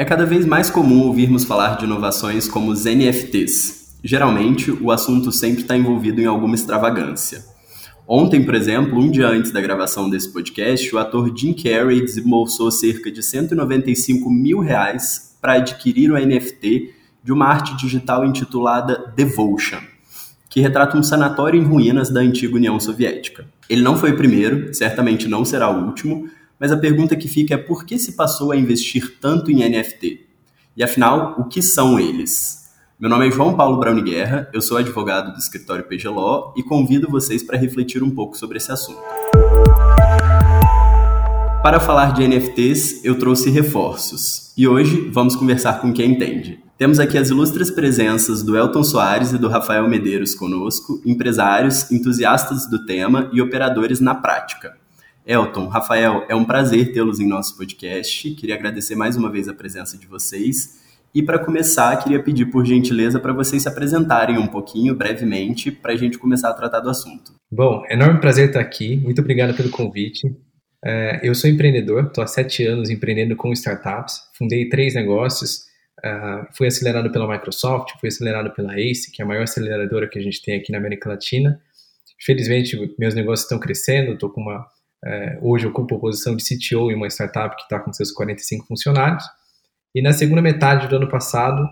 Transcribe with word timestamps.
É 0.00 0.04
cada 0.06 0.24
vez 0.24 0.46
mais 0.46 0.70
comum 0.70 1.08
ouvirmos 1.08 1.44
falar 1.44 1.76
de 1.76 1.84
inovações 1.84 2.48
como 2.48 2.70
os 2.70 2.86
NFTs. 2.86 3.98
Geralmente, 4.02 4.70
o 4.70 4.90
assunto 4.90 5.30
sempre 5.30 5.60
está 5.60 5.76
envolvido 5.76 6.22
em 6.22 6.24
alguma 6.24 6.54
extravagância. 6.54 7.44
Ontem, 8.08 8.42
por 8.42 8.54
exemplo, 8.54 8.98
um 8.98 9.10
dia 9.10 9.28
antes 9.28 9.52
da 9.52 9.60
gravação 9.60 10.08
desse 10.08 10.32
podcast, 10.32 10.94
o 10.94 10.98
ator 10.98 11.30
Jim 11.36 11.52
Carrey 11.52 12.00
desembolsou 12.00 12.70
cerca 12.70 13.12
de 13.12 13.22
195 13.22 14.30
mil 14.30 14.60
reais 14.60 15.36
para 15.38 15.56
adquirir 15.56 16.10
o 16.10 16.18
NFT 16.18 16.94
de 17.22 17.30
uma 17.30 17.48
arte 17.48 17.76
digital 17.76 18.24
intitulada 18.24 19.12
Devotion, 19.14 19.82
que 20.48 20.62
retrata 20.62 20.96
um 20.96 21.02
sanatório 21.02 21.60
em 21.60 21.64
ruínas 21.66 22.08
da 22.08 22.20
antiga 22.20 22.56
União 22.56 22.80
Soviética. 22.80 23.46
Ele 23.68 23.82
não 23.82 23.98
foi 23.98 24.12
o 24.12 24.16
primeiro, 24.16 24.72
certamente 24.72 25.28
não 25.28 25.44
será 25.44 25.68
o 25.70 25.84
último, 25.84 26.26
mas 26.60 26.70
a 26.70 26.76
pergunta 26.76 27.16
que 27.16 27.26
fica 27.26 27.54
é 27.54 27.56
por 27.56 27.86
que 27.86 27.98
se 27.98 28.12
passou 28.12 28.52
a 28.52 28.56
investir 28.56 29.16
tanto 29.18 29.50
em 29.50 29.66
NFT? 29.66 30.26
E 30.76 30.82
afinal, 30.84 31.36
o 31.38 31.44
que 31.44 31.62
são 31.62 31.98
eles? 31.98 32.68
Meu 32.98 33.08
nome 33.08 33.26
é 33.26 33.30
João 33.30 33.56
Paulo 33.56 33.80
Brown 33.80 34.02
Guerra, 34.02 34.46
eu 34.52 34.60
sou 34.60 34.76
advogado 34.76 35.32
do 35.32 35.38
escritório 35.38 35.84
PG 35.84 36.06
Law 36.08 36.52
e 36.54 36.62
convido 36.62 37.10
vocês 37.10 37.42
para 37.42 37.56
refletir 37.56 38.02
um 38.02 38.10
pouco 38.10 38.36
sobre 38.36 38.58
esse 38.58 38.70
assunto. 38.70 39.00
Para 41.62 41.80
falar 41.80 42.12
de 42.12 42.28
NFTs, 42.28 43.02
eu 43.06 43.18
trouxe 43.18 43.48
reforços. 43.48 44.52
E 44.54 44.68
hoje 44.68 45.08
vamos 45.10 45.34
conversar 45.34 45.80
com 45.80 45.94
quem 45.94 46.10
entende. 46.10 46.62
Temos 46.76 47.00
aqui 47.00 47.16
as 47.16 47.30
ilustres 47.30 47.70
presenças 47.70 48.42
do 48.42 48.54
Elton 48.54 48.84
Soares 48.84 49.32
e 49.32 49.38
do 49.38 49.48
Rafael 49.48 49.88
Medeiros 49.88 50.34
conosco, 50.34 51.00
empresários, 51.06 51.90
entusiastas 51.90 52.68
do 52.68 52.84
tema 52.84 53.30
e 53.32 53.40
operadores 53.40 53.98
na 53.98 54.14
prática. 54.14 54.78
Elton, 55.26 55.68
Rafael, 55.68 56.24
é 56.28 56.34
um 56.34 56.44
prazer 56.44 56.92
tê-los 56.92 57.20
em 57.20 57.26
nosso 57.26 57.56
podcast. 57.56 58.30
Queria 58.32 58.54
agradecer 58.54 58.94
mais 58.94 59.16
uma 59.16 59.30
vez 59.30 59.48
a 59.48 59.54
presença 59.54 59.96
de 59.98 60.06
vocês. 60.06 60.80
E 61.14 61.22
para 61.22 61.38
começar, 61.38 61.96
queria 62.02 62.22
pedir 62.22 62.46
por 62.46 62.64
gentileza 62.64 63.18
para 63.18 63.32
vocês 63.32 63.62
se 63.62 63.68
apresentarem 63.68 64.38
um 64.38 64.46
pouquinho, 64.46 64.94
brevemente, 64.94 65.70
para 65.70 65.92
a 65.92 65.96
gente 65.96 66.18
começar 66.18 66.50
a 66.50 66.54
tratar 66.54 66.80
do 66.80 66.88
assunto. 66.88 67.34
Bom, 67.50 67.84
enorme 67.90 68.20
prazer 68.20 68.48
estar 68.48 68.60
aqui. 68.60 68.96
Muito 68.96 69.20
obrigado 69.20 69.54
pelo 69.54 69.70
convite. 69.70 70.34
É, 70.82 71.20
eu 71.22 71.34
sou 71.34 71.50
empreendedor, 71.50 72.06
estou 72.06 72.24
há 72.24 72.26
sete 72.26 72.64
anos 72.64 72.88
empreendendo 72.88 73.36
com 73.36 73.52
startups. 73.52 74.20
Fundei 74.38 74.68
três 74.68 74.94
negócios. 74.94 75.68
Uh, 75.98 76.46
fui 76.56 76.66
acelerado 76.66 77.12
pela 77.12 77.30
Microsoft, 77.30 77.90
fui 78.00 78.08
acelerado 78.08 78.50
pela 78.54 78.74
ACE, 78.74 79.12
que 79.12 79.20
é 79.20 79.24
a 79.24 79.28
maior 79.28 79.42
aceleradora 79.42 80.08
que 80.08 80.18
a 80.18 80.22
gente 80.22 80.40
tem 80.40 80.56
aqui 80.56 80.72
na 80.72 80.78
América 80.78 81.10
Latina. 81.10 81.60
Felizmente, 82.24 82.74
meus 82.98 83.14
negócios 83.14 83.44
estão 83.44 83.58
crescendo, 83.58 84.12
estou 84.12 84.30
com 84.30 84.40
uma 84.40 84.66
é, 85.04 85.38
hoje 85.40 85.66
ocupo 85.66 85.96
a 85.96 85.98
posição 85.98 86.36
de 86.36 86.44
CTO 86.44 86.90
em 86.90 86.94
uma 86.94 87.08
startup 87.08 87.56
que 87.56 87.62
está 87.62 87.78
com 87.78 87.92
seus 87.92 88.10
45 88.12 88.66
funcionários. 88.66 89.24
E 89.94 90.02
na 90.02 90.12
segunda 90.12 90.42
metade 90.42 90.88
do 90.88 90.96
ano 90.96 91.08
passado, 91.08 91.66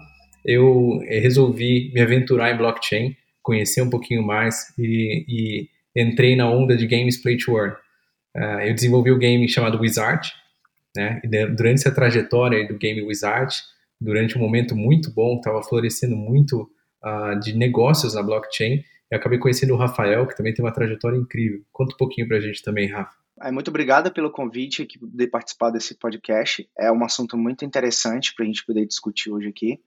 eu 0.44 1.00
é, 1.04 1.18
resolvi 1.18 1.92
me 1.92 2.00
aventurar 2.00 2.52
em 2.52 2.56
blockchain, 2.56 3.16
conhecer 3.42 3.82
um 3.82 3.90
pouquinho 3.90 4.22
mais 4.22 4.72
e, 4.78 5.24
e 5.28 5.68
entrei 6.00 6.36
na 6.36 6.48
onda 6.50 6.76
de 6.76 6.86
Games 6.86 7.20
Play 7.20 7.36
to 7.36 7.56
Earn. 7.56 7.76
Eu 8.64 8.72
desenvolvi 8.72 9.10
o 9.10 9.16
um 9.16 9.18
game 9.18 9.48
chamado 9.48 9.80
Wizard, 9.80 10.30
né? 10.96 11.20
E 11.24 11.28
durante 11.28 11.80
essa 11.80 11.90
trajetória 11.90 12.66
do 12.68 12.78
game 12.78 13.02
Wizard, 13.02 13.52
durante 14.00 14.36
um 14.36 14.40
momento 14.40 14.76
muito 14.76 15.12
bom, 15.12 15.36
estava 15.36 15.62
florescendo 15.62 16.16
muito 16.16 16.68
uh, 17.04 17.38
de 17.40 17.54
negócios 17.54 18.14
na 18.14 18.22
blockchain, 18.22 18.82
eu 19.10 19.18
acabei 19.18 19.38
conhecendo 19.38 19.74
o 19.74 19.76
Rafael, 19.76 20.26
que 20.26 20.36
também 20.36 20.52
tem 20.52 20.64
uma 20.64 20.72
trajetória 20.72 21.16
incrível. 21.16 21.62
Conta 21.72 21.94
um 21.94 21.96
pouquinho 21.96 22.28
para 22.28 22.36
a 22.36 22.40
gente 22.40 22.62
também, 22.62 22.88
Rafa. 22.88 23.16
É, 23.40 23.50
muito 23.52 23.68
obrigada 23.68 24.10
pelo 24.10 24.30
convite 24.30 24.86
de 25.00 25.26
participar 25.28 25.70
desse 25.70 25.94
podcast. 25.96 26.68
É 26.76 26.90
um 26.90 27.04
assunto 27.04 27.36
muito 27.36 27.64
interessante 27.64 28.34
para 28.34 28.44
a 28.44 28.46
gente 28.46 28.66
poder 28.66 28.84
discutir 28.86 29.30
hoje 29.30 29.48
aqui. 29.48 29.80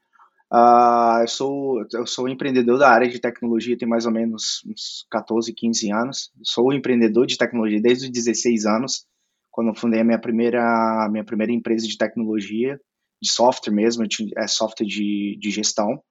Uh, 0.51 1.21
eu, 1.21 1.27
sou, 1.27 1.85
eu 1.93 2.05
sou 2.05 2.27
empreendedor 2.27 2.77
da 2.77 2.89
área 2.89 3.07
de 3.07 3.19
tecnologia 3.19 3.77
tem 3.77 3.87
mais 3.87 4.05
ou 4.05 4.11
menos 4.11 4.61
uns 4.65 5.05
14, 5.09 5.53
15 5.53 5.91
anos. 5.91 6.31
Sou 6.43 6.73
empreendedor 6.73 7.25
de 7.25 7.37
tecnologia 7.37 7.81
desde 7.81 8.05
os 8.05 8.11
16 8.11 8.65
anos, 8.65 9.05
quando 9.49 9.73
fundei 9.75 10.01
a 10.01 10.03
minha 10.03 10.19
primeira, 10.19 11.07
minha 11.09 11.23
primeira 11.23 11.53
empresa 11.53 11.87
de 11.87 11.97
tecnologia, 11.97 12.79
de 13.21 13.31
software 13.31 13.73
mesmo, 13.73 14.03
é 14.35 14.47
software 14.47 14.87
de, 14.87 15.37
de 15.39 15.51
gestão. 15.51 16.01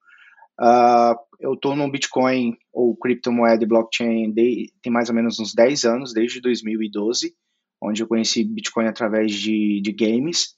Uh, 0.60 1.16
eu 1.40 1.54
estou 1.54 1.74
no 1.74 1.90
Bitcoin 1.90 2.54
ou 2.70 2.94
criptomoeda 2.94 3.64
e 3.64 3.66
blockchain 3.66 4.30
de, 4.30 4.70
tem 4.82 4.92
mais 4.92 5.08
ou 5.08 5.14
menos 5.14 5.38
uns 5.38 5.54
10 5.54 5.84
anos, 5.84 6.12
desde 6.12 6.40
2012, 6.40 7.34
onde 7.82 8.02
eu 8.02 8.06
conheci 8.06 8.44
Bitcoin 8.44 8.86
através 8.86 9.32
de, 9.32 9.80
de 9.80 9.92
games. 9.92 10.54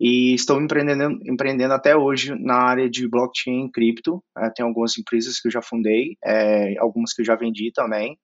E 0.00 0.34
estou 0.34 0.60
empreendendo, 0.60 1.18
empreendendo 1.24 1.72
até 1.72 1.96
hoje 1.96 2.34
na 2.34 2.56
área 2.56 2.90
de 2.90 3.08
blockchain 3.08 3.66
e 3.66 3.70
cripto. 3.70 4.16
Uh, 4.36 4.52
tem 4.54 4.66
algumas 4.66 4.98
empresas 4.98 5.40
que 5.40 5.46
eu 5.46 5.52
já 5.52 5.62
fundei, 5.62 6.16
é, 6.24 6.76
algumas 6.78 7.12
que 7.12 7.22
eu 7.22 7.24
já 7.24 7.36
vendi 7.36 7.70
também. 7.72 8.18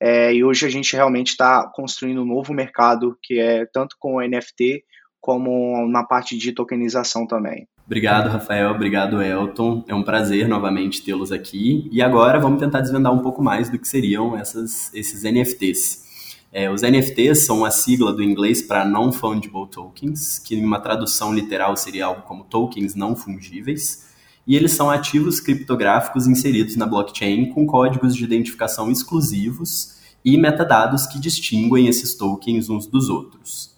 É, 0.00 0.34
e 0.34 0.42
hoje 0.42 0.66
a 0.66 0.68
gente 0.68 0.94
realmente 0.94 1.28
está 1.28 1.70
construindo 1.74 2.22
um 2.22 2.26
novo 2.26 2.52
mercado 2.52 3.16
que 3.22 3.38
é 3.38 3.64
tanto 3.66 3.96
com 3.98 4.20
NFT 4.20 4.84
como 5.20 5.86
na 5.88 6.04
parte 6.04 6.36
de 6.36 6.52
tokenização 6.52 7.26
também. 7.26 7.66
Obrigado, 7.86 8.28
Rafael. 8.28 8.72
Obrigado, 8.72 9.22
Elton. 9.22 9.84
É 9.86 9.94
um 9.94 10.02
prazer 10.02 10.48
novamente 10.48 11.02
tê-los 11.02 11.30
aqui. 11.30 11.88
E 11.92 12.02
agora 12.02 12.40
vamos 12.40 12.58
tentar 12.58 12.80
desvendar 12.80 13.12
um 13.12 13.20
pouco 13.20 13.40
mais 13.40 13.70
do 13.70 13.78
que 13.78 13.86
seriam 13.86 14.36
essas, 14.36 14.92
esses 14.92 15.22
NFTs. 15.22 16.04
É, 16.52 16.68
os 16.68 16.82
NFTs 16.82 17.46
são 17.46 17.64
a 17.64 17.70
sigla 17.70 18.12
do 18.12 18.24
inglês 18.24 18.60
para 18.60 18.84
Non-Fungible 18.84 19.68
Tokens, 19.70 20.40
que 20.40 20.56
em 20.56 20.64
uma 20.64 20.80
tradução 20.80 21.32
literal 21.32 21.76
seria 21.76 22.06
algo 22.06 22.22
como 22.22 22.42
tokens 22.44 22.96
não 22.96 23.14
fungíveis. 23.14 24.06
E 24.44 24.56
eles 24.56 24.72
são 24.72 24.90
ativos 24.90 25.38
criptográficos 25.38 26.26
inseridos 26.26 26.74
na 26.74 26.86
blockchain 26.86 27.50
com 27.50 27.66
códigos 27.66 28.16
de 28.16 28.24
identificação 28.24 28.90
exclusivos 28.90 29.96
e 30.24 30.36
metadados 30.36 31.06
que 31.06 31.20
distinguem 31.20 31.86
esses 31.86 32.16
tokens 32.16 32.68
uns 32.68 32.86
dos 32.86 33.08
outros. 33.08 33.75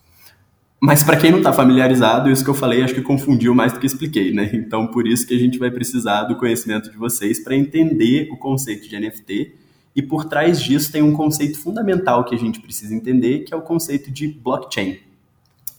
Mas 0.81 1.03
para 1.03 1.16
quem 1.16 1.33
não 1.33 1.39
está 1.39 1.53
familiarizado, 1.53 2.31
isso 2.31 2.44
que 2.44 2.50
eu 2.50 2.55
falei 2.55 2.83
acho 2.83 2.94
que 2.94 3.03
confundiu 3.03 3.53
mais 3.55 3.72
do 3.72 3.81
que 3.81 3.87
expliquei, 3.87 4.33
né? 4.33 4.49
Então 4.55 4.87
por 4.87 5.06
isso 5.09 5.27
que 5.27 5.34
a 5.34 5.39
gente 5.39 5.59
vai 5.59 5.71
precisar 5.71 6.25
do 6.25 6.37
conhecimento 6.37 6.91
de 6.91 6.97
vocês 6.97 7.43
para 7.43 7.56
entender 7.56 8.28
o 8.31 8.37
conceito 8.37 8.88
de 8.88 8.99
NFT 8.99 9.55
e 9.97 10.03
por 10.03 10.27
trás 10.27 10.62
disso 10.62 10.93
tem 10.93 11.03
um 11.03 11.12
conceito 11.12 11.59
fundamental 11.59 12.25
que 12.25 12.34
a 12.34 12.38
gente 12.38 12.61
precisa 12.61 12.94
entender, 12.94 13.41
que 13.41 13.53
é 13.53 13.56
o 13.56 13.62
conceito 13.62 14.12
de 14.12 14.28
blockchain. 14.28 14.99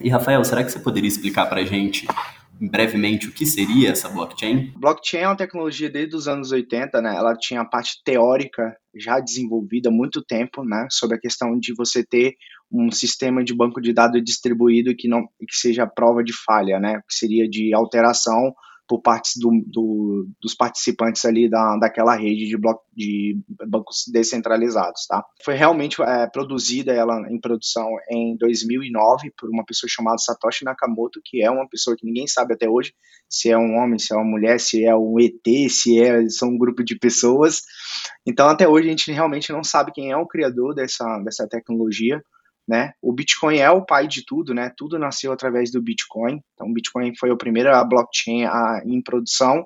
E 0.02 0.10
Rafael, 0.10 0.44
será 0.44 0.64
que 0.64 0.72
você 0.72 0.80
poderia 0.80 1.08
explicar 1.08 1.46
para 1.46 1.62
a 1.62 1.66
gente 1.66 2.06
brevemente 2.60 3.28
o 3.28 3.32
que 3.32 3.46
seria 3.46 3.92
essa 3.92 4.10
blockchain? 4.10 4.74
Blockchain 4.76 5.22
é 5.22 5.28
uma 5.28 5.38
tecnologia 5.38 5.90
desde 5.90 6.16
os 6.16 6.28
anos 6.28 6.52
80, 6.52 7.02
né? 7.02 7.16
Ela 7.16 7.36
tinha 7.36 7.62
a 7.62 7.66
parte 7.66 8.02
teórica 8.04 8.76
já 8.96 9.20
desenvolvida 9.20 9.90
há 9.90 9.92
muito 9.92 10.22
tempo, 10.22 10.64
né? 10.64 10.88
Sobre 10.92 11.18
a 11.18 11.20
questão 11.20 11.58
de 11.58 11.74
você 11.74 12.04
ter 12.04 12.36
um 12.72 12.92
sistema 12.92 13.44
de 13.44 13.56
banco 13.56 13.82
de 13.82 13.94
dados 13.94 14.24
distribuído 14.24 14.96
que 14.96 15.08
não 15.08 15.26
que 15.48 15.56
seja 15.56 15.88
prova 15.88 16.24
de 16.24 16.34
falha, 16.34 16.80
né? 16.80 17.02
Que 17.08 17.16
seria 17.16 17.50
de 17.50 17.74
alteração 17.74 18.54
por 18.90 19.04
partes 19.04 19.34
do, 19.38 19.52
do, 19.68 20.28
dos 20.42 20.56
participantes 20.56 21.24
ali 21.24 21.48
da, 21.48 21.78
daquela 21.78 22.16
rede 22.16 22.48
de, 22.48 22.58
bloco, 22.58 22.84
de 22.92 23.40
bancos 23.68 24.06
descentralizados, 24.12 25.06
tá? 25.08 25.24
Foi 25.46 25.54
realmente 25.54 26.02
é, 26.02 26.28
produzida 26.28 26.92
ela 26.92 27.22
em 27.32 27.40
produção 27.40 27.88
em 28.10 28.36
2009 28.36 29.32
por 29.38 29.48
uma 29.48 29.64
pessoa 29.64 29.88
chamada 29.88 30.18
Satoshi 30.18 30.66
Nakamoto, 30.66 31.22
que 31.24 31.44
é 31.44 31.52
uma 31.52 31.70
pessoa 31.70 31.96
que 31.96 32.04
ninguém 32.04 32.26
sabe 32.26 32.56
até 32.56 32.68
hoje 32.68 32.92
se 33.30 33.52
é 33.52 33.58
um 33.58 33.76
homem, 33.78 34.00
se 34.00 34.12
é 34.12 34.18
uma 34.18 34.26
mulher, 34.26 34.60
se 34.60 34.84
é 34.84 34.96
um 34.96 35.20
ET, 35.20 35.70
se 35.70 36.02
é 36.02 36.28
são 36.28 36.50
um 36.50 36.58
grupo 36.58 36.84
de 36.84 36.98
pessoas. 36.98 37.62
Então 38.26 38.50
até 38.50 38.68
hoje 38.68 38.88
a 38.88 38.90
gente 38.90 39.12
realmente 39.12 39.52
não 39.52 39.64
sabe 39.64 39.92
quem 39.92 40.12
é 40.12 40.18
o 40.18 40.28
criador 40.28 40.74
dessa, 40.74 41.20
dessa 41.20 41.48
tecnologia 41.48 42.24
né? 42.70 42.92
O 43.02 43.12
Bitcoin 43.12 43.58
é 43.58 43.72
o 43.72 43.84
pai 43.84 44.08
de 44.08 44.24
tudo, 44.24 44.54
né? 44.54 44.72
Tudo 44.78 45.00
nasceu 45.00 45.32
através 45.32 45.72
do 45.72 45.82
Bitcoin. 45.82 46.40
Então, 46.54 46.68
o 46.68 46.74
Bitcoin 46.74 47.16
foi 47.16 47.32
a 47.32 47.36
primeira 47.36 47.84
blockchain 47.84 48.46
a, 48.46 48.84
em 48.86 49.02
produção 49.02 49.66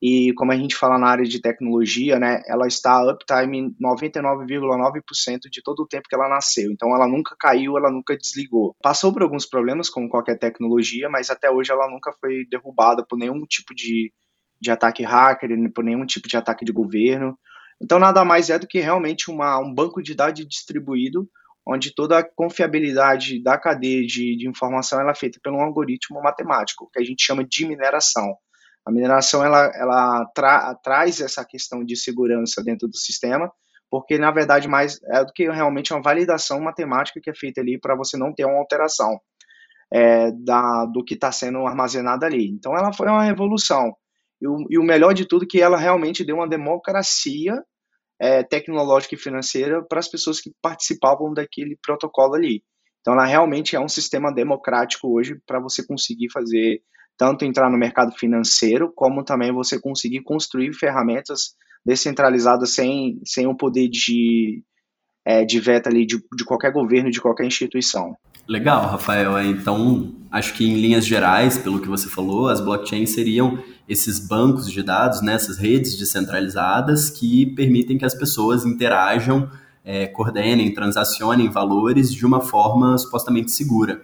e 0.00 0.32
como 0.34 0.52
a 0.52 0.56
gente 0.56 0.76
fala 0.76 0.96
na 0.96 1.08
área 1.08 1.24
de 1.24 1.40
tecnologia, 1.40 2.20
né, 2.20 2.40
ela 2.46 2.68
está 2.68 3.02
uptime 3.02 3.58
em 3.58 3.76
99,9% 3.82 5.50
de 5.50 5.60
todo 5.60 5.80
o 5.80 5.86
tempo 5.86 6.08
que 6.08 6.14
ela 6.14 6.28
nasceu. 6.28 6.70
Então 6.70 6.94
ela 6.94 7.08
nunca 7.08 7.34
caiu, 7.38 7.76
ela 7.76 7.90
nunca 7.90 8.16
desligou. 8.16 8.76
Passou 8.80 9.12
por 9.12 9.22
alguns 9.22 9.44
problemas 9.44 9.90
como 9.90 10.08
qualquer 10.08 10.38
tecnologia, 10.38 11.08
mas 11.08 11.30
até 11.30 11.50
hoje 11.50 11.72
ela 11.72 11.90
nunca 11.90 12.12
foi 12.20 12.46
derrubada 12.48 13.04
por 13.04 13.18
nenhum 13.18 13.44
tipo 13.44 13.74
de, 13.74 14.12
de 14.60 14.70
ataque 14.70 15.02
hacker, 15.02 15.50
por 15.74 15.82
nenhum 15.82 16.06
tipo 16.06 16.28
de 16.28 16.36
ataque 16.36 16.64
de 16.64 16.72
governo. 16.72 17.36
Então 17.82 17.98
nada 17.98 18.24
mais 18.24 18.50
é 18.50 18.58
do 18.58 18.68
que 18.68 18.78
realmente 18.78 19.30
uma, 19.30 19.58
um 19.58 19.74
banco 19.74 20.00
de 20.00 20.14
dados 20.14 20.46
distribuído 20.46 21.28
onde 21.68 21.94
toda 21.94 22.18
a 22.18 22.24
confiabilidade 22.24 23.42
da 23.42 23.58
cadeia 23.58 24.06
de, 24.06 24.36
de 24.36 24.48
informação 24.48 25.00
é 25.08 25.14
feita 25.14 25.38
um 25.48 25.60
algoritmo 25.60 26.22
matemático, 26.22 26.88
que 26.92 27.00
a 27.00 27.04
gente 27.04 27.22
chama 27.22 27.44
de 27.44 27.66
mineração. 27.66 28.34
A 28.86 28.90
mineração 28.90 29.44
ela, 29.44 29.70
ela 29.74 30.24
tra, 30.34 30.74
traz 30.76 31.20
essa 31.20 31.44
questão 31.44 31.84
de 31.84 31.94
segurança 31.94 32.62
dentro 32.64 32.88
do 32.88 32.96
sistema, 32.96 33.52
porque 33.90 34.18
na 34.18 34.30
verdade 34.30 34.66
mais 34.68 34.98
é 35.04 35.24
do 35.24 35.32
que 35.32 35.50
realmente 35.50 35.92
uma 35.92 36.02
validação 36.02 36.60
matemática 36.60 37.20
que 37.22 37.30
é 37.30 37.34
feita 37.34 37.60
ali 37.60 37.78
para 37.78 37.94
você 37.94 38.16
não 38.16 38.32
ter 38.34 38.46
uma 38.46 38.58
alteração. 38.58 39.18
é, 39.92 40.30
da, 40.32 40.84
do 40.86 41.04
que 41.04 41.14
está 41.14 41.32
sendo 41.32 41.66
armazenado 41.66 42.24
ali. 42.24 42.48
Então 42.48 42.76
ela 42.76 42.92
foi 42.92 43.08
uma 43.08 43.24
revolução. 43.24 43.94
E 44.40 44.46
o, 44.46 44.66
e 44.70 44.78
o 44.78 44.82
melhor 44.82 45.14
de 45.14 45.26
tudo 45.26 45.44
é 45.44 45.48
que 45.48 45.60
ela 45.60 45.76
realmente 45.78 46.24
deu 46.24 46.36
uma 46.36 46.48
democracia 46.48 47.62
é, 48.20 48.42
tecnológica 48.42 49.14
e 49.14 49.18
financeira 49.18 49.82
para 49.82 49.98
as 49.98 50.08
pessoas 50.08 50.40
que 50.40 50.52
participavam 50.60 51.32
daquele 51.32 51.78
protocolo 51.80 52.34
ali. 52.34 52.62
Então 53.00 53.14
ela 53.14 53.24
realmente 53.24 53.76
é 53.76 53.80
um 53.80 53.88
sistema 53.88 54.32
democrático 54.32 55.08
hoje 55.14 55.40
para 55.46 55.60
você 55.60 55.86
conseguir 55.86 56.30
fazer 56.30 56.82
tanto 57.16 57.44
entrar 57.44 57.70
no 57.70 57.78
mercado 57.78 58.12
financeiro, 58.16 58.92
como 58.94 59.24
também 59.24 59.52
você 59.52 59.80
conseguir 59.80 60.22
construir 60.22 60.72
ferramentas 60.72 61.56
descentralizadas 61.84 62.74
sem, 62.74 63.20
sem 63.24 63.46
o 63.46 63.56
poder 63.56 63.88
de, 63.88 64.62
é, 65.24 65.44
de 65.44 65.58
veto 65.58 65.88
ali 65.88 66.06
de, 66.06 66.18
de 66.36 66.44
qualquer 66.44 66.72
governo, 66.72 67.10
de 67.10 67.20
qualquer 67.20 67.44
instituição. 67.44 68.16
Legal, 68.48 68.86
Rafael. 68.86 69.36
É, 69.36 69.46
então, 69.46 70.14
acho 70.30 70.54
que 70.54 70.66
em 70.66 70.80
linhas 70.80 71.04
gerais, 71.04 71.58
pelo 71.58 71.80
que 71.80 71.86
você 71.86 72.08
falou, 72.08 72.48
as 72.48 72.62
blockchains 72.62 73.10
seriam 73.10 73.62
esses 73.86 74.18
bancos 74.18 74.72
de 74.72 74.82
dados, 74.82 75.20
né, 75.20 75.34
essas 75.34 75.58
redes 75.58 75.98
descentralizadas 75.98 77.10
que 77.10 77.44
permitem 77.44 77.98
que 77.98 78.06
as 78.06 78.14
pessoas 78.14 78.64
interajam, 78.64 79.50
é, 79.84 80.06
coordenem, 80.06 80.72
transacionem 80.72 81.50
valores 81.50 82.10
de 82.10 82.24
uma 82.24 82.40
forma 82.40 82.96
supostamente 82.96 83.50
segura. 83.50 84.00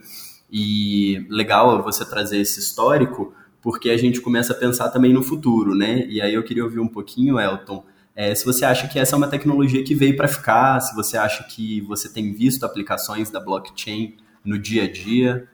E 0.52 1.26
legal 1.31 1.82
você 1.82 2.05
trazer 2.05 2.38
esse 2.38 2.61
histórico, 2.61 3.32
porque 3.62 3.88
a 3.88 3.97
gente 3.97 4.20
começa 4.20 4.52
a 4.52 4.56
pensar 4.56 4.90
também 4.90 5.14
no 5.14 5.23
futuro, 5.23 5.75
né? 5.75 6.06
E 6.06 6.20
aí 6.20 6.35
eu 6.35 6.43
queria 6.43 6.64
ouvir 6.64 6.81
um 6.81 6.88
pouquinho, 6.88 7.40
Elton, 7.40 7.82
é, 8.14 8.35
se 8.35 8.44
você 8.44 8.67
acha 8.67 8.88
que 8.88 8.99
essa 8.99 9.17
é 9.17 9.19
uma 9.19 9.26
tecnologia 9.26 9.82
que 9.82 9.94
veio 9.94 10.14
para 10.14 10.29
ficar, 10.29 10.81
se 10.81 10.94
você 10.94 11.17
acha 11.17 11.44
que 11.44 11.81
você 11.81 12.11
tem 12.11 12.35
visto 12.35 12.64
aplicações 12.64 13.31
da 13.31 13.40
blockchain 13.40 14.17
no 14.44 14.58
dia 14.58 14.85
a 14.85 14.91
dia? 14.91 15.49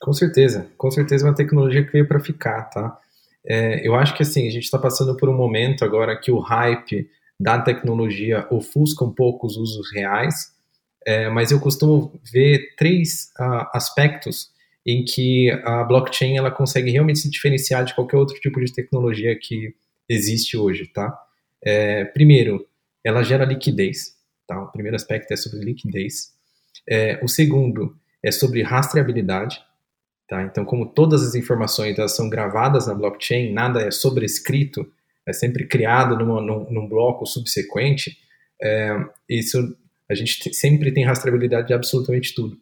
Com 0.00 0.12
certeza, 0.12 0.68
com 0.76 0.90
certeza 0.90 1.24
é 1.24 1.28
uma 1.30 1.34
tecnologia 1.34 1.84
que 1.84 1.92
veio 1.92 2.06
para 2.06 2.20
ficar, 2.20 2.64
tá? 2.64 2.98
É, 3.46 3.86
eu 3.86 3.94
acho 3.94 4.14
que 4.14 4.22
assim, 4.22 4.46
a 4.46 4.50
gente 4.50 4.64
está 4.64 4.78
passando 4.78 5.16
por 5.16 5.28
um 5.28 5.36
momento 5.36 5.84
agora 5.84 6.18
que 6.18 6.30
o 6.30 6.38
hype 6.38 7.08
da 7.38 7.60
tecnologia 7.60 8.46
ofusca 8.50 9.04
um 9.04 9.12
pouco 9.12 9.46
os 9.46 9.56
usos 9.56 9.92
reais, 9.92 10.52
é, 11.06 11.28
mas 11.28 11.50
eu 11.50 11.60
costumo 11.60 12.18
ver 12.32 12.74
três 12.76 13.30
uh, 13.38 13.68
aspectos 13.72 14.50
em 14.86 15.04
que 15.04 15.50
a 15.64 15.82
blockchain 15.84 16.36
ela 16.36 16.50
consegue 16.50 16.90
realmente 16.90 17.18
se 17.18 17.30
diferenciar 17.30 17.84
de 17.84 17.94
qualquer 17.94 18.16
outro 18.16 18.38
tipo 18.38 18.62
de 18.62 18.72
tecnologia 18.72 19.36
que 19.38 19.74
existe 20.08 20.56
hoje, 20.56 20.86
tá? 20.86 21.14
É, 21.62 22.04
primeiro, 22.04 22.66
ela 23.02 23.22
gera 23.22 23.44
liquidez, 23.44 24.14
tá? 24.46 24.62
O 24.62 24.70
primeiro 24.70 24.96
aspecto 24.96 25.32
é 25.32 25.36
sobre 25.36 25.60
liquidez. 25.60 26.32
É, 26.88 27.18
o 27.22 27.28
segundo 27.28 27.96
é 28.22 28.30
sobre 28.30 28.62
rastreabilidade. 28.62 29.60
Tá? 30.28 30.42
Então, 30.42 30.64
como 30.64 30.86
todas 30.86 31.22
as 31.22 31.34
informações 31.34 31.98
elas 31.98 32.16
são 32.16 32.30
gravadas 32.30 32.86
na 32.86 32.94
blockchain, 32.94 33.52
nada 33.52 33.82
é 33.82 33.90
sobrescrito, 33.90 34.86
é 35.26 35.32
sempre 35.32 35.66
criado 35.66 36.16
numa, 36.16 36.40
num, 36.40 36.70
num, 36.70 36.88
bloco 36.88 37.26
subsequente, 37.26 38.16
é, 38.62 38.96
isso 39.28 39.76
a 40.10 40.14
gente 40.14 40.54
sempre 40.54 40.92
tem 40.92 41.04
rastreabilidade 41.04 41.68
de 41.68 41.74
absolutamente 41.74 42.34
tudo. 42.34 42.56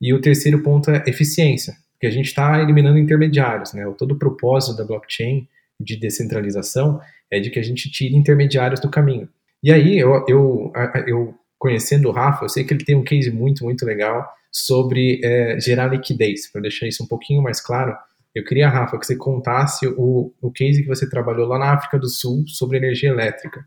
E 0.00 0.12
o 0.12 0.20
terceiro 0.20 0.62
ponto 0.62 0.90
é 0.90 1.04
eficiência, 1.06 1.74
porque 1.92 2.06
a 2.06 2.10
gente 2.10 2.26
está 2.26 2.60
eliminando 2.60 2.98
intermediários. 2.98 3.72
Né? 3.72 3.84
Todo 3.98 4.12
o 4.12 4.18
propósito 4.18 4.76
da 4.76 4.84
blockchain 4.84 5.48
de 5.80 5.96
descentralização 5.96 7.00
é 7.30 7.40
de 7.40 7.50
que 7.50 7.58
a 7.58 7.62
gente 7.62 7.90
tire 7.90 8.14
intermediários 8.14 8.80
do 8.80 8.90
caminho. 8.90 9.28
E 9.62 9.72
aí, 9.72 9.98
eu, 9.98 10.24
eu, 10.28 10.72
eu 11.06 11.34
conhecendo 11.58 12.08
o 12.08 12.12
Rafa, 12.12 12.44
eu 12.44 12.48
sei 12.48 12.64
que 12.64 12.72
ele 12.74 12.84
tem 12.84 12.96
um 12.96 13.04
case 13.04 13.30
muito, 13.30 13.64
muito 13.64 13.84
legal 13.84 14.26
sobre 14.50 15.20
é, 15.22 15.58
gerar 15.60 15.88
liquidez. 15.88 16.50
Para 16.50 16.62
deixar 16.62 16.86
isso 16.86 17.04
um 17.04 17.06
pouquinho 17.06 17.42
mais 17.42 17.60
claro, 17.60 17.96
eu 18.34 18.44
queria, 18.44 18.68
Rafa, 18.68 18.98
que 18.98 19.06
você 19.06 19.16
contasse 19.16 19.86
o, 19.86 20.32
o 20.40 20.52
case 20.52 20.82
que 20.82 20.88
você 20.88 21.08
trabalhou 21.08 21.46
lá 21.46 21.58
na 21.58 21.72
África 21.72 21.98
do 21.98 22.08
Sul 22.08 22.44
sobre 22.46 22.76
energia 22.76 23.10
elétrica. 23.10 23.66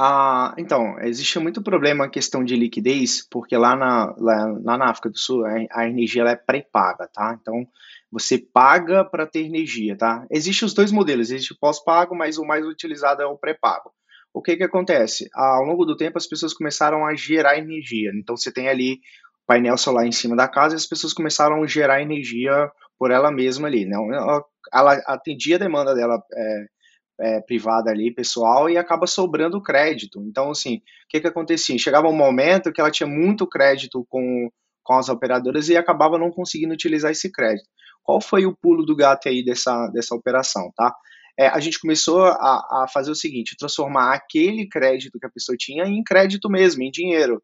Ah, 0.00 0.54
então, 0.56 0.98
existe 1.00 1.38
muito 1.40 1.60
problema 1.60 2.04
a 2.04 2.08
questão 2.08 2.44
de 2.44 2.54
liquidez, 2.54 3.26
porque 3.28 3.56
lá 3.56 3.74
na, 3.74 4.14
lá, 4.16 4.58
lá 4.62 4.78
na 4.78 4.90
África 4.90 5.10
do 5.10 5.18
Sul 5.18 5.44
a, 5.44 5.88
energia 5.88 6.22
é 6.22 6.36
pré-paga, 6.36 7.08
tá? 7.12 7.36
Então, 7.40 7.66
você 8.10 8.38
paga 8.38 9.04
para 9.04 9.26
ter 9.26 9.40
energia, 9.40 9.96
tá? 9.96 10.24
Existem 10.30 10.64
os 10.64 10.72
dois 10.72 10.92
modelos, 10.92 11.30
existe 11.30 11.52
o 11.52 11.58
pós-pago, 11.58 12.14
mas 12.14 12.38
o 12.38 12.44
mais 12.44 12.64
utilizado 12.64 13.22
é 13.22 13.26
o 13.26 13.36
pré-pago 13.36 13.92
o 14.38 14.42
que 14.42 14.56
que 14.56 14.62
acontece? 14.62 15.28
Ao 15.34 15.64
longo 15.64 15.84
do 15.84 15.96
tempo, 15.96 16.16
as 16.16 16.26
pessoas 16.26 16.54
começaram 16.54 17.04
a 17.04 17.14
gerar 17.16 17.58
energia. 17.58 18.12
Então, 18.14 18.36
você 18.36 18.52
tem 18.52 18.68
ali 18.68 19.00
painel 19.44 19.76
solar 19.76 20.06
em 20.06 20.12
cima 20.12 20.36
da 20.36 20.46
casa 20.46 20.74
e 20.74 20.76
as 20.76 20.86
pessoas 20.86 21.12
começaram 21.12 21.60
a 21.62 21.66
gerar 21.66 22.00
energia 22.00 22.70
por 22.96 23.10
ela 23.10 23.32
mesma 23.32 23.66
ali. 23.66 23.84
Não, 23.84 24.12
ela, 24.12 24.44
ela 24.72 24.92
atendia 25.06 25.56
a 25.56 25.58
demanda 25.58 25.92
dela 25.92 26.22
é, 26.32 26.66
é, 27.20 27.40
privada 27.40 27.90
ali, 27.90 28.14
pessoal, 28.14 28.70
e 28.70 28.78
acaba 28.78 29.08
sobrando 29.08 29.60
crédito. 29.60 30.22
Então, 30.22 30.50
assim, 30.50 30.76
o 30.76 30.80
que 31.08 31.20
que 31.20 31.26
acontecia? 31.26 31.76
Chegava 31.76 32.06
um 32.06 32.16
momento 32.16 32.72
que 32.72 32.80
ela 32.80 32.92
tinha 32.92 33.08
muito 33.08 33.44
crédito 33.44 34.06
com, 34.08 34.48
com 34.84 34.94
as 34.94 35.08
operadoras 35.08 35.68
e 35.68 35.76
acabava 35.76 36.16
não 36.16 36.30
conseguindo 36.30 36.74
utilizar 36.74 37.10
esse 37.10 37.32
crédito. 37.32 37.68
Qual 38.04 38.20
foi 38.20 38.46
o 38.46 38.56
pulo 38.56 38.86
do 38.86 38.94
gato 38.94 39.28
aí 39.28 39.44
dessa, 39.44 39.88
dessa 39.88 40.14
operação, 40.14 40.70
tá? 40.76 40.94
É, 41.38 41.46
a 41.46 41.60
gente 41.60 41.78
começou 41.78 42.24
a, 42.24 42.32
a, 42.34 42.86
fazer 42.92 43.12
o 43.12 43.14
seguinte: 43.14 43.56
transformar 43.56 44.12
aquele 44.12 44.68
crédito 44.68 45.18
que 45.20 45.26
a 45.26 45.30
pessoa 45.30 45.56
tinha 45.56 45.84
em 45.84 46.02
crédito 46.02 46.50
mesmo, 46.50 46.82
em 46.82 46.90
dinheiro. 46.90 47.40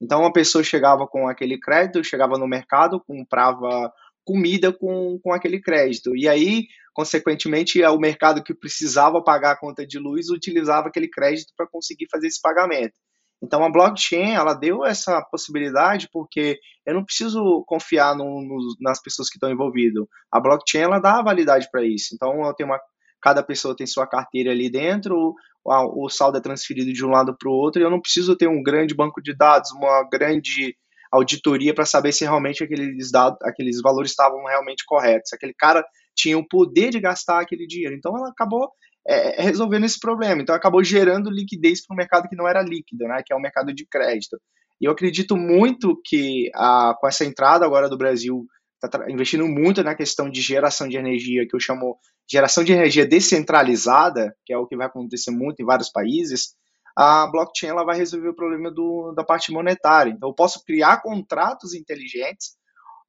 Então, 0.00 0.20
uma 0.20 0.32
pessoa 0.32 0.62
chegava 0.62 1.06
com 1.06 1.26
aquele 1.26 1.58
crédito, 1.58 2.04
chegava 2.04 2.38
no 2.38 2.46
mercado, 2.46 3.02
comprava 3.04 3.90
comida 4.24 4.72
com, 4.72 5.18
com 5.22 5.32
aquele 5.32 5.60
crédito. 5.60 6.14
E 6.14 6.28
aí, 6.28 6.66
consequentemente, 6.92 7.82
o 7.82 7.98
mercado 7.98 8.42
que 8.44 8.54
precisava 8.54 9.24
pagar 9.24 9.52
a 9.52 9.58
conta 9.58 9.86
de 9.86 9.98
luz 9.98 10.28
utilizava 10.28 10.88
aquele 10.88 11.08
crédito 11.08 11.52
para 11.56 11.66
conseguir 11.66 12.06
fazer 12.10 12.26
esse 12.26 12.40
pagamento. 12.40 12.94
Então, 13.42 13.64
a 13.64 13.70
blockchain, 13.70 14.34
ela 14.34 14.52
deu 14.52 14.84
essa 14.84 15.22
possibilidade 15.22 16.08
porque 16.12 16.58
eu 16.84 16.94
não 16.94 17.04
preciso 17.04 17.64
confiar 17.66 18.14
no, 18.14 18.42
no, 18.42 18.58
nas 18.80 19.00
pessoas 19.00 19.28
que 19.28 19.36
estão 19.36 19.50
envolvidas. 19.50 20.04
A 20.30 20.38
blockchain, 20.38 20.82
ela 20.82 20.98
dá 20.98 21.22
validade 21.22 21.68
para 21.70 21.84
isso. 21.84 22.14
Então, 22.14 22.44
eu 22.44 22.54
tenho 22.54 22.68
uma 22.68 22.80
cada 23.20 23.42
pessoa 23.42 23.76
tem 23.76 23.86
sua 23.86 24.06
carteira 24.06 24.50
ali 24.50 24.70
dentro, 24.70 25.34
o, 25.64 26.06
o 26.06 26.08
saldo 26.08 26.38
é 26.38 26.40
transferido 26.40 26.92
de 26.92 27.04
um 27.04 27.10
lado 27.10 27.36
para 27.38 27.48
o 27.48 27.52
outro, 27.52 27.80
e 27.80 27.84
eu 27.84 27.90
não 27.90 28.00
preciso 28.00 28.36
ter 28.36 28.48
um 28.48 28.62
grande 28.62 28.94
banco 28.94 29.22
de 29.22 29.34
dados, 29.36 29.70
uma 29.72 30.08
grande 30.10 30.76
auditoria 31.10 31.74
para 31.74 31.86
saber 31.86 32.12
se 32.12 32.24
realmente 32.24 32.62
aqueles 32.62 33.10
dados, 33.10 33.38
aqueles 33.42 33.80
valores 33.80 34.10
estavam 34.10 34.44
realmente 34.44 34.84
corretos, 34.86 35.30
se 35.30 35.36
aquele 35.36 35.54
cara 35.54 35.84
tinha 36.14 36.36
o 36.36 36.46
poder 36.46 36.90
de 36.90 37.00
gastar 37.00 37.40
aquele 37.40 37.66
dinheiro. 37.66 37.94
Então 37.94 38.16
ela 38.16 38.28
acabou 38.28 38.70
é, 39.06 39.40
é 39.40 39.42
resolvendo 39.42 39.84
esse 39.84 39.98
problema. 39.98 40.42
Então 40.42 40.54
acabou 40.54 40.84
gerando 40.84 41.30
liquidez 41.30 41.84
para 41.84 41.94
um 41.94 41.96
mercado 41.96 42.28
que 42.28 42.36
não 42.36 42.46
era 42.46 42.62
líquido, 42.62 43.04
né, 43.06 43.22
que 43.24 43.32
é 43.32 43.36
o 43.36 43.40
mercado 43.40 43.72
de 43.72 43.86
crédito. 43.86 44.38
E 44.80 44.84
eu 44.84 44.92
acredito 44.92 45.36
muito 45.36 46.00
que 46.04 46.50
a, 46.54 46.94
com 47.00 47.08
essa 47.08 47.24
entrada 47.24 47.64
agora 47.64 47.88
do 47.88 47.98
Brasil 47.98 48.46
está 48.84 49.10
investindo 49.10 49.46
muito 49.48 49.82
na 49.82 49.94
questão 49.94 50.30
de 50.30 50.40
geração 50.40 50.88
de 50.88 50.96
energia, 50.96 51.46
que 51.48 51.56
eu 51.56 51.60
chamo 51.60 51.98
geração 52.30 52.62
de 52.62 52.72
energia 52.72 53.06
descentralizada, 53.06 54.36
que 54.44 54.52
é 54.52 54.58
o 54.58 54.66
que 54.66 54.76
vai 54.76 54.86
acontecer 54.86 55.30
muito 55.30 55.60
em 55.60 55.64
vários 55.64 55.90
países, 55.90 56.54
a 56.96 57.26
blockchain 57.26 57.70
ela 57.70 57.84
vai 57.84 57.96
resolver 57.96 58.28
o 58.28 58.34
problema 58.34 58.70
do, 58.70 59.12
da 59.12 59.24
parte 59.24 59.52
monetária. 59.52 60.10
Então, 60.10 60.28
eu 60.28 60.34
posso 60.34 60.64
criar 60.64 61.00
contratos 61.00 61.72
inteligentes 61.72 62.58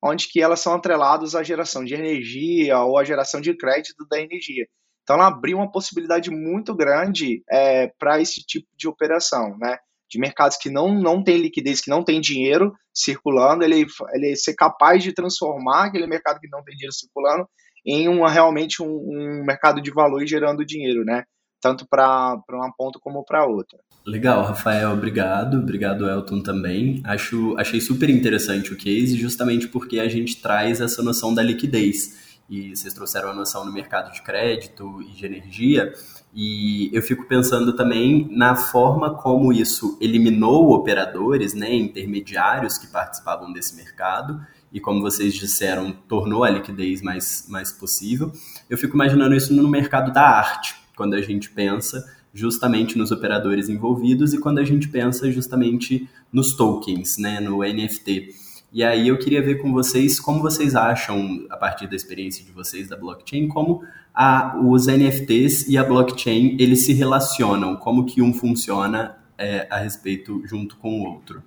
onde 0.02 0.30
que 0.30 0.42
elas 0.42 0.62
são 0.62 0.74
atrelados 0.74 1.36
à 1.36 1.44
geração 1.44 1.84
de 1.84 1.94
energia 1.94 2.80
ou 2.80 2.98
à 2.98 3.04
geração 3.04 3.42
de 3.42 3.54
crédito 3.58 4.08
da 4.10 4.22
energia. 4.22 4.66
Então, 5.04 5.16
ela 5.16 5.28
abriu 5.28 5.58
uma 5.58 5.72
possibilidade 5.72 6.30
muito 6.30 6.74
grande 6.74 7.44
é, 7.50 7.88
para 8.00 8.22
esse 8.22 8.42
tipo 8.46 8.68
de 8.78 8.88
operação, 8.88 9.58
né? 9.58 9.78
de 10.10 10.20
mercados 10.20 10.58
que 10.58 10.70
não, 10.70 10.94
não 10.94 11.24
tem 11.24 11.38
liquidez, 11.38 11.82
que 11.82 11.90
não 11.90 12.04
tem 12.04 12.20
dinheiro 12.20 12.74
circulando, 12.94 13.64
ele, 13.64 13.86
ele 14.14 14.36
ser 14.36 14.56
capaz 14.56 15.04
de 15.04 15.14
transformar 15.14 15.86
aquele 15.86 16.08
mercado 16.08 16.40
que 16.40 16.50
não 16.50 16.64
tem 16.64 16.76
dinheiro 16.76 16.94
circulando 16.94 17.48
em 17.90 18.08
uma, 18.08 18.30
realmente 18.30 18.84
um, 18.84 18.88
um 18.88 19.44
mercado 19.44 19.82
de 19.82 19.92
valor 19.92 20.26
gerando 20.26 20.66
dinheiro, 20.66 21.04
né? 21.04 21.24
Tanto 21.60 21.88
para 21.90 22.40
uma 22.52 22.72
ponta 22.78 23.00
como 23.02 23.26
para 23.26 23.46
outra. 23.46 23.80
Legal, 24.06 24.44
Rafael, 24.44 24.92
obrigado. 24.92 25.58
Obrigado, 25.58 26.08
Elton, 26.08 26.42
também. 26.42 27.02
Acho, 27.04 27.56
achei 27.58 27.82
super 27.82 28.10
interessante 28.10 28.72
o 28.72 28.78
case, 28.78 29.18
justamente 29.18 29.68
porque 29.68 30.00
a 30.00 30.08
gente 30.08 30.42
traz 30.42 30.80
essa 30.80 31.02
noção 31.02 31.34
da 31.34 31.42
liquidez. 31.42 32.18
E 32.50 32.76
vocês 32.76 32.94
trouxeram 32.94 33.30
a 33.30 33.34
noção 33.34 33.66
no 33.66 33.74
mercado 33.74 34.12
de 34.12 34.22
crédito 34.22 35.02
e 35.02 35.12
de 35.12 35.26
energia. 35.26 35.94
E 36.34 36.90
eu 36.94 37.02
fico 37.02 37.28
pensando 37.28 37.76
também 37.76 38.28
na 38.32 38.56
forma 38.56 39.16
como 39.16 39.52
isso 39.52 39.98
eliminou 40.00 40.72
operadores, 40.72 41.54
né, 41.54 41.74
intermediários 41.74 42.78
que 42.78 42.88
participavam 42.88 43.52
desse 43.52 43.76
mercado 43.76 44.40
e 44.72 44.80
como 44.80 45.02
vocês 45.02 45.34
disseram, 45.34 45.92
tornou 45.92 46.44
a 46.44 46.50
liquidez 46.50 47.02
mais, 47.02 47.46
mais 47.50 47.72
possível. 47.72 48.32
Eu 48.70 48.78
fico 48.78 48.96
imaginando 48.96 49.36
isso 49.36 49.54
no 49.54 49.68
mercado 49.68 50.12
da 50.14 50.22
arte, 50.22 50.76
quando 50.96 51.16
a 51.16 51.22
gente 51.22 51.50
pensa 51.50 52.06
justamente 52.34 52.98
nos 52.98 53.12
operadores 53.12 53.70
envolvidos 53.70 54.34
e 54.34 54.40
quando 54.40 54.60
a 54.60 54.64
gente 54.64 54.88
pensa 54.88 55.32
justamente 55.32 56.08
nos 56.32 56.56
tokens, 56.56 57.18
né, 57.18 57.40
no 57.40 57.60
NFT. 57.60 58.30
E 58.72 58.84
aí 58.84 59.08
eu 59.08 59.18
queria 59.18 59.42
ver 59.42 59.56
com 59.56 59.74
vocês 59.74 60.20
como 60.20 60.42
vocês 60.42 60.76
acham, 60.76 61.46
a 61.50 61.58
partir 61.58 61.88
da 61.88 61.96
experiência 61.96 62.46
de 62.46 62.52
vocês 62.52 62.88
da 62.88 62.96
blockchain, 62.96 63.48
como 63.48 63.84
a, 64.14 64.60
os 64.64 64.86
NFTs 64.86 65.68
e 65.68 65.78
a 65.78 65.84
blockchain 65.84 66.56
eles 66.60 66.86
se 66.86 66.94
relacionam, 66.94 67.76
como 67.76 68.06
que 68.06 68.22
um 68.22 68.32
funciona 68.32 69.18
é, 69.38 69.68
a 69.72 69.78
respeito 69.78 70.46
junto 70.46 70.78
com 70.78 71.00
o 71.00 71.10
outro. 71.10 71.42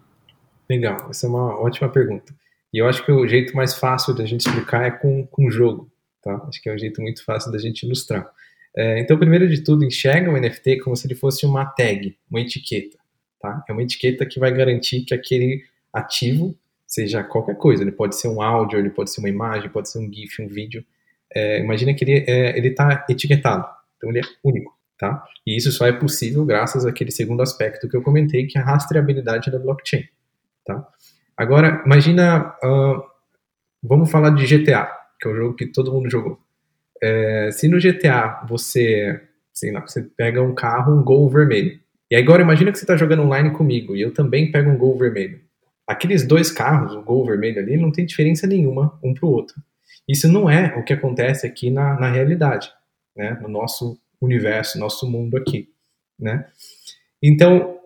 Legal, 0.69 1.09
essa 1.11 1.27
é 1.27 1.29
uma 1.29 1.61
ótima 1.61 1.89
pergunta. 1.89 2.35
E 2.73 2.79
eu 2.79 2.89
acho 2.89 3.05
que 3.05 3.13
o 3.13 3.27
jeito 3.27 3.55
mais 3.55 3.75
fácil 3.75 4.15
da 4.15 4.25
gente 4.25 4.47
explicar 4.47 4.87
é 4.87 4.91
com, 4.91 5.27
com 5.27 5.51
jogo, 5.51 5.93
tá? 6.23 6.35
Acho 6.49 6.63
que 6.63 6.69
é 6.69 6.75
um 6.75 6.79
jeito 6.79 7.03
muito 7.03 7.25
fácil 7.25 7.53
da 7.53 7.59
gente 7.59 7.85
ilustrar. 7.85 8.31
É, 8.75 9.01
então, 9.01 9.19
primeiro 9.19 9.47
de 9.49 9.63
tudo, 9.63 9.85
enxerga 9.85 10.31
o 10.31 10.41
NFT 10.41 10.79
como 10.79 10.97
se 10.97 11.07
ele 11.07 11.15
fosse 11.15 11.45
uma 11.45 11.67
tag, 11.67 12.17
uma 12.31 12.41
etiqueta, 12.41 12.97
tá? 13.41 13.63
É 13.69 13.73
uma 13.73 13.83
etiqueta 13.83 14.25
que 14.25 14.41
vai 14.41 14.51
garantir 14.53 15.03
que 15.03 15.13
aquele 15.13 15.63
ativo 15.93 16.57
seja 16.87 17.23
qualquer 17.23 17.57
coisa. 17.57 17.83
Ele 17.83 17.93
pode 17.93 18.17
ser 18.17 18.29
um 18.29 18.41
áudio, 18.41 18.79
ele 18.79 18.91
pode 18.91 19.11
ser 19.11 19.21
uma 19.21 19.29
imagem, 19.29 19.69
pode 19.69 19.91
ser 19.91 19.99
um 19.99 20.11
GIF, 20.11 20.43
um 20.43 20.49
vídeo. 20.49 20.85
É, 21.35 21.61
imagina 21.61 21.95
que 21.95 22.05
ele 22.05 22.25
é, 22.27 22.59
está 22.67 23.05
etiquetado, 23.09 23.67
então 23.97 24.11
ele 24.11 24.21
é 24.21 24.23
único, 24.45 24.79
tá? 24.99 25.25
E 25.47 25.57
isso 25.57 25.73
só 25.73 25.87
é 25.87 25.93
possível 25.93 26.45
graças 26.45 26.85
àquele 26.85 27.11
segundo 27.11 27.43
aspecto 27.43 27.89
que 27.89 27.97
eu 27.97 28.03
comentei, 28.03 28.47
que 28.47 28.59
é 28.59 28.61
a 28.61 28.65
rastreabilidade 28.65 29.51
da 29.51 29.59
blockchain, 29.59 30.05
tá? 30.65 30.87
Agora, 31.43 31.83
imagina, 31.85 32.55
uh, 32.63 33.03
vamos 33.83 34.11
falar 34.11 34.31
de 34.31 34.47
GTA, 34.47 34.89
que 35.21 35.27
é 35.27 35.31
um 35.33 35.35
jogo 35.35 35.57
que 35.57 35.67
todo 35.67 35.93
mundo 35.93 36.09
jogou. 36.09 36.39
É, 37.03 37.51
se 37.51 37.67
no 37.67 37.81
GTA 37.81 38.47
você, 38.49 39.21
sei 39.53 39.73
lá, 39.73 39.81
você 39.81 40.03
pega 40.03 40.41
um 40.41 40.55
carro, 40.55 40.97
um 40.97 41.03
gol 41.03 41.29
vermelho, 41.29 41.81
e 42.09 42.15
agora 42.15 42.43
imagina 42.43 42.71
que 42.71 42.79
você 42.79 42.85
está 42.85 42.97
jogando 42.97 43.23
online 43.23 43.51
comigo 43.51 43.97
e 43.97 44.03
eu 44.03 44.15
também 44.15 44.53
pego 44.53 44.71
um 44.71 44.79
gol 44.79 44.97
vermelho. 44.97 45.41
Aqueles 45.85 46.25
dois 46.25 46.49
carros, 46.49 46.95
o 46.95 47.03
gol 47.03 47.27
vermelho 47.27 47.59
ali, 47.59 47.77
não 47.77 47.91
tem 47.91 48.07
diferença 48.07 48.47
nenhuma 48.47 48.97
um 49.03 49.13
para 49.13 49.27
o 49.27 49.33
outro. 49.33 49.57
Isso 50.09 50.29
não 50.29 50.49
é 50.49 50.77
o 50.77 50.85
que 50.85 50.93
acontece 50.93 51.45
aqui 51.45 51.71
na, 51.71 51.99
na 51.99 52.09
realidade, 52.09 52.71
né? 53.17 53.37
no 53.43 53.49
nosso 53.49 53.99
universo, 54.21 54.79
nosso 54.79 55.11
mundo 55.11 55.37
aqui. 55.37 55.69
Né? 56.21 56.47
Então, 57.21 57.81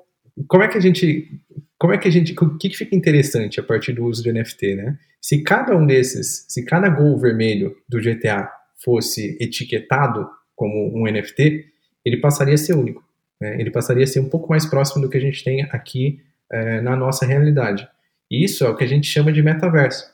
como 0.46 0.62
é 0.62 0.68
que 0.68 0.76
a 0.76 0.80
gente. 0.80 1.40
Como 1.78 1.92
é 1.92 1.98
que 1.98 2.08
a 2.08 2.10
gente. 2.10 2.32
O 2.32 2.56
que, 2.56 2.68
que 2.68 2.76
fica 2.76 2.96
interessante 2.96 3.60
a 3.60 3.62
partir 3.62 3.92
do 3.92 4.04
uso 4.04 4.22
de 4.22 4.32
NFT, 4.32 4.74
né? 4.76 4.98
Se 5.20 5.42
cada 5.42 5.76
um 5.76 5.86
desses, 5.86 6.46
se 6.48 6.64
cada 6.64 6.88
gol 6.88 7.18
vermelho 7.18 7.76
do 7.88 8.00
GTA 8.00 8.48
fosse 8.82 9.36
etiquetado 9.40 10.28
como 10.54 10.92
um 10.96 11.10
NFT, 11.10 11.64
ele 12.04 12.18
passaria 12.18 12.54
a 12.54 12.58
ser 12.58 12.74
único. 12.74 13.04
Né? 13.40 13.60
Ele 13.60 13.70
passaria 13.70 14.04
a 14.04 14.06
ser 14.06 14.20
um 14.20 14.28
pouco 14.28 14.48
mais 14.48 14.64
próximo 14.64 15.02
do 15.02 15.10
que 15.10 15.16
a 15.16 15.20
gente 15.20 15.42
tem 15.44 15.62
aqui 15.70 16.20
é, 16.50 16.80
na 16.80 16.96
nossa 16.96 17.26
realidade. 17.26 17.86
E 18.30 18.44
isso 18.44 18.64
é 18.64 18.68
o 18.68 18.76
que 18.76 18.84
a 18.84 18.86
gente 18.86 19.06
chama 19.06 19.32
de 19.32 19.42
metaverso. 19.42 20.10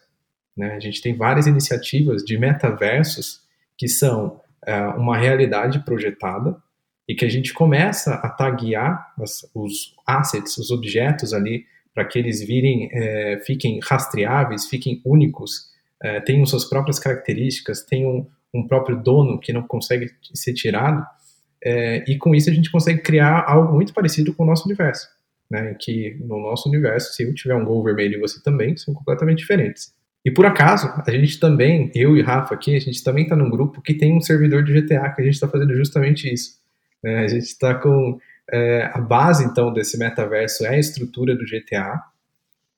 Né? 0.56 0.74
A 0.74 0.80
gente 0.80 1.00
tem 1.00 1.14
várias 1.14 1.46
iniciativas 1.46 2.22
de 2.22 2.38
metaversos 2.38 3.40
que 3.76 3.88
são 3.88 4.40
é, 4.66 4.80
uma 4.80 5.16
realidade 5.16 5.80
projetada 5.80 6.56
e 7.08 7.14
que 7.14 7.24
a 7.24 7.28
gente 7.28 7.52
começa 7.52 8.14
a 8.14 8.28
taguear 8.28 9.12
as, 9.20 9.48
os 9.54 9.94
assets, 10.06 10.56
os 10.58 10.70
objetos 10.70 11.32
ali, 11.32 11.64
para 11.94 12.04
que 12.04 12.18
eles 12.18 12.40
virem, 12.40 12.88
é, 12.92 13.40
fiquem 13.44 13.80
rastreáveis, 13.82 14.66
fiquem 14.66 15.02
únicos, 15.04 15.70
é, 16.02 16.20
tenham 16.20 16.46
suas 16.46 16.64
próprias 16.64 16.98
características, 16.98 17.82
tenham 17.82 18.26
um 18.54 18.66
próprio 18.66 18.96
dono 18.96 19.38
que 19.38 19.52
não 19.52 19.62
consegue 19.62 20.10
ser 20.34 20.52
tirado. 20.52 21.04
É, 21.64 22.04
e 22.08 22.18
com 22.18 22.34
isso 22.34 22.50
a 22.50 22.52
gente 22.52 22.70
consegue 22.70 23.00
criar 23.00 23.44
algo 23.46 23.74
muito 23.74 23.92
parecido 23.92 24.34
com 24.34 24.42
o 24.42 24.46
nosso 24.46 24.64
universo. 24.66 25.08
Né, 25.50 25.76
que 25.78 26.16
no 26.18 26.40
nosso 26.40 26.66
universo, 26.66 27.12
se 27.12 27.24
eu 27.24 27.34
tiver 27.34 27.54
um 27.54 27.64
gol 27.64 27.84
vermelho 27.84 28.16
e 28.16 28.18
você 28.20 28.42
também, 28.42 28.74
são 28.74 28.94
completamente 28.94 29.40
diferentes. 29.40 29.92
E 30.24 30.30
por 30.30 30.46
acaso, 30.46 30.88
a 31.06 31.10
gente 31.10 31.38
também, 31.38 31.90
eu 31.94 32.16
e 32.16 32.22
Rafa 32.22 32.54
aqui, 32.54 32.74
a 32.74 32.80
gente 32.80 33.04
também 33.04 33.24
está 33.24 33.36
num 33.36 33.50
grupo 33.50 33.82
que 33.82 33.92
tem 33.92 34.16
um 34.16 34.20
servidor 34.20 34.64
de 34.64 34.72
GTA 34.72 35.10
que 35.10 35.20
a 35.20 35.24
gente 35.24 35.34
está 35.34 35.46
fazendo 35.46 35.74
justamente 35.74 36.32
isso. 36.32 36.61
Né? 37.02 37.24
A 37.24 37.28
gente 37.28 37.44
está 37.44 37.74
com 37.74 38.18
é, 38.50 38.90
a 38.92 39.00
base 39.00 39.44
então 39.44 39.72
desse 39.72 39.98
metaverso 39.98 40.64
é 40.64 40.70
a 40.70 40.78
estrutura 40.78 41.34
do 41.34 41.44
GTA 41.44 42.00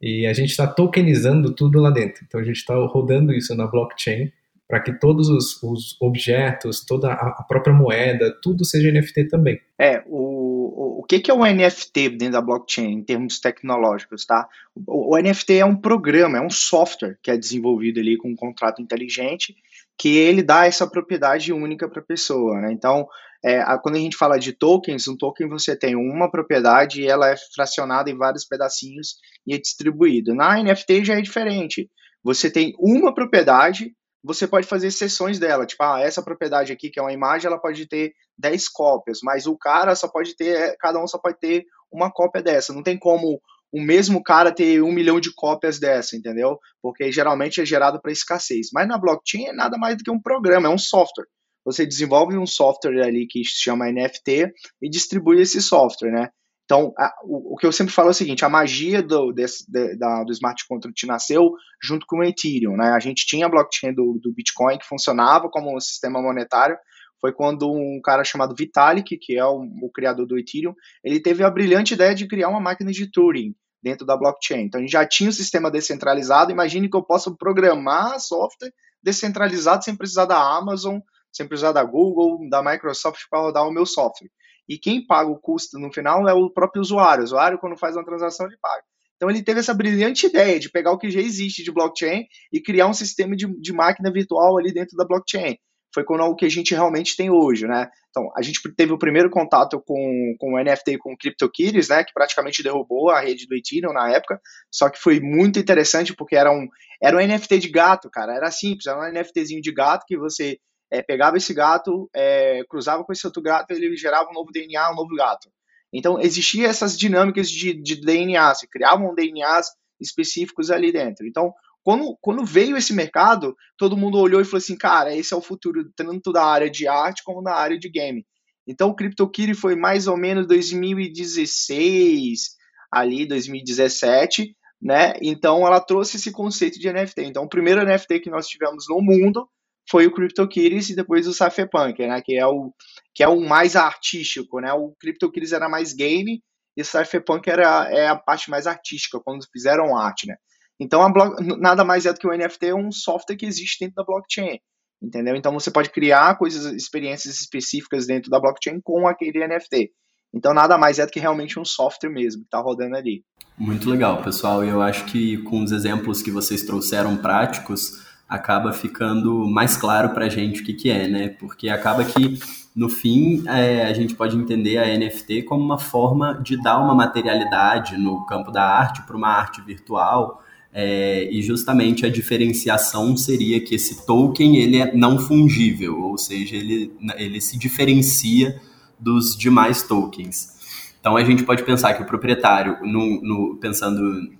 e 0.00 0.26
a 0.26 0.32
gente 0.32 0.50
está 0.50 0.66
tokenizando 0.66 1.54
tudo 1.54 1.80
lá 1.80 1.90
dentro. 1.90 2.24
Então 2.26 2.40
a 2.40 2.44
gente 2.44 2.56
está 2.56 2.74
rodando 2.74 3.32
isso 3.32 3.54
na 3.54 3.66
blockchain 3.66 4.30
para 4.68 4.80
que 4.80 4.92
todos 4.98 5.28
os, 5.28 5.62
os, 5.62 6.00
objetos, 6.00 6.84
toda 6.84 7.12
a, 7.12 7.44
própria 7.46 7.74
moeda, 7.74 8.34
tudo 8.42 8.64
seja 8.64 8.90
NFT 8.90 9.28
também. 9.28 9.60
É, 9.78 10.02
o, 10.06 10.16
o, 10.16 11.00
o 11.00 11.02
que, 11.04 11.20
que 11.20 11.30
é 11.30 11.34
um 11.34 11.44
NFT 11.44 12.10
dentro 12.10 12.32
da 12.32 12.40
blockchain 12.40 12.92
em 12.92 13.02
termos 13.02 13.38
tecnológicos, 13.38 14.24
tá? 14.24 14.48
O, 14.86 15.14
o 15.14 15.18
NFT 15.18 15.58
é 15.58 15.64
um 15.64 15.76
programa, 15.76 16.38
é 16.38 16.40
um 16.40 16.50
software 16.50 17.18
que 17.22 17.30
é 17.30 17.36
desenvolvido 17.36 18.00
ali 18.00 18.16
com 18.16 18.30
um 18.30 18.36
contrato 18.36 18.80
inteligente 18.80 19.54
que 19.98 20.16
ele 20.16 20.42
dá 20.42 20.66
essa 20.66 20.86
propriedade 20.86 21.52
única 21.52 21.88
para 21.88 22.00
a 22.00 22.04
pessoa, 22.04 22.60
né? 22.60 22.72
Então, 22.72 23.06
é, 23.44 23.60
a, 23.60 23.78
quando 23.78 23.96
a 23.96 24.00
gente 24.00 24.16
fala 24.16 24.38
de 24.38 24.52
tokens, 24.52 25.06
um 25.06 25.16
token 25.16 25.48
você 25.48 25.76
tem 25.76 25.94
uma 25.94 26.30
propriedade 26.30 27.02
e 27.02 27.06
ela 27.06 27.30
é 27.30 27.36
fracionada 27.54 28.10
em 28.10 28.16
vários 28.16 28.44
pedacinhos 28.44 29.16
e 29.46 29.54
é 29.54 29.58
distribuído. 29.58 30.34
Na 30.34 30.62
NFT 30.62 31.04
já 31.04 31.18
é 31.18 31.20
diferente. 31.20 31.90
Você 32.22 32.50
tem 32.50 32.74
uma 32.78 33.14
propriedade 33.14 33.92
você 34.24 34.48
pode 34.48 34.66
fazer 34.66 34.90
sessões 34.90 35.38
dela, 35.38 35.66
tipo, 35.66 35.82
ah, 35.82 36.00
essa 36.00 36.22
propriedade 36.22 36.72
aqui, 36.72 36.88
que 36.88 36.98
é 36.98 37.02
uma 37.02 37.12
imagem, 37.12 37.46
ela 37.46 37.60
pode 37.60 37.86
ter 37.86 38.14
10 38.38 38.70
cópias, 38.70 39.18
mas 39.22 39.46
o 39.46 39.54
cara 39.54 39.94
só 39.94 40.08
pode 40.08 40.34
ter, 40.34 40.56
é, 40.56 40.76
cada 40.80 40.98
um 40.98 41.06
só 41.06 41.18
pode 41.18 41.38
ter 41.38 41.66
uma 41.92 42.10
cópia 42.10 42.42
dessa. 42.42 42.72
Não 42.72 42.82
tem 42.82 42.98
como 42.98 43.38
o 43.74 43.80
mesmo 43.80 44.22
cara 44.22 44.54
ter 44.54 44.80
um 44.80 44.92
milhão 44.92 45.18
de 45.18 45.34
cópias 45.34 45.80
dessa, 45.80 46.16
entendeu? 46.16 46.60
Porque 46.80 47.10
geralmente 47.10 47.60
é 47.60 47.66
gerado 47.66 48.00
para 48.00 48.12
escassez. 48.12 48.68
Mas 48.72 48.86
na 48.86 48.96
blockchain 48.96 49.46
é 49.46 49.52
nada 49.52 49.76
mais 49.76 49.96
do 49.96 50.04
que 50.04 50.10
um 50.12 50.22
programa, 50.22 50.68
é 50.68 50.70
um 50.70 50.78
software. 50.78 51.26
Você 51.64 51.84
desenvolve 51.84 52.38
um 52.38 52.46
software 52.46 53.02
ali 53.02 53.26
que 53.26 53.44
se 53.44 53.60
chama 53.60 53.90
NFT 53.90 54.52
e 54.80 54.88
distribui 54.88 55.40
esse 55.40 55.60
software, 55.60 56.12
né? 56.12 56.28
Então, 56.64 56.92
a, 56.96 57.12
o, 57.24 57.54
o, 57.54 57.56
que 57.56 57.66
eu 57.66 57.72
sempre 57.72 57.92
falo 57.92 58.08
é 58.08 58.10
o 58.12 58.14
seguinte: 58.14 58.44
a 58.44 58.48
magia 58.48 59.02
do, 59.02 59.32
desse, 59.32 59.68
de, 59.68 59.96
da, 59.96 60.22
do 60.22 60.30
smart 60.32 60.64
contract 60.68 61.04
nasceu 61.04 61.50
junto 61.82 62.06
com 62.06 62.18
o 62.18 62.24
Ethereum. 62.24 62.76
Né? 62.76 62.90
A 62.90 63.00
gente 63.00 63.26
tinha 63.26 63.46
a 63.46 63.48
blockchain 63.48 63.92
do, 63.92 64.20
do 64.22 64.32
Bitcoin 64.32 64.78
que 64.78 64.86
funcionava 64.86 65.48
como 65.50 65.76
um 65.76 65.80
sistema 65.80 66.22
monetário. 66.22 66.76
Foi 67.20 67.32
quando 67.32 67.68
um 67.72 68.00
cara 68.00 68.22
chamado 68.22 68.54
Vitalik, 68.54 69.18
que 69.18 69.36
é 69.36 69.44
o, 69.44 69.62
o 69.82 69.90
criador 69.90 70.26
do 70.26 70.38
Ethereum, 70.38 70.74
ele 71.02 71.18
teve 71.18 71.42
a 71.42 71.50
brilhante 71.50 71.94
ideia 71.94 72.14
de 72.14 72.28
criar 72.28 72.48
uma 72.50 72.60
máquina 72.60 72.92
de 72.92 73.10
Turing 73.10 73.54
dentro 73.84 74.06
da 74.06 74.16
blockchain. 74.16 74.64
Então, 74.64 74.80
a 74.80 74.82
gente 74.82 74.92
já 74.92 75.06
tinha 75.06 75.28
um 75.28 75.32
sistema 75.32 75.70
descentralizado. 75.70 76.50
Imagine 76.50 76.88
que 76.88 76.96
eu 76.96 77.02
possa 77.02 77.30
programar 77.30 78.18
software 78.18 78.72
descentralizado 79.02 79.84
sem 79.84 79.94
precisar 79.94 80.24
da 80.24 80.40
Amazon, 80.40 80.98
sem 81.30 81.46
precisar 81.46 81.72
da 81.72 81.84
Google, 81.84 82.48
da 82.48 82.62
Microsoft 82.62 83.20
para 83.30 83.40
rodar 83.40 83.68
o 83.68 83.70
meu 83.70 83.84
software 83.84 84.30
e 84.68 84.78
quem 84.78 85.06
paga 85.06 85.30
o 85.30 85.38
custo 85.38 85.78
no 85.78 85.92
final 85.92 86.28
é 86.28 86.32
o 86.32 86.50
próprio 86.50 86.80
usuário. 86.80 87.22
O 87.22 87.24
usuário, 87.24 87.58
quando 87.58 87.76
faz 87.76 87.96
uma 87.96 88.04
transação, 88.04 88.46
ele 88.46 88.56
paga. 88.60 88.82
Então 89.16 89.30
ele 89.30 89.42
teve 89.42 89.60
essa 89.60 89.74
brilhante 89.74 90.26
ideia 90.26 90.58
de 90.58 90.70
pegar 90.70 90.92
o 90.92 90.98
que 90.98 91.10
já 91.10 91.20
existe 91.20 91.62
de 91.62 91.70
blockchain 91.70 92.24
e 92.52 92.60
criar 92.60 92.86
um 92.88 92.94
sistema 92.94 93.36
de, 93.36 93.46
de 93.60 93.72
máquina 93.72 94.10
virtual 94.10 94.58
ali 94.58 94.72
dentro 94.72 94.96
da 94.96 95.04
blockchain. 95.04 95.56
Foi 95.94 96.04
com 96.04 96.16
o 96.16 96.34
que 96.34 96.44
a 96.44 96.50
gente 96.50 96.74
realmente 96.74 97.16
tem 97.16 97.30
hoje, 97.30 97.66
né? 97.66 97.88
Então, 98.10 98.28
a 98.36 98.42
gente 98.42 98.60
teve 98.74 98.92
o 98.92 98.98
primeiro 98.98 99.30
contato 99.30 99.80
com, 99.80 100.34
com 100.38 100.54
o 100.54 100.62
NFT 100.62 100.98
com 100.98 101.12
o 101.12 101.16
CryptoKitties, 101.16 101.88
né? 101.88 102.02
Que 102.02 102.12
praticamente 102.12 102.62
derrubou 102.62 103.10
a 103.10 103.20
rede 103.20 103.46
do 103.46 103.54
Ethereum 103.54 103.92
na 103.92 104.10
época. 104.10 104.40
Só 104.72 104.90
que 104.90 104.98
foi 104.98 105.20
muito 105.20 105.58
interessante 105.58 106.14
porque 106.14 106.34
era 106.34 106.50
um, 106.50 106.66
era 107.00 107.16
um 107.16 107.20
NFT 107.20 107.58
de 107.60 107.68
gato, 107.68 108.10
cara. 108.10 108.34
Era 108.34 108.50
simples, 108.50 108.86
era 108.86 108.98
um 108.98 109.12
NFTzinho 109.12 109.62
de 109.62 109.72
gato 109.72 110.04
que 110.06 110.18
você 110.18 110.58
é, 110.90 111.00
pegava 111.00 111.36
esse 111.36 111.54
gato, 111.54 112.10
é, 112.14 112.62
cruzava 112.68 113.04
com 113.04 113.12
esse 113.12 113.26
outro 113.26 113.42
gato, 113.42 113.70
ele 113.70 113.96
gerava 113.96 114.28
um 114.30 114.34
novo 114.34 114.50
DNA, 114.52 114.90
um 114.90 114.96
novo 114.96 115.14
gato. 115.14 115.48
Então, 115.92 116.20
existiam 116.20 116.68
essas 116.68 116.98
dinâmicas 116.98 117.48
de, 117.48 117.72
de 117.72 118.00
DNA, 118.00 118.54
se 118.56 118.68
criavam 118.68 119.14
DNAs 119.14 119.68
específicos 120.00 120.70
ali 120.70 120.90
dentro. 120.90 121.26
Então, 121.26 121.52
quando, 121.84 122.16
quando 122.20 122.44
veio 122.44 122.76
esse 122.76 122.94
mercado, 122.94 123.54
todo 123.76 123.96
mundo 123.96 124.18
olhou 124.18 124.40
e 124.40 124.44
falou 124.44 124.58
assim, 124.58 124.76
cara, 124.76 125.14
esse 125.14 125.34
é 125.34 125.36
o 125.36 125.42
futuro 125.42 125.84
tanto 125.94 126.32
da 126.32 126.44
área 126.44 126.70
de 126.70 126.88
arte 126.88 127.22
como 127.22 127.42
da 127.42 127.54
área 127.54 127.78
de 127.78 127.90
game. 127.90 128.26
Então, 128.66 128.88
o 128.88 128.96
CryptoKitty 128.96 129.54
foi 129.54 129.76
mais 129.76 130.06
ou 130.06 130.16
menos 130.16 130.46
2016, 130.46 132.56
ali, 132.90 133.26
2017, 133.26 134.56
né? 134.80 135.12
Então, 135.20 135.66
ela 135.66 135.78
trouxe 135.78 136.16
esse 136.16 136.32
conceito 136.32 136.78
de 136.78 136.90
NFT. 136.90 137.24
Então, 137.24 137.44
o 137.44 137.48
primeiro 137.48 137.84
NFT 137.84 138.20
que 138.20 138.30
nós 138.30 138.48
tivemos 138.48 138.86
no 138.88 139.02
mundo 139.02 139.46
foi 139.90 140.06
o 140.06 140.12
CryptoKitties 140.12 140.88
e 140.88 140.96
depois 140.96 141.26
o 141.26 141.34
Cypherpunk, 141.34 142.06
né, 142.06 142.22
que 142.22 142.34
é 142.34 142.46
o 142.46 142.72
que 143.14 143.22
é 143.22 143.28
o 143.28 143.40
mais 143.40 143.76
artístico, 143.76 144.58
né? 144.58 144.72
O 144.72 144.94
CryptoKitties 144.98 145.52
era 145.52 145.68
mais 145.68 145.92
game 145.92 146.42
e 146.74 146.80
o 146.80 146.84
Cypherpunk 146.84 147.48
era 147.48 147.90
é 147.90 148.08
a 148.08 148.16
parte 148.16 148.48
mais 148.48 148.66
artística 148.66 149.20
quando 149.20 149.46
fizeram 149.52 149.94
arte, 149.94 150.26
né? 150.26 150.36
Então 150.80 151.10
block, 151.12 151.42
nada 151.58 151.84
mais 151.84 152.06
é 152.06 152.12
do 152.12 152.18
que 152.18 152.26
o 152.26 152.36
NFT 152.36 152.66
é 152.66 152.74
um 152.74 152.90
software 152.90 153.36
que 153.36 153.46
existe 153.46 153.78
dentro 153.80 153.96
da 153.96 154.04
blockchain, 154.04 154.58
entendeu? 155.02 155.36
Então 155.36 155.52
você 155.52 155.70
pode 155.70 155.90
criar 155.90 156.36
coisas, 156.36 156.64
experiências 156.72 157.40
específicas 157.40 158.06
dentro 158.06 158.30
da 158.30 158.40
blockchain 158.40 158.80
com 158.82 159.06
aquele 159.06 159.46
NFT. 159.46 159.90
Então 160.32 160.52
nada 160.52 160.76
mais 160.76 160.98
é 160.98 161.06
do 161.06 161.12
que 161.12 161.20
realmente 161.20 161.60
um 161.60 161.64
software 161.64 162.10
mesmo 162.10 162.42
que 162.42 162.48
está 162.48 162.58
rodando 162.58 162.96
ali. 162.96 163.22
Muito 163.56 163.88
legal, 163.88 164.22
pessoal. 164.22 164.64
Eu 164.64 164.82
acho 164.82 165.04
que 165.04 165.38
com 165.38 165.62
os 165.62 165.70
exemplos 165.70 166.20
que 166.20 166.30
vocês 166.30 166.64
trouxeram 166.64 167.16
práticos, 167.16 168.04
acaba 168.28 168.72
ficando 168.72 169.46
mais 169.48 169.76
claro 169.76 170.10
para 170.10 170.26
a 170.26 170.28
gente 170.28 170.62
o 170.62 170.64
que, 170.64 170.72
que 170.74 170.90
é, 170.90 171.06
né? 171.06 171.28
Porque 171.28 171.68
acaba 171.68 172.04
que, 172.04 172.38
no 172.74 172.88
fim, 172.88 173.44
é, 173.46 173.86
a 173.86 173.92
gente 173.92 174.14
pode 174.14 174.36
entender 174.36 174.78
a 174.78 174.98
NFT 174.98 175.42
como 175.42 175.62
uma 175.62 175.78
forma 175.78 176.40
de 176.42 176.60
dar 176.60 176.78
uma 176.80 176.94
materialidade 176.94 177.96
no 177.96 178.24
campo 178.26 178.50
da 178.50 178.64
arte 178.64 179.02
para 179.02 179.16
uma 179.16 179.28
arte 179.28 179.60
virtual. 179.62 180.42
É, 180.76 181.28
e 181.30 181.40
justamente 181.40 182.04
a 182.04 182.10
diferenciação 182.10 183.16
seria 183.16 183.60
que 183.60 183.76
esse 183.76 184.04
token 184.04 184.56
ele 184.56 184.78
é 184.78 184.92
não 184.92 185.20
fungível, 185.20 186.00
ou 186.00 186.18
seja, 186.18 186.56
ele, 186.56 186.92
ele 187.16 187.40
se 187.40 187.56
diferencia 187.56 188.60
dos 188.98 189.36
demais 189.36 189.84
tokens. 189.84 190.52
Então 190.98 191.16
a 191.16 191.22
gente 191.22 191.44
pode 191.44 191.62
pensar 191.62 191.94
que 191.94 192.02
o 192.02 192.06
proprietário, 192.06 192.78
no, 192.82 193.22
no, 193.22 193.56
pensando 193.56 194.32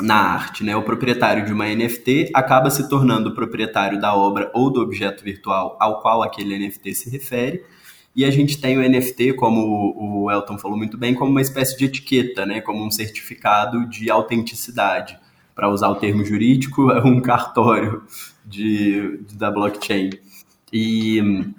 na 0.00 0.16
arte, 0.16 0.64
né? 0.64 0.74
O 0.74 0.82
proprietário 0.82 1.44
de 1.44 1.52
uma 1.52 1.66
NFT 1.66 2.30
acaba 2.34 2.70
se 2.70 2.88
tornando 2.88 3.30
o 3.30 3.34
proprietário 3.34 4.00
da 4.00 4.14
obra 4.14 4.50
ou 4.54 4.72
do 4.72 4.80
objeto 4.80 5.22
virtual 5.22 5.76
ao 5.78 6.00
qual 6.00 6.22
aquele 6.22 6.58
NFT 6.58 6.94
se 6.94 7.10
refere. 7.10 7.62
E 8.16 8.24
a 8.24 8.30
gente 8.30 8.60
tem 8.60 8.76
o 8.76 8.82
NFT, 8.82 9.34
como 9.34 9.94
o 9.96 10.30
Elton 10.30 10.58
falou 10.58 10.76
muito 10.76 10.98
bem, 10.98 11.14
como 11.14 11.30
uma 11.30 11.40
espécie 11.40 11.78
de 11.78 11.84
etiqueta, 11.84 12.44
né? 12.44 12.60
Como 12.60 12.84
um 12.84 12.90
certificado 12.90 13.86
de 13.88 14.10
autenticidade. 14.10 15.18
Para 15.60 15.68
usar 15.68 15.90
o 15.90 15.96
termo 15.96 16.24
jurídico, 16.24 16.88
é 16.90 17.04
um 17.04 17.20
cartório 17.20 18.02
de, 18.46 19.18
de 19.18 19.36
da 19.36 19.50
blockchain. 19.50 20.08
E 20.72 21.52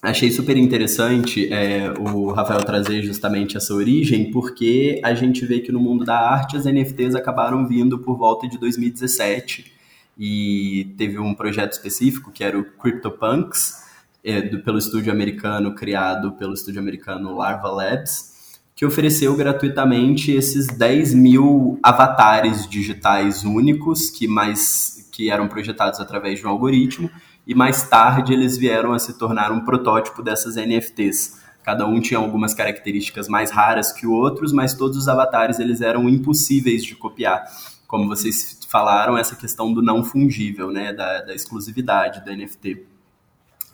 Achei 0.00 0.30
super 0.30 0.56
interessante 0.56 1.52
é, 1.52 1.90
o 1.98 2.30
Rafael 2.30 2.62
trazer 2.62 3.02
justamente 3.02 3.56
essa 3.56 3.74
origem, 3.74 4.30
porque 4.30 5.00
a 5.02 5.12
gente 5.14 5.44
vê 5.44 5.58
que 5.58 5.72
no 5.72 5.80
mundo 5.80 6.04
da 6.04 6.16
arte 6.16 6.56
as 6.56 6.64
NFTs 6.64 7.16
acabaram 7.16 7.66
vindo 7.66 7.98
por 7.98 8.16
volta 8.16 8.46
de 8.46 8.56
2017 8.56 9.72
e 10.16 10.94
teve 10.96 11.18
um 11.18 11.34
projeto 11.34 11.72
específico 11.72 12.30
que 12.30 12.44
era 12.44 12.56
o 12.56 12.64
CryptoPunks, 12.64 13.84
é, 14.22 14.40
do, 14.42 14.60
pelo 14.60 14.78
estúdio 14.78 15.10
americano, 15.10 15.74
criado 15.74 16.32
pelo 16.34 16.54
estúdio 16.54 16.80
americano 16.80 17.34
Larva 17.34 17.68
Labs, 17.72 18.35
que 18.76 18.84
ofereceu 18.84 19.34
gratuitamente 19.34 20.30
esses 20.30 20.66
10 20.66 21.14
mil 21.14 21.80
avatares 21.82 22.68
digitais 22.68 23.42
únicos 23.42 24.10
que 24.10 24.28
mais 24.28 25.08
que 25.10 25.30
eram 25.30 25.48
projetados 25.48 25.98
através 25.98 26.38
de 26.38 26.46
um 26.46 26.50
algoritmo 26.50 27.10
e 27.46 27.54
mais 27.54 27.88
tarde 27.88 28.34
eles 28.34 28.58
vieram 28.58 28.92
a 28.92 28.98
se 28.98 29.16
tornar 29.16 29.50
um 29.50 29.64
protótipo 29.64 30.22
dessas 30.22 30.56
NFTs. 30.56 31.40
Cada 31.62 31.86
um 31.86 32.00
tinha 32.00 32.20
algumas 32.20 32.52
características 32.52 33.28
mais 33.28 33.50
raras 33.50 33.92
que 33.92 34.06
outros, 34.06 34.52
mas 34.52 34.74
todos 34.74 34.98
os 34.98 35.08
avatares 35.08 35.58
eles 35.58 35.80
eram 35.80 36.06
impossíveis 36.06 36.84
de 36.84 36.94
copiar. 36.94 37.44
Como 37.86 38.06
vocês 38.06 38.58
falaram, 38.68 39.16
essa 39.16 39.34
questão 39.34 39.72
do 39.72 39.80
não 39.80 40.04
fungível, 40.04 40.70
né, 40.70 40.92
da, 40.92 41.22
da 41.22 41.34
exclusividade 41.34 42.24
do 42.24 42.30
NFT. 42.30 42.84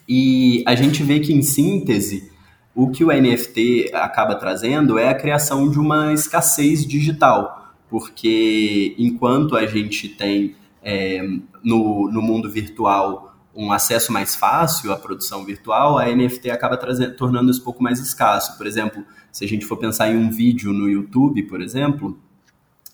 E 0.09 0.63
a 0.67 0.75
gente 0.75 1.03
vê 1.03 1.19
que, 1.19 1.33
em 1.33 1.43
síntese, 1.43 2.32
o 2.75 2.91
que 2.91 3.05
o 3.05 3.09
NFT 3.09 3.91
acaba 3.93 4.35
trazendo 4.35 4.99
é 4.99 5.09
a 5.09 5.15
criação 5.15 5.69
de 5.71 5.79
uma 5.79 6.13
escassez 6.13 6.87
digital, 6.87 7.75
porque 7.89 8.95
enquanto 8.99 9.57
a 9.57 9.67
gente 9.67 10.09
tem 10.09 10.57
é, 10.83 11.23
no, 11.63 12.11
no 12.11 12.23
mundo 12.23 12.51
virtual 12.51 13.37
um 13.55 13.71
acesso 13.71 14.11
mais 14.11 14.35
fácil 14.35 14.93
à 14.93 14.97
produção 14.97 15.45
virtual, 15.45 15.99
a 15.99 16.07
NFT 16.07 16.51
acaba 16.51 16.77
trazendo, 16.77 17.15
tornando 17.15 17.51
isso 17.51 17.61
um 17.61 17.65
pouco 17.65 17.83
mais 17.83 18.01
escasso. 18.01 18.57
Por 18.57 18.67
exemplo, 18.67 19.05
se 19.31 19.45
a 19.45 19.49
gente 19.49 19.67
for 19.67 19.77
pensar 19.77 20.11
em 20.11 20.17
um 20.17 20.31
vídeo 20.31 20.73
no 20.73 20.89
YouTube, 20.89 21.43
por 21.43 21.61
exemplo, 21.61 22.19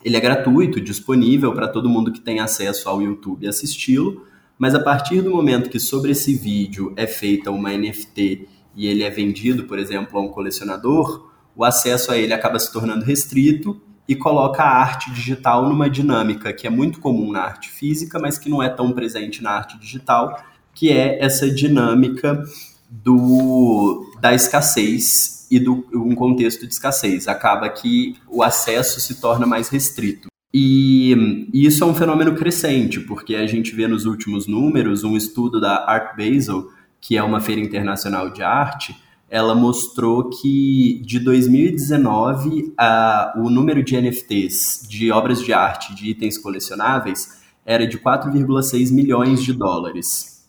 ele 0.04 0.16
é 0.16 0.20
gratuito, 0.20 0.80
disponível 0.80 1.52
para 1.52 1.68
todo 1.68 1.88
mundo 1.88 2.12
que 2.12 2.20
tem 2.20 2.40
acesso 2.40 2.88
ao 2.88 3.00
YouTube 3.00 3.46
assisti-lo, 3.46 4.26
mas 4.58 4.74
a 4.74 4.80
partir 4.80 5.22
do 5.22 5.30
momento 5.30 5.70
que 5.70 5.78
sobre 5.78 6.10
esse 6.10 6.34
vídeo 6.34 6.92
é 6.96 7.06
feita 7.06 7.52
uma 7.52 7.70
NFT 7.70 8.48
e 8.78 8.86
ele 8.86 9.02
é 9.02 9.10
vendido, 9.10 9.64
por 9.64 9.76
exemplo, 9.76 10.16
a 10.16 10.22
um 10.22 10.28
colecionador, 10.28 11.28
o 11.54 11.64
acesso 11.64 12.12
a 12.12 12.16
ele 12.16 12.32
acaba 12.32 12.60
se 12.60 12.72
tornando 12.72 13.04
restrito 13.04 13.82
e 14.08 14.14
coloca 14.14 14.62
a 14.62 14.80
arte 14.80 15.12
digital 15.12 15.68
numa 15.68 15.90
dinâmica 15.90 16.52
que 16.52 16.64
é 16.64 16.70
muito 16.70 17.00
comum 17.00 17.32
na 17.32 17.40
arte 17.40 17.68
física, 17.68 18.20
mas 18.20 18.38
que 18.38 18.48
não 18.48 18.62
é 18.62 18.68
tão 18.68 18.92
presente 18.92 19.42
na 19.42 19.50
arte 19.50 19.76
digital, 19.80 20.40
que 20.72 20.92
é 20.92 21.22
essa 21.22 21.50
dinâmica 21.50 22.40
do, 22.88 24.08
da 24.20 24.32
escassez 24.32 25.48
e 25.50 25.58
do 25.58 25.84
um 25.92 26.14
contexto 26.14 26.64
de 26.64 26.72
escassez. 26.72 27.26
Acaba 27.26 27.68
que 27.68 28.14
o 28.28 28.44
acesso 28.44 29.00
se 29.00 29.20
torna 29.20 29.44
mais 29.44 29.68
restrito. 29.68 30.28
E, 30.54 31.48
e 31.52 31.66
isso 31.66 31.82
é 31.82 31.86
um 31.86 31.94
fenômeno 31.94 32.36
crescente, 32.36 33.00
porque 33.00 33.34
a 33.34 33.46
gente 33.46 33.74
vê 33.74 33.88
nos 33.88 34.06
últimos 34.06 34.46
números 34.46 35.02
um 35.02 35.16
estudo 35.16 35.60
da 35.60 35.84
Art 35.84 36.16
Basel, 36.16 36.68
que 37.00 37.16
é 37.16 37.22
uma 37.22 37.40
feira 37.40 37.60
internacional 37.60 38.30
de 38.30 38.42
arte, 38.42 38.96
ela 39.30 39.54
mostrou 39.54 40.30
que 40.30 41.02
de 41.04 41.20
2019 41.20 42.72
a, 42.78 43.34
o 43.36 43.50
número 43.50 43.82
de 43.82 44.00
NFTs, 44.00 44.86
de 44.88 45.12
obras 45.12 45.42
de 45.42 45.52
arte, 45.52 45.94
de 45.94 46.10
itens 46.10 46.38
colecionáveis, 46.38 47.38
era 47.64 47.86
de 47.86 47.98
4,6 47.98 48.90
milhões 48.90 49.42
de 49.42 49.52
dólares. 49.52 50.46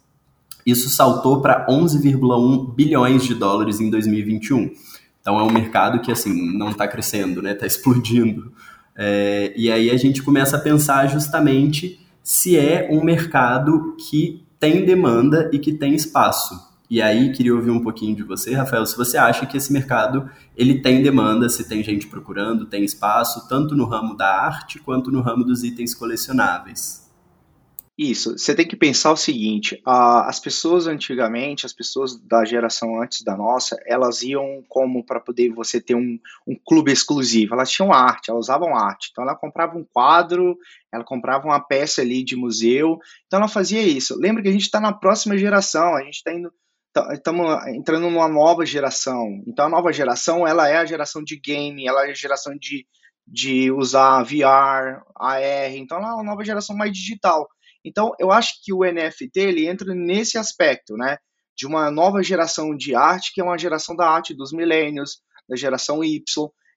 Isso 0.66 0.90
saltou 0.90 1.42
para 1.42 1.68
11,1 1.68 2.74
bilhões 2.74 3.24
de 3.26 3.36
dólares 3.36 3.82
em 3.82 3.90
2021. 3.90 4.72
Então 5.20 5.38
é 5.38 5.44
um 5.44 5.52
mercado 5.52 6.00
que 6.00 6.12
assim 6.12 6.58
não 6.58 6.70
está 6.70 6.88
crescendo, 6.88 7.42
né? 7.42 7.52
Está 7.52 7.66
explodindo. 7.66 8.54
É, 8.96 9.54
e 9.56 9.72
aí 9.72 9.90
a 9.90 9.98
gente 9.98 10.24
começa 10.24 10.58
a 10.58 10.60
pensar 10.60 11.08
justamente 11.08 12.00
se 12.24 12.58
é 12.58 12.88
um 12.92 13.04
mercado 13.04 13.96
que 13.98 14.44
tem 14.60 14.86
demanda 14.86 15.50
e 15.54 15.60
que 15.60 15.74
tem 15.74 15.96
espaço. 15.96 16.68
E 16.90 17.02
aí 17.02 17.32
queria 17.32 17.54
ouvir 17.54 17.70
um 17.70 17.82
pouquinho 17.82 18.16
de 18.16 18.24
você, 18.24 18.54
Rafael, 18.54 18.86
se 18.86 18.98
você 18.98 19.16
acha 19.16 19.46
que 19.46 19.56
esse 19.56 19.72
mercado 19.72 20.28
ele 20.58 20.82
tem 20.82 21.04
demanda, 21.04 21.48
se 21.48 21.68
tem 21.68 21.84
gente 21.84 22.08
procurando, 22.08 22.66
tem 22.66 22.84
espaço, 22.84 23.48
tanto 23.48 23.76
no 23.76 23.86
ramo 23.86 24.18
da 24.18 24.28
arte 24.28 24.80
quanto 24.80 25.12
no 25.12 25.22
ramo 25.22 25.44
dos 25.44 25.64
itens 25.64 25.94
colecionáveis. 25.94 27.09
Isso, 28.02 28.38
você 28.38 28.56
tem 28.56 28.66
que 28.66 28.78
pensar 28.78 29.12
o 29.12 29.18
seguinte: 29.18 29.82
as 29.86 30.40
pessoas 30.40 30.88
antigamente, 30.88 31.66
as 31.66 31.74
pessoas 31.74 32.18
da 32.18 32.46
geração 32.46 33.02
antes 33.02 33.24
da 33.24 33.36
nossa, 33.36 33.78
elas 33.86 34.22
iam 34.22 34.64
como 34.70 35.06
para 35.06 35.20
poder 35.20 35.50
você 35.50 35.82
ter 35.82 35.96
um, 35.96 36.18
um 36.48 36.56
clube 36.56 36.94
exclusivo. 36.94 37.56
Elas 37.56 37.70
tinham 37.70 37.92
arte, 37.92 38.30
elas 38.30 38.46
usavam 38.46 38.74
arte. 38.74 39.10
Então 39.12 39.26
ela 39.26 39.36
comprava 39.36 39.78
um 39.78 39.84
quadro, 39.84 40.58
ela 40.90 41.04
comprava 41.04 41.46
uma 41.46 41.60
peça 41.60 42.00
ali 42.00 42.24
de 42.24 42.38
museu. 42.38 42.98
Então 43.28 43.40
ela 43.40 43.50
fazia 43.50 43.82
isso. 43.82 44.18
Lembra 44.18 44.44
que 44.44 44.48
a 44.48 44.54
gente 44.54 44.62
está 44.62 44.80
na 44.80 44.94
próxima 44.94 45.38
geração, 45.38 45.94
a 45.94 46.02
gente 46.02 46.16
está 46.16 46.34
indo 46.34 46.54
estamos 47.12 47.68
entrando 47.68 48.10
numa 48.10 48.30
nova 48.30 48.66
geração. 48.66 49.44
Então 49.46 49.66
a 49.66 49.70
nova 49.70 49.92
geração, 49.92 50.48
ela 50.48 50.70
é 50.70 50.78
a 50.78 50.86
geração 50.86 51.22
de 51.22 51.38
game, 51.38 51.86
ela 51.86 52.08
é 52.08 52.12
a 52.12 52.16
geração 52.16 52.56
de, 52.58 52.88
de 53.28 53.70
usar 53.72 54.24
VR, 54.24 55.04
AR, 55.18 55.76
então 55.76 55.98
ela 55.98 56.12
é 56.12 56.14
uma 56.14 56.24
nova 56.24 56.46
geração 56.46 56.78
mais 56.78 56.94
digital. 56.94 57.48
Então 57.84 58.14
eu 58.20 58.32
acho 58.32 58.54
que 58.64 58.74
o 58.74 58.84
NFT 58.84 59.40
ele 59.40 59.68
entra 59.68 59.94
nesse 59.94 60.38
aspecto, 60.38 60.96
né? 60.96 61.18
De 61.56 61.66
uma 61.68 61.92
nova 61.92 62.24
geração 62.24 62.76
de 62.76 62.96
arte, 62.96 63.34
que 63.34 63.42
é 63.42 63.44
uma 63.44 63.58
geração 63.58 63.96
da 63.96 64.10
arte 64.10 64.34
dos 64.34 64.52
milênios, 64.52 65.20
da 65.48 65.56
geração 65.56 66.04
Y. 66.04 66.24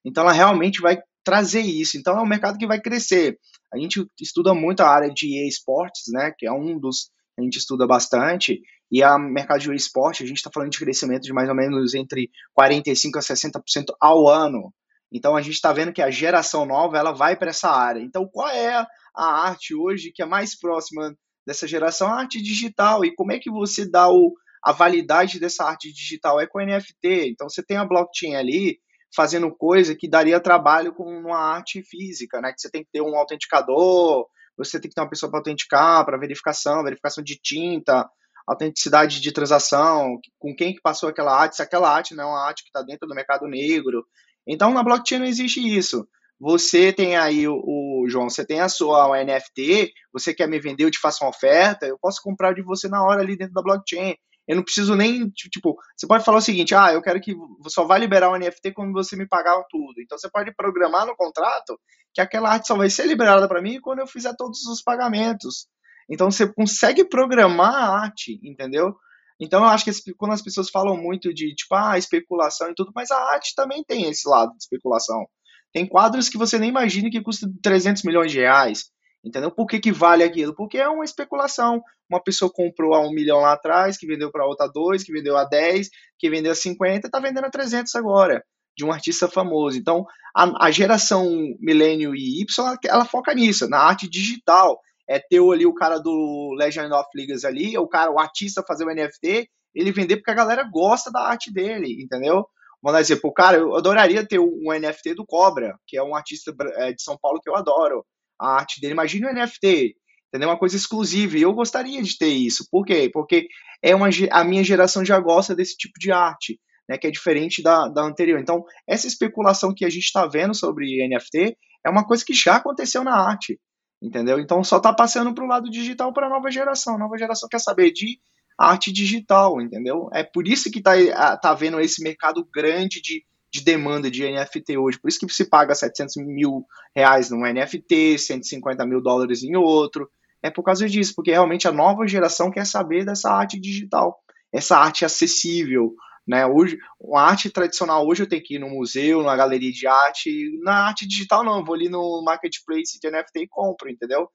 Então 0.05 0.23
ela 0.23 0.33
realmente 0.33 0.81
vai 0.81 1.01
trazer 1.23 1.61
isso. 1.61 1.97
Então 1.97 2.17
é 2.17 2.21
um 2.21 2.27
mercado 2.27 2.57
que 2.57 2.67
vai 2.67 2.81
crescer. 2.81 3.37
A 3.73 3.77
gente 3.77 4.05
estuda 4.19 4.53
muito 4.53 4.81
a 4.81 4.89
área 4.89 5.09
de 5.09 5.47
esportes, 5.47 6.11
né? 6.11 6.33
Que 6.37 6.45
é 6.45 6.51
um 6.51 6.79
dos 6.79 7.11
a 7.37 7.41
gente 7.41 7.57
estuda 7.57 7.87
bastante, 7.87 8.61
e 8.91 9.01
a 9.01 9.17
mercado 9.17 9.59
de 9.59 9.73
esporte, 9.73 10.23
a 10.23 10.27
gente 10.27 10.37
está 10.37 10.51
falando 10.53 10.71
de 10.71 10.77
crescimento 10.77 11.23
de 11.23 11.33
mais 11.33 11.49
ou 11.49 11.55
menos 11.55 11.95
entre 11.95 12.29
45% 12.57 13.15
a 13.15 13.19
60% 13.19 13.85
ao 13.99 14.27
ano. 14.27 14.71
Então 15.11 15.35
a 15.35 15.41
gente 15.41 15.55
está 15.55 15.73
vendo 15.73 15.91
que 15.91 16.01
a 16.01 16.11
geração 16.11 16.65
nova 16.65 16.97
ela 16.97 17.11
vai 17.11 17.35
para 17.35 17.49
essa 17.49 17.69
área. 17.69 18.01
Então 18.01 18.27
qual 18.31 18.49
é 18.49 18.85
a 19.15 19.47
arte 19.47 19.75
hoje 19.75 20.11
que 20.13 20.21
é 20.21 20.25
mais 20.25 20.57
próxima 20.57 21.15
dessa 21.45 21.67
geração? 21.67 22.07
A 22.07 22.21
arte 22.21 22.41
digital. 22.41 23.05
E 23.05 23.13
como 23.15 23.31
é 23.31 23.39
que 23.39 23.51
você 23.51 23.89
dá 23.89 24.09
o, 24.09 24.33
a 24.63 24.71
validade 24.71 25.39
dessa 25.39 25.65
arte 25.65 25.91
digital? 25.91 26.39
É 26.39 26.47
com 26.47 26.59
NFT. 26.59 27.29
Então 27.29 27.49
você 27.49 27.63
tem 27.63 27.77
a 27.77 27.85
blockchain 27.85 28.35
ali 28.35 28.79
fazendo 29.15 29.53
coisa 29.55 29.95
que 29.95 30.09
daria 30.09 30.39
trabalho 30.39 30.93
com 30.93 31.03
uma 31.03 31.37
arte 31.37 31.83
física, 31.83 32.41
né? 32.41 32.51
Que 32.51 32.59
você 32.59 32.69
tem 32.69 32.83
que 32.83 32.89
ter 32.91 33.01
um 33.01 33.15
autenticador, 33.15 34.25
você 34.57 34.79
tem 34.79 34.89
que 34.89 34.95
ter 34.95 35.01
uma 35.01 35.09
pessoa 35.09 35.29
para 35.29 35.39
autenticar, 35.39 36.03
para 36.05 36.17
verificação, 36.17 36.83
verificação 36.83 37.23
de 37.23 37.39
tinta, 37.39 38.09
autenticidade 38.47 39.21
de 39.21 39.31
transação, 39.31 40.19
com 40.39 40.55
quem 40.55 40.73
que 40.73 40.81
passou 40.81 41.09
aquela 41.09 41.35
arte, 41.35 41.55
se 41.55 41.61
aquela 41.61 41.89
arte 41.89 42.15
não 42.15 42.23
é 42.23 42.27
uma 42.27 42.47
arte 42.47 42.63
que 42.63 42.69
está 42.69 42.81
dentro 42.81 43.07
do 43.07 43.15
mercado 43.15 43.47
negro. 43.47 44.05
Então, 44.47 44.73
na 44.73 44.83
blockchain 44.83 45.19
não 45.19 45.25
existe 45.25 45.59
isso. 45.59 46.07
Você 46.43 46.91
tem 46.91 47.15
aí, 47.15 47.47
o, 47.47 47.55
o 47.55 48.05
João, 48.09 48.29
você 48.29 48.45
tem 48.45 48.59
a 48.59 48.67
sua 48.67 49.23
NFT, 49.23 49.93
você 50.11 50.33
quer 50.33 50.45
me 50.45 50.59
vender, 50.59 50.83
eu 50.83 50.91
te 50.91 50.99
faço 50.99 51.23
uma 51.23 51.29
oferta, 51.29 51.85
eu 51.85 51.97
posso 51.97 52.21
comprar 52.21 52.53
de 52.53 52.61
você 52.61 52.89
na 52.89 53.01
hora 53.01 53.21
ali 53.21 53.37
dentro 53.37 53.53
da 53.53 53.61
blockchain. 53.61 54.13
Eu 54.45 54.57
não 54.57 54.63
preciso 54.63 54.93
nem, 54.93 55.29
tipo, 55.29 55.77
você 55.95 56.05
pode 56.05 56.25
falar 56.25 56.39
o 56.39 56.41
seguinte, 56.41 56.75
ah, 56.75 56.91
eu 56.91 57.01
quero 57.01 57.21
que 57.21 57.33
só 57.69 57.85
vai 57.85 57.97
liberar 57.97 58.29
o 58.29 58.37
NFT 58.37 58.73
quando 58.73 58.91
você 58.91 59.15
me 59.15 59.25
pagar 59.25 59.55
tudo. 59.69 60.01
Então 60.01 60.17
você 60.17 60.29
pode 60.29 60.53
programar 60.53 61.05
no 61.05 61.15
contrato 61.15 61.79
que 62.13 62.19
aquela 62.19 62.49
arte 62.49 62.67
só 62.67 62.75
vai 62.75 62.89
ser 62.89 63.07
liberada 63.07 63.47
para 63.47 63.61
mim 63.61 63.79
quando 63.79 63.99
eu 63.99 64.07
fizer 64.07 64.35
todos 64.37 64.65
os 64.65 64.81
pagamentos. 64.81 65.67
Então 66.09 66.29
você 66.29 66.45
consegue 66.51 67.05
programar 67.05 67.73
a 67.73 68.01
arte, 68.01 68.37
entendeu? 68.43 68.93
Então 69.39 69.61
eu 69.61 69.69
acho 69.69 69.85
que 69.85 70.13
quando 70.15 70.33
as 70.33 70.41
pessoas 70.41 70.69
falam 70.69 70.97
muito 70.97 71.33
de 71.33 71.55
tipo, 71.55 71.73
ah, 71.73 71.97
especulação 71.97 72.69
e 72.69 72.75
tudo, 72.75 72.91
mas 72.93 73.11
a 73.11 73.17
arte 73.31 73.55
também 73.55 73.81
tem 73.81 74.09
esse 74.09 74.27
lado 74.27 74.51
de 74.51 74.57
especulação. 74.57 75.25
Tem 75.73 75.87
quadros 75.87 76.29
que 76.29 76.37
você 76.37 76.59
nem 76.59 76.69
imagina 76.69 77.09
que 77.09 77.21
custam 77.21 77.51
300 77.61 78.03
milhões 78.03 78.31
de 78.31 78.39
reais. 78.39 78.91
Entendeu? 79.23 79.49
Por 79.49 79.65
que, 79.67 79.79
que 79.79 79.91
vale 79.91 80.23
aquilo? 80.23 80.53
Porque 80.53 80.77
é 80.77 80.87
uma 80.87 81.05
especulação. 81.05 81.81
Uma 82.09 82.21
pessoa 82.21 82.51
comprou 82.53 82.93
a 82.93 82.99
um 82.99 83.11
milhão 83.11 83.39
lá 83.39 83.53
atrás, 83.53 83.97
que 83.97 84.05
vendeu 84.05 84.29
para 84.29 84.45
outra 84.45 84.67
dois, 84.67 85.03
que 85.03 85.13
vendeu 85.13 85.37
a 85.37 85.45
10, 85.45 85.89
que 86.19 86.29
vendeu 86.29 86.51
a 86.51 86.55
50, 86.55 87.07
está 87.07 87.19
vendendo 87.19 87.45
a 87.45 87.49
300 87.49 87.95
agora, 87.95 88.43
de 88.77 88.83
um 88.83 88.91
artista 88.91 89.29
famoso. 89.29 89.77
Então, 89.77 90.05
a, 90.35 90.67
a 90.67 90.71
geração 90.71 91.25
milênio 91.59 92.13
e 92.13 92.41
Y, 92.41 92.45
ela, 92.59 92.77
ela, 92.85 93.05
foca 93.05 93.33
nisso, 93.33 93.67
na 93.69 93.79
arte 93.79 94.09
digital. 94.09 94.77
É 95.09 95.19
ter 95.19 95.39
ali 95.39 95.65
o 95.65 95.73
cara 95.73 95.99
do 95.99 96.53
Legend 96.57 96.93
of 96.93 97.07
Legacy 97.15 97.47
ali, 97.47 97.77
o 97.77 97.87
cara, 97.87 98.11
o 98.11 98.19
artista 98.19 98.63
fazer 98.65 98.85
o 98.85 98.93
NFT, 98.93 99.49
ele 99.73 99.91
vender 99.91 100.17
porque 100.17 100.31
a 100.31 100.35
galera 100.35 100.63
gosta 100.63 101.11
da 101.11 101.21
arte 101.21 101.51
dele, 101.51 102.01
entendeu? 102.01 102.45
Vamos 102.83 102.97
dar 102.97 103.01
exemplo, 103.01 103.31
cara, 103.31 103.57
eu 103.57 103.75
adoraria 103.77 104.27
ter 104.27 104.39
um 104.39 104.65
NFT 104.77 105.15
do 105.15 105.25
Cobra, 105.25 105.79
que 105.87 105.97
é 105.97 106.03
um 106.03 106.13
artista 106.13 106.53
é, 106.75 106.91
de 106.91 107.01
São 107.01 107.17
Paulo 107.17 107.39
que 107.41 107.49
eu 107.49 107.55
adoro 107.55 108.05
a 108.37 108.55
arte 108.55 108.81
dele. 108.81 108.91
Imagine 108.91 109.25
o 109.25 109.33
NFT, 109.33 109.95
entendeu? 110.27 110.49
Uma 110.49 110.59
coisa 110.59 110.75
exclusiva. 110.75 111.37
E 111.37 111.43
eu 111.43 111.53
gostaria 111.53 112.03
de 112.03 112.17
ter 112.17 112.27
isso. 112.27 112.67
Por 112.69 112.85
quê? 112.85 113.09
Porque 113.11 113.47
é 113.81 113.95
uma, 113.95 114.09
a 114.31 114.43
minha 114.43 114.65
geração 114.65 115.05
já 115.05 115.17
gosta 115.17 115.55
desse 115.55 115.77
tipo 115.77 115.97
de 115.97 116.11
arte, 116.11 116.59
né? 116.89 116.97
Que 116.97 117.07
é 117.07 117.11
diferente 117.11 117.63
da, 117.63 117.87
da 117.87 118.01
anterior. 118.03 118.37
Então, 118.37 118.65
essa 118.85 119.07
especulação 119.07 119.73
que 119.73 119.85
a 119.85 119.89
gente 119.89 120.03
está 120.03 120.27
vendo 120.27 120.53
sobre 120.53 121.07
NFT 121.07 121.55
é 121.85 121.89
uma 121.89 122.05
coisa 122.05 122.25
que 122.25 122.33
já 122.33 122.57
aconteceu 122.57 123.01
na 123.01 123.15
arte, 123.15 123.61
entendeu? 124.01 124.39
Então, 124.39 124.61
só 124.61 124.75
está 124.75 124.91
passando 124.91 125.33
para 125.33 125.45
o 125.45 125.47
lado 125.47 125.69
digital 125.69 126.11
para 126.11 126.27
a 126.27 126.29
nova 126.29 126.51
geração. 126.51 126.95
A 126.95 126.99
nova 126.99 127.17
geração 127.17 127.47
quer 127.49 127.59
saber 127.59 127.91
de 127.91 128.19
arte 128.57 128.91
digital, 128.91 129.61
entendeu? 129.61 130.09
É 130.13 130.23
por 130.23 130.47
isso 130.47 130.71
que 130.71 130.79
está 130.79 131.37
tá 131.37 131.53
vendo 131.53 131.79
esse 131.79 132.03
mercado 132.03 132.47
grande 132.53 133.01
de 133.01 133.23
de 133.53 133.63
demanda 133.63 134.09
de 134.09 134.23
NFT 134.23 134.77
hoje. 134.79 134.99
Por 134.99 135.07
isso 135.07 135.19
que 135.19 135.31
se 135.31 135.47
paga 135.47 135.75
700 135.75 136.15
mil 136.17 136.65
reais 136.95 137.29
num 137.29 137.45
NFT, 137.45 138.17
150 138.17 138.83
mil 138.83 138.99
dólares 138.99 139.43
em 139.43 139.55
outro. 139.55 140.09
É 140.41 140.49
por 140.49 140.63
causa 140.63 140.89
disso, 140.89 141.13
porque 141.15 141.31
realmente 141.31 141.67
a 141.67 141.71
nova 141.71 142.07
geração 142.07 142.49
quer 142.49 142.65
saber 142.65 143.05
dessa 143.05 143.29
arte 143.31 143.59
digital, 143.59 144.17
essa 144.51 144.75
arte 144.75 145.05
acessível. 145.05 145.93
Né? 146.27 146.45
Hoje, 146.47 146.79
a 147.13 147.21
arte 147.21 147.49
tradicional 147.49 148.07
hoje 148.07 148.23
eu 148.23 148.27
tenho 148.27 148.43
que 148.43 148.55
ir 148.55 148.59
no 148.59 148.69
museu, 148.69 149.19
numa 149.19 149.35
galeria 149.35 149.71
de 149.71 149.85
arte. 149.85 150.59
Na 150.63 150.87
arte 150.87 151.07
digital 151.07 151.43
não, 151.43 151.59
eu 151.59 151.63
vou 151.63 151.75
ali 151.75 151.89
no 151.89 152.23
marketplace 152.25 152.99
de 152.99 153.11
NFT 153.11 153.41
e 153.43 153.47
compro, 153.47 153.89
entendeu? 153.89 154.27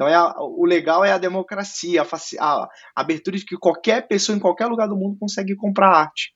Então 0.00 0.08
é 0.08 0.14
a, 0.14 0.34
o 0.40 0.64
legal 0.64 1.04
é 1.04 1.12
a 1.12 1.18
democracia, 1.18 2.00
a, 2.00 2.46
a, 2.46 2.68
abertura 2.96 3.36
de 3.36 3.44
que 3.44 3.54
qualquer 3.58 4.08
pessoa 4.08 4.34
em 4.34 4.40
qualquer 4.40 4.64
lugar 4.64 4.88
do 4.88 4.96
mundo 4.96 5.18
consegue 5.20 5.54
comprar 5.54 5.90
arte. 5.90 6.32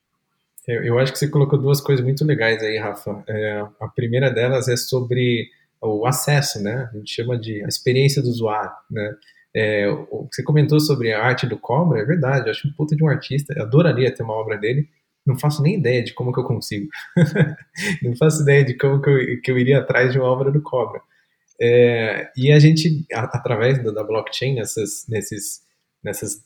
Eu, 0.67 0.83
eu 0.83 0.99
acho 0.99 1.11
que 1.11 1.17
você 1.17 1.27
colocou 1.27 1.59
duas 1.59 1.81
coisas 1.81 2.05
muito 2.05 2.23
legais 2.23 2.61
aí, 2.61 2.77
Rafa. 2.77 3.23
É, 3.27 3.65
a 3.81 3.87
primeira 3.87 4.29
delas 4.29 4.67
é 4.67 4.77
sobre 4.77 5.49
o 5.81 6.05
acesso, 6.05 6.61
né? 6.61 6.91
A 6.93 6.97
gente 6.97 7.11
chama 7.11 7.39
de 7.39 7.63
a 7.63 7.67
experiência 7.67 8.21
do 8.21 8.29
usuário, 8.29 8.69
né? 8.91 9.15
É, 9.55 9.89
o 9.89 10.27
que 10.27 10.35
você 10.35 10.43
comentou 10.43 10.79
sobre 10.79 11.11
a 11.11 11.23
arte 11.23 11.47
do 11.47 11.57
Cobra, 11.57 11.99
é 11.99 12.05
verdade, 12.05 12.45
eu 12.45 12.51
acho 12.51 12.67
um 12.67 12.73
puta 12.73 12.95
de 12.95 13.03
um 13.03 13.09
artista, 13.09 13.51
eu 13.57 13.63
adoraria 13.63 14.13
ter 14.13 14.21
uma 14.21 14.33
obra 14.35 14.59
dele, 14.59 14.87
não 15.25 15.39
faço 15.39 15.63
nem 15.63 15.79
ideia 15.79 16.03
de 16.03 16.13
como 16.13 16.31
que 16.31 16.39
eu 16.39 16.43
consigo. 16.43 16.87
não 18.03 18.15
faço 18.15 18.43
ideia 18.43 18.63
de 18.63 18.77
como 18.77 19.01
que 19.01 19.09
eu, 19.09 19.41
que 19.41 19.49
eu 19.49 19.57
iria 19.57 19.79
atrás 19.79 20.11
de 20.11 20.19
uma 20.19 20.27
obra 20.27 20.51
do 20.51 20.61
Cobra. 20.61 21.01
É, 21.59 22.29
e 22.35 22.51
a 22.51 22.59
gente, 22.59 23.05
a, 23.13 23.21
através 23.23 23.83
da, 23.83 23.91
da 23.91 24.03
blockchain, 24.03 24.55
nessas, 24.55 25.05
nesses, 25.07 25.61
nessas 26.03 26.43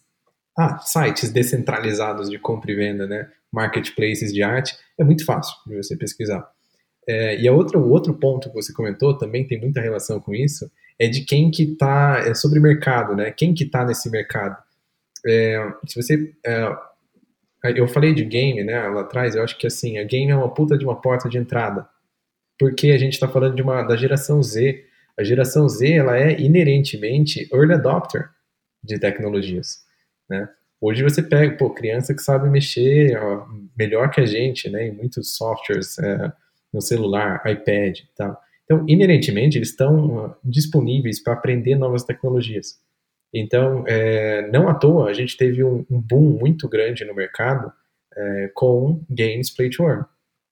ah, 0.58 0.80
sites 0.80 1.32
descentralizados 1.32 2.30
de 2.30 2.38
compra 2.38 2.72
e 2.72 2.76
venda, 2.76 3.08
né? 3.08 3.30
marketplaces 3.52 4.32
de 4.32 4.44
arte, 4.44 4.78
é 4.98 5.04
muito 5.04 5.26
fácil 5.26 5.56
de 5.66 5.76
você 5.76 5.96
pesquisar. 5.96 6.48
É, 7.08 7.40
e 7.40 7.48
a 7.48 7.54
outra, 7.54 7.80
o 7.80 7.90
outro 7.90 8.14
ponto 8.14 8.50
que 8.50 8.56
você 8.56 8.72
comentou 8.72 9.18
também 9.18 9.48
tem 9.48 9.60
muita 9.60 9.82
relação 9.82 10.20
com 10.20 10.34
isso, 10.34 10.72
é 11.00 11.08
de 11.08 11.22
quem 11.22 11.50
que 11.50 11.64
está, 11.64 12.20
é 12.26 12.34
sobre 12.34 12.60
mercado, 12.60 13.16
né? 13.16 13.32
Quem 13.32 13.54
que 13.54 13.64
está 13.64 13.84
nesse 13.84 14.10
mercado. 14.10 14.56
É, 15.26 15.74
se 15.88 16.02
você, 16.02 16.34
é, 16.46 16.78
eu 17.76 17.88
falei 17.88 18.14
de 18.14 18.24
game, 18.24 18.64
né, 18.64 18.88
lá 18.88 19.02
atrás, 19.02 19.36
eu 19.36 19.44
acho 19.44 19.58
que 19.58 19.68
assim, 19.68 19.98
a 19.98 20.04
game 20.04 20.32
é 20.32 20.36
uma 20.36 20.54
puta 20.54 20.78
de 20.78 20.86
uma 20.86 21.02
porta 21.02 21.28
de 21.28 21.38
entrada, 21.38 21.88
porque 22.58 22.92
a 22.92 22.98
gente 22.98 23.14
está 23.14 23.28
falando 23.28 23.56
de 23.56 23.62
uma, 23.62 23.82
da 23.82 23.96
geração 23.96 24.42
Z. 24.44 24.86
A 25.20 25.24
geração 25.24 25.68
Z, 25.68 25.92
ela 25.92 26.18
é 26.18 26.40
inerentemente 26.40 27.50
early 27.54 27.74
adopter 27.74 28.30
de 28.82 28.98
tecnologias, 28.98 29.80
né? 30.30 30.48
Hoje 30.82 31.04
você 31.04 31.22
pega, 31.22 31.58
pô, 31.58 31.72
criança 31.72 32.16
que 32.16 32.22
sabe 32.22 32.50
mexer 32.50 33.18
ó, 33.22 33.46
melhor 33.78 34.10
que 34.10 34.22
a 34.22 34.26
gente, 34.26 34.70
né, 34.70 34.88
em 34.88 34.92
muitos 34.94 35.36
softwares 35.36 36.00
é, 36.00 36.32
no 36.74 36.82
celular, 36.82 37.44
iPad 37.46 38.00
e 38.00 38.16
tal. 38.16 38.40
Então, 38.64 38.86
inerentemente, 38.88 39.58
eles 39.58 39.72
estão 39.72 40.38
disponíveis 40.42 41.22
para 41.22 41.34
aprender 41.34 41.76
novas 41.76 42.04
tecnologias. 42.06 42.80
Então, 43.34 43.84
é, 43.88 44.48
não 44.50 44.70
à 44.70 44.74
toa, 44.74 45.10
a 45.10 45.14
gente 45.14 45.36
teve 45.36 45.66
um, 45.66 45.86
um 45.90 46.00
boom 46.00 46.38
muito 46.40 46.70
grande 46.70 47.04
no 47.04 47.14
mercado 47.14 47.74
é, 48.16 48.52
com 48.54 49.04
Games 49.10 49.54
Play 49.54 49.70
to 49.70 49.84
Earn, 49.84 50.06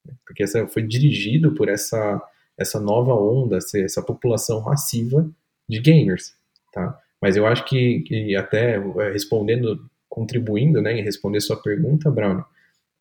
né, 0.06 0.14
porque 0.26 0.44
essa 0.44 0.68
foi 0.68 0.82
dirigido 0.82 1.56
por 1.56 1.70
essa, 1.70 2.22
essa 2.58 2.80
nova 2.80 3.14
onda, 3.14 3.58
essa, 3.58 3.80
essa 3.80 4.02
população 4.02 4.62
massiva 4.62 5.30
de 5.70 5.80
gamers, 5.80 6.34
tá? 6.74 7.00
Mas 7.22 7.36
eu 7.36 7.46
acho 7.46 7.66
que, 7.66 8.36
até 8.36 8.76
é, 8.76 9.12
respondendo 9.12 9.90
contribuindo 10.08 10.82
né, 10.82 11.00
em 11.00 11.04
responder 11.04 11.40
sua 11.42 11.62
pergunta, 11.62 12.10
Brown, 12.10 12.44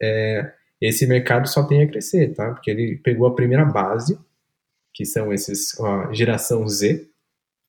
é, 0.03 0.53
esse 0.81 1.07
mercado 1.07 1.49
só 1.49 1.63
tem 1.63 1.83
a 1.83 1.89
crescer, 1.89 2.35
tá? 2.35 2.53
Porque 2.53 2.71
ele 2.71 2.97
pegou 2.97 3.27
a 3.27 3.35
primeira 3.35 3.65
base, 3.65 4.19
que 4.93 5.05
são 5.05 5.33
esses 5.33 5.79
a 5.81 6.13
geração 6.13 6.67
Z, 6.69 7.07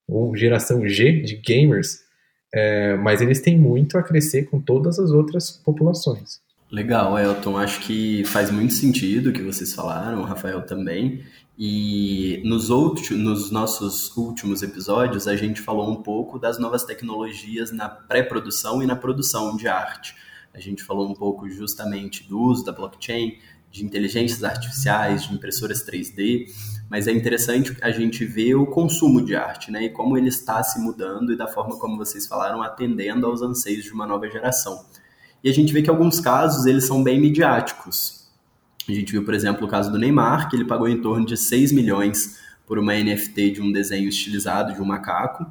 ou 0.07 0.35
geração 0.35 0.87
G 0.87 1.21
de 1.21 1.35
gamers, 1.35 2.01
é, 2.53 2.95
mas 2.95 3.21
eles 3.21 3.41
têm 3.41 3.57
muito 3.57 3.97
a 3.97 4.03
crescer 4.03 4.43
com 4.43 4.59
todas 4.59 4.99
as 4.99 5.11
outras 5.11 5.51
populações. 5.51 6.41
Legal, 6.71 7.17
Elton. 7.17 7.57
Acho 7.57 7.79
que 7.81 8.23
faz 8.25 8.51
muito 8.51 8.73
sentido 8.73 9.29
o 9.29 9.33
que 9.33 9.41
vocês 9.41 9.73
falaram, 9.73 10.21
o 10.21 10.25
Rafael 10.25 10.61
também. 10.61 11.23
E 11.57 12.39
nos, 12.45 12.69
outros, 12.69 13.09
nos 13.09 13.49
nossos 13.49 14.15
últimos 14.15 14.61
episódios, 14.61 15.27
a 15.27 15.35
gente 15.35 15.59
falou 15.59 15.89
um 15.89 16.03
pouco 16.03 16.37
das 16.37 16.59
novas 16.59 16.83
tecnologias 16.83 17.71
na 17.71 17.89
pré-produção 17.89 18.83
e 18.83 18.85
na 18.85 18.95
produção 18.95 19.57
de 19.57 19.67
arte. 19.67 20.15
A 20.53 20.59
gente 20.59 20.83
falou 20.83 21.09
um 21.09 21.15
pouco 21.15 21.49
justamente 21.49 22.27
do 22.27 22.39
uso 22.39 22.63
da 22.63 22.71
blockchain, 22.71 23.39
de 23.71 23.83
inteligências 23.83 24.43
artificiais, 24.43 25.27
de 25.27 25.33
impressoras 25.33 25.83
3D, 25.83 26.45
mas 26.89 27.07
é 27.07 27.11
interessante 27.11 27.75
a 27.81 27.89
gente 27.89 28.23
ver 28.23 28.53
o 28.53 28.67
consumo 28.67 29.23
de 29.25 29.35
arte, 29.35 29.71
né? 29.71 29.85
E 29.85 29.89
como 29.89 30.15
ele 30.15 30.29
está 30.29 30.61
se 30.61 30.79
mudando 30.79 31.33
e 31.33 31.35
da 31.35 31.47
forma 31.47 31.77
como 31.79 31.97
vocês 31.97 32.27
falaram, 32.27 32.61
atendendo 32.61 33.25
aos 33.25 33.41
anseios 33.41 33.83
de 33.83 33.91
uma 33.91 34.05
nova 34.05 34.29
geração. 34.29 34.85
E 35.43 35.49
a 35.49 35.53
gente 35.53 35.73
vê 35.73 35.81
que 35.81 35.89
alguns 35.89 36.19
casos 36.19 36.67
eles 36.67 36.85
são 36.85 37.03
bem 37.03 37.19
midiáticos. 37.19 38.26
A 38.87 38.93
gente 38.93 39.11
viu, 39.11 39.23
por 39.23 39.33
exemplo, 39.33 39.65
o 39.65 39.69
caso 39.69 39.91
do 39.91 39.97
Neymar, 39.97 40.49
que 40.49 40.55
ele 40.55 40.65
pagou 40.65 40.87
em 40.87 41.01
torno 41.01 41.25
de 41.25 41.35
6 41.35 41.71
milhões 41.71 42.39
por 42.65 42.77
uma 42.79 42.93
NFT 42.93 43.51
de 43.51 43.61
um 43.61 43.71
desenho 43.71 44.09
estilizado 44.09 44.73
de 44.73 44.81
um 44.81 44.85
macaco. 44.85 45.45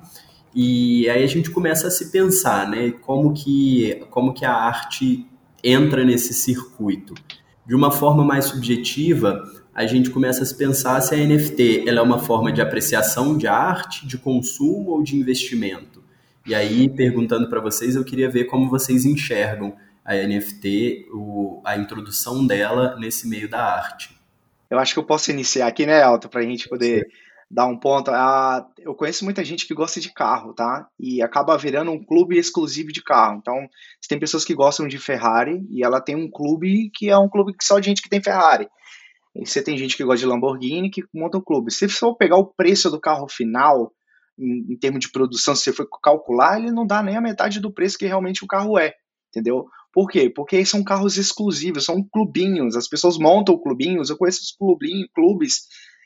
E 0.55 1.09
aí 1.09 1.23
a 1.23 1.27
gente 1.27 1.51
começa 1.51 1.89
a 1.89 1.91
se 1.91 2.11
pensar, 2.11 2.69
né, 2.69 2.93
como 3.03 3.35
que, 3.35 4.03
como 4.11 4.33
que 4.33 4.45
a 4.45 4.53
arte 4.53 5.27
entra 5.63 6.05
nesse 6.05 6.33
circuito. 6.33 7.15
De 7.67 7.75
uma 7.75 7.91
forma 7.91 8.25
mais 8.25 8.47
subjetiva, 8.47 9.43
a 9.75 9.87
gente 9.87 10.09
começa 10.09 10.43
a 10.43 10.47
se 10.47 10.57
pensar 10.57 11.01
se 11.03 11.15
a 11.15 11.19
NFT 11.19 11.85
ela 11.87 11.99
é 11.99 12.03
uma 12.03 12.19
forma 12.19 12.51
de 12.51 12.63
apreciação 12.63 13.37
de 13.37 13.47
arte, 13.47 14.07
de 14.07 14.17
consumo 14.17 14.93
ou 14.93 15.03
de 15.03 15.17
investimento. 15.17 16.03
E 16.47 16.55
aí, 16.55 16.89
perguntando 16.89 17.51
para 17.51 17.61
vocês, 17.61 17.97
eu 17.97 18.05
queria 18.05 18.31
ver 18.31 18.45
como 18.45 18.71
vocês 18.71 19.05
enxergam 19.05 19.75
a 20.07 20.15
NFT, 20.15 21.09
o, 21.13 21.61
a 21.65 21.77
introdução 21.77 22.47
dela 22.47 22.97
nesse 22.97 23.29
meio 23.29 23.49
da 23.49 23.61
arte. 23.61 24.17
Eu 24.71 24.79
acho 24.79 24.95
que 24.95 25.01
eu 25.01 25.05
posso 25.05 25.31
iniciar 25.31 25.67
aqui, 25.67 25.85
né, 25.85 26.01
Alto, 26.03 26.29
para 26.29 26.41
a 26.41 26.45
gente 26.45 26.69
poder 26.69 27.01
Sim. 27.01 27.17
dar 27.51 27.67
um 27.67 27.79
ponto. 27.79 28.11
Ah, 28.11 28.67
eu 28.79 28.95
conheço 28.95 29.25
muita 29.25 29.45
gente 29.45 29.67
que 29.67 29.75
gosta 29.75 30.01
de 30.01 30.13
carro, 30.13 30.55
tá? 30.55 30.87
E 30.99 31.21
acaba 31.21 31.59
virando 31.59 31.91
um 31.91 32.03
clube 32.03 32.39
exclusivo 32.39 32.93
de 32.93 33.03
carro. 33.03 33.39
Então, 33.39 33.69
tem 34.09 34.19
pessoas 34.19 34.45
que 34.45 34.55
gostam 34.55 34.87
de 34.87 34.99
Ferrari 34.99 35.67
e 35.71 35.85
ela 35.85 36.01
tem 36.01 36.15
um 36.15 36.31
clube 36.31 36.91
que 36.95 37.11
é 37.11 37.19
um 37.19 37.29
clube 37.29 37.53
só 37.61 37.81
de 37.81 37.87
gente 37.87 38.03
que 38.03 38.09
tem 38.09 38.23
Ferrari. 38.23 38.69
E 39.35 39.45
você 39.45 39.63
tem 39.63 39.77
gente 39.77 39.97
que 39.97 40.05
gosta 40.05 40.21
de 40.21 40.27
Lamborghini 40.27 40.91
que 40.91 41.05
monta 41.13 41.39
um 41.39 41.43
clube. 41.43 41.73
Se 41.73 41.89
você 41.89 41.89
for 41.89 42.17
pegar 42.17 42.37
o 42.37 42.47
preço 42.47 42.91
do 42.91 43.01
carro 43.01 43.29
final, 43.29 43.93
em, 44.39 44.73
em 44.73 44.77
termos 44.79 45.01
de 45.01 45.11
produção, 45.11 45.55
se 45.55 45.65
você 45.65 45.73
for 45.73 45.89
calcular, 46.03 46.59
ele 46.59 46.71
não 46.71 46.87
dá 46.87 47.03
nem 47.03 47.17
a 47.17 47.21
metade 47.21 47.61
do 47.61 47.73
preço 47.73 47.99
que 47.99 48.07
realmente 48.07 48.45
o 48.45 48.47
carro 48.47 48.79
é, 48.79 48.95
entendeu? 49.31 49.67
Por 49.97 50.11
quê? 50.11 50.29
Porque 50.29 50.63
são 50.67 50.85
carros 50.85 51.17
exclusivos, 51.17 51.87
são 51.87 52.07
clubinhos, 52.07 52.77
as 52.77 52.87
pessoas 52.87 53.17
montam 53.17 53.57
clubinhos. 53.57 54.11
Eu 54.11 54.19
conheço 54.19 54.43
os 54.43 54.55
clubinhos, 54.55 55.09
clubes 55.15 55.63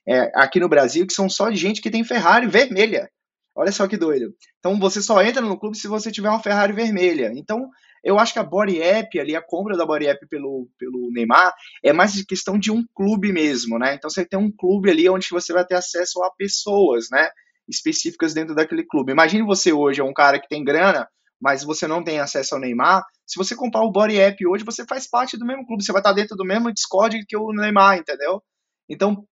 é, 0.07 0.31
aqui 0.37 0.61
no 0.61 0.69
Brasil 0.69 1.05
que 1.05 1.13
são 1.13 1.29
só 1.29 1.51
de 1.51 1.57
gente 1.57 1.83
que 1.83 1.91
tem 1.91 2.05
Ferrari 2.05 2.47
vermelha. 2.47 3.11
Olha 3.53 3.73
só 3.73 3.89
que 3.89 3.97
doido. 3.97 4.33
Então 4.61 4.79
você 4.79 5.03
só 5.03 5.21
entra 5.21 5.43
no 5.43 5.59
clube 5.59 5.77
se 5.77 5.89
você 5.89 6.13
tiver 6.13 6.29
uma 6.29 6.41
Ferrari 6.41 6.73
vermelha. 6.73 7.33
Então 7.35 7.69
eu 8.05 8.17
acho 8.17 8.33
que 8.33 8.39
a 8.39 8.45
Body 8.45 8.81
App 8.81 9.19
ali, 9.19 9.35
a 9.35 9.43
compra 9.43 9.77
da 9.77 9.85
Body 9.85 10.07
App 10.07 10.25
pelo, 10.29 10.69
pelo 10.79 11.11
Neymar, 11.11 11.53
é 11.83 11.93
mais 11.93 12.25
questão 12.25 12.57
de 12.57 12.71
um 12.71 12.87
clube 12.95 13.33
mesmo, 13.33 13.77
né? 13.77 13.95
Então 13.95 14.09
você 14.09 14.25
tem 14.25 14.39
um 14.39 14.53
clube 14.57 14.89
ali 14.89 15.09
onde 15.09 15.27
você 15.33 15.53
vai 15.53 15.67
ter 15.67 15.75
acesso 15.75 16.23
a 16.23 16.31
pessoas, 16.31 17.09
né? 17.11 17.29
Específicas 17.69 18.33
dentro 18.35 18.55
daquele 18.55 18.85
clube. 18.85 19.11
Imagine 19.11 19.43
você 19.43 19.73
hoje 19.73 20.01
é 20.01 20.05
um 20.05 20.15
cara 20.15 20.39
que 20.39 20.49
tem 20.49 20.63
grana, 20.63 21.09
mas 21.41 21.65
você 21.65 21.87
não 21.87 22.03
tem 22.03 22.21
acesso 22.21 22.55
ao 22.55 22.61
Neymar. 22.61 23.05
Se 23.27 23.39
você 23.39 23.57
comprar 23.57 23.83
o 23.83 23.91
Body 23.91 24.19
App 24.19 24.47
hoje, 24.47 24.65
você 24.65 24.85
faz 24.85 25.09
parte 25.09 25.37
do 25.37 25.47
mesmo 25.47 25.67
clube, 25.67 25.85
você 25.85 25.93
vai 25.93 26.01
estar 26.01 26.13
dentro 26.13 26.37
do 26.37 26.45
mesmo 26.45 26.73
Discord 26.73 27.25
que 27.27 27.37
o 27.37 27.53
Neymar, 27.53 27.99
entendeu? 27.99 28.43
Então, 28.89 29.25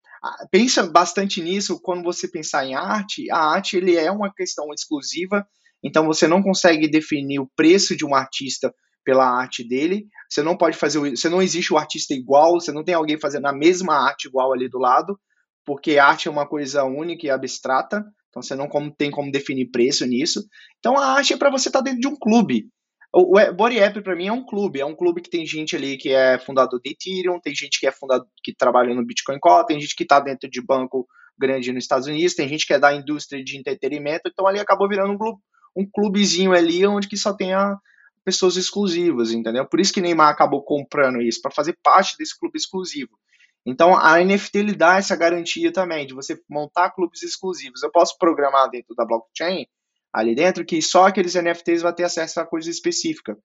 pensa 0.51 0.87
bastante 0.87 1.43
nisso 1.43 1.81
quando 1.83 2.03
você 2.03 2.29
pensar 2.29 2.65
em 2.65 2.75
arte. 2.75 3.31
A 3.31 3.39
arte 3.39 3.77
ele 3.77 3.97
é 3.97 4.11
uma 4.11 4.33
questão 4.33 4.73
exclusiva 4.73 5.47
então 5.83 6.07
você 6.07 6.27
não 6.27 6.43
consegue 6.43 6.89
definir 6.89 7.41
o 7.41 7.51
preço 7.57 7.97
de 7.97 8.05
um 8.05 8.15
artista 8.15 8.73
pela 9.05 9.29
arte 9.29 9.67
dele. 9.67 10.07
Você 10.29 10.43
não 10.43 10.57
pode 10.57 10.77
fazer, 10.77 10.99
você 10.99 11.29
não 11.29 11.41
existe 11.41 11.73
o 11.73 11.79
artista 11.79 12.15
igual, 12.15 12.61
você 12.61 12.73
não 12.73 12.85
tem 12.85 12.95
alguém 12.95 13.19
fazendo 13.19 13.47
a 13.47 13.53
mesma 13.53 13.95
arte 13.95 14.29
igual 14.29 14.53
ali 14.53 14.69
do 14.69 14.79
lado, 14.79 15.19
porque 15.65 15.99
arte 15.99 16.29
é 16.29 16.31
uma 16.31 16.47
coisa 16.47 16.85
única 16.85 17.27
e 17.27 17.31
abstrata. 17.31 18.05
Então 18.29 18.43
você 18.43 18.55
não 18.55 18.69
tem 18.91 19.11
como 19.11 19.33
definir 19.33 19.71
preço 19.71 20.07
nisso. 20.07 20.47
Então 20.79 20.99
a 20.99 21.07
arte 21.07 21.33
é 21.33 21.37
para 21.37 21.51
você 21.51 21.69
estar 21.69 21.81
tá 21.81 21.85
dentro 21.85 22.01
de 22.01 22.09
um 22.09 22.17
clube. 22.17 22.69
O 23.13 23.33
Body 23.55 23.79
App 23.79 24.03
para 24.03 24.15
mim 24.15 24.27
é 24.27 24.33
um 24.33 24.45
clube, 24.45 24.81
é 24.81 24.85
um 24.85 24.95
clube 24.95 25.23
que 25.23 25.31
tem 25.31 25.47
gente 25.47 25.75
ali 25.75 25.97
que 25.97 26.11
é 26.11 26.39
fundador 26.39 26.79
de 26.79 26.91
Ethereum, 26.91 27.41
tem 27.41 27.55
gente 27.55 27.81
que 27.81 27.87
é 27.87 27.93
fundador 27.93 28.29
que 28.43 28.55
trabalha 28.55 28.95
no 28.95 29.05
Bitcoin 29.05 29.39
Core, 29.41 29.67
tem 29.67 29.81
gente 29.81 29.97
que 29.97 30.03
está 30.03 30.21
dentro 30.21 30.49
de 30.49 30.61
banco 30.61 31.09
grande 31.39 31.73
nos 31.73 31.85
Estados 31.85 32.07
Unidos, 32.07 32.35
tem 32.35 32.47
gente 32.47 32.67
que 32.67 32.75
é 32.75 32.79
da 32.79 32.95
indústria 32.95 33.43
de 33.43 33.57
entretenimento, 33.57 34.23
então 34.27 34.47
ali 34.47 34.61
acabou 34.61 34.89
virando 34.89 35.13
um 35.13 35.17
grupo, 35.17 35.41
um 35.75 35.89
clubezinho 35.91 36.53
ali 36.53 36.87
onde 36.87 37.09
que 37.09 37.17
só 37.17 37.33
tenha 37.33 37.79
pessoas 38.25 38.57
exclusivas, 38.57 39.33
entendeu? 39.33 39.67
Por 39.67 39.81
isso 39.81 39.93
que 39.93 40.03
Neymar 40.03 40.29
acabou 40.29 40.63
comprando 40.63 41.23
isso, 41.23 41.41
para 41.41 41.51
fazer 41.51 41.79
parte 41.83 42.15
desse 42.19 42.39
clube 42.39 42.59
exclusivo. 42.59 43.19
Então 43.67 43.97
a 43.97 44.19
NFT 44.23 44.63
lhe 44.63 44.75
dá 44.75 44.97
essa 44.97 45.15
garantia 45.15 45.73
também 45.73 46.07
de 46.07 46.15
você 46.15 46.41
montar 46.49 46.91
clubes 46.91 47.23
exclusivos. 47.23 47.83
Eu 47.83 47.91
posso 47.91 48.17
programar 48.19 48.71
dentro 48.71 48.95
da 48.95 49.05
blockchain 49.05 49.67
ali 50.13 50.35
dentro 50.35 50.65
que 50.65 50.81
só 50.81 51.07
aqueles 51.07 51.35
NFTs 51.35 51.83
vão 51.83 51.93
ter 51.93 52.05
acesso 52.05 52.41
a 52.41 52.47
coisa 52.47 52.71
específica. 52.71 53.37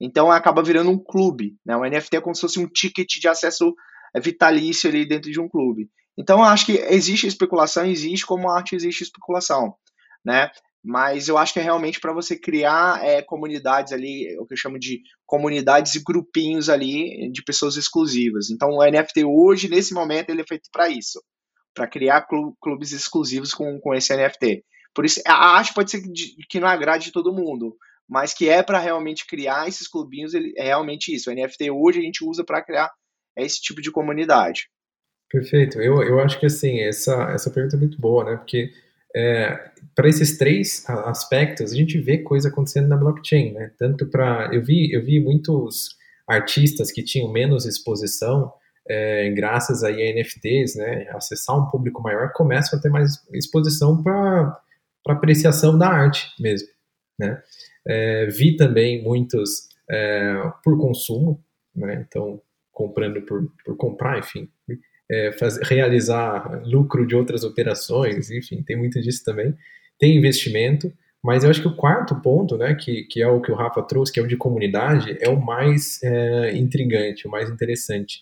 Então 0.00 0.30
acaba 0.30 0.62
virando 0.62 0.90
um 0.90 0.98
clube, 0.98 1.56
né? 1.64 1.76
Um 1.76 1.84
NFT 1.84 2.16
é 2.16 2.20
como 2.20 2.34
se 2.34 2.40
fosse 2.40 2.58
um 2.58 2.66
ticket 2.66 3.08
de 3.08 3.28
acesso 3.28 3.74
vitalício 4.16 4.88
ali 4.88 5.06
dentro 5.06 5.30
de 5.30 5.40
um 5.40 5.48
clube. 5.48 5.90
Então 6.16 6.38
eu 6.38 6.44
acho 6.44 6.66
que 6.66 6.72
existe 6.72 7.26
especulação, 7.26 7.84
existe 7.84 8.26
como 8.26 8.50
arte 8.50 8.74
existe 8.74 9.02
especulação, 9.02 9.74
né? 10.24 10.50
Mas 10.84 11.28
eu 11.28 11.36
acho 11.36 11.52
que 11.52 11.58
é 11.58 11.62
realmente 11.62 12.00
para 12.00 12.12
você 12.12 12.38
criar 12.38 13.04
é, 13.04 13.20
comunidades 13.22 13.92
ali, 13.92 14.36
o 14.38 14.46
que 14.46 14.54
eu 14.54 14.58
chamo 14.58 14.78
de 14.78 15.00
comunidades 15.26 15.94
e 15.94 16.02
grupinhos 16.02 16.68
ali 16.68 17.30
de 17.30 17.42
pessoas 17.42 17.76
exclusivas. 17.76 18.50
Então, 18.50 18.70
o 18.70 18.84
NFT 18.84 19.24
hoje, 19.24 19.68
nesse 19.68 19.92
momento, 19.92 20.30
ele 20.30 20.42
é 20.42 20.46
feito 20.46 20.68
para 20.72 20.88
isso, 20.88 21.22
para 21.74 21.88
criar 21.88 22.26
clubes 22.60 22.92
exclusivos 22.92 23.52
com, 23.52 23.78
com 23.80 23.94
esse 23.94 24.16
NFT. 24.16 24.64
Por 24.94 25.04
isso, 25.04 25.20
a 25.26 25.56
arte 25.56 25.74
pode 25.74 25.90
ser 25.90 26.02
que 26.48 26.60
não 26.60 26.68
agrade 26.68 27.12
todo 27.12 27.34
mundo, 27.34 27.76
mas 28.08 28.32
que 28.32 28.48
é 28.48 28.62
para 28.62 28.78
realmente 28.78 29.26
criar 29.26 29.68
esses 29.68 29.86
clubinhos, 29.86 30.32
ele, 30.32 30.52
é 30.56 30.64
realmente 30.64 31.14
isso. 31.14 31.30
O 31.30 31.34
NFT 31.34 31.70
hoje 31.70 31.98
a 31.98 32.02
gente 32.02 32.24
usa 32.24 32.44
para 32.44 32.62
criar 32.62 32.90
esse 33.36 33.60
tipo 33.60 33.82
de 33.82 33.90
comunidade. 33.90 34.68
Perfeito. 35.30 35.80
Eu, 35.80 36.02
eu 36.02 36.18
acho 36.20 36.40
que 36.40 36.46
assim, 36.46 36.80
essa, 36.80 37.30
essa 37.32 37.50
pergunta 37.50 37.76
é 37.76 37.78
muito 37.78 38.00
boa, 38.00 38.24
né? 38.24 38.36
Porque 38.36 38.72
é, 39.18 39.70
para 39.96 40.08
esses 40.08 40.38
três 40.38 40.88
aspectos, 40.88 41.72
a 41.72 41.74
gente 41.74 41.98
vê 41.98 42.18
coisa 42.18 42.48
acontecendo 42.48 42.86
na 42.86 42.96
blockchain, 42.96 43.52
né? 43.52 43.72
Tanto 43.76 44.06
para 44.06 44.48
eu 44.52 44.62
vi 44.62 44.92
eu 44.92 45.04
vi 45.04 45.18
muitos 45.18 45.96
artistas 46.24 46.92
que 46.92 47.02
tinham 47.02 47.32
menos 47.32 47.66
exposição, 47.66 48.52
é, 48.88 49.28
graças 49.30 49.82
aí 49.82 50.08
a 50.08 50.14
NFTs, 50.14 50.76
né? 50.76 51.08
Acessar 51.10 51.58
um 51.58 51.68
público 51.68 52.00
maior, 52.00 52.32
começam 52.32 52.78
a 52.78 52.82
ter 52.82 52.90
mais 52.90 53.20
exposição 53.32 54.00
para 54.00 54.56
apreciação 55.08 55.76
da 55.76 55.88
arte 55.88 56.30
mesmo, 56.38 56.68
né? 57.18 57.42
É, 57.84 58.26
vi 58.26 58.56
também 58.56 59.02
muitos 59.02 59.68
é, 59.90 60.52
por 60.62 60.78
consumo, 60.78 61.42
né? 61.74 62.06
Então 62.06 62.40
comprando 62.70 63.20
por, 63.22 63.50
por 63.64 63.76
comprar, 63.76 64.20
enfim, 64.20 64.48
é, 65.10 65.32
fazer, 65.32 65.62
realizar 65.64 66.62
lucro 66.64 67.06
de 67.06 67.14
outras 67.14 67.44
operações, 67.44 68.30
enfim, 68.30 68.62
tem 68.62 68.76
muito 68.76 69.00
disso 69.00 69.24
também. 69.24 69.54
Tem 69.98 70.16
investimento, 70.16 70.92
mas 71.22 71.42
eu 71.42 71.50
acho 71.50 71.60
que 71.60 71.68
o 71.68 71.76
quarto 71.76 72.14
ponto, 72.20 72.56
né, 72.56 72.74
que, 72.74 73.04
que 73.04 73.22
é 73.22 73.26
o 73.26 73.40
que 73.40 73.50
o 73.50 73.54
Rafa 73.54 73.82
trouxe, 73.82 74.12
que 74.12 74.20
é 74.20 74.22
o 74.22 74.28
de 74.28 74.36
comunidade, 74.36 75.16
é 75.20 75.28
o 75.28 75.40
mais 75.40 76.02
é, 76.02 76.56
intrigante, 76.56 77.26
o 77.26 77.30
mais 77.30 77.50
interessante. 77.50 78.20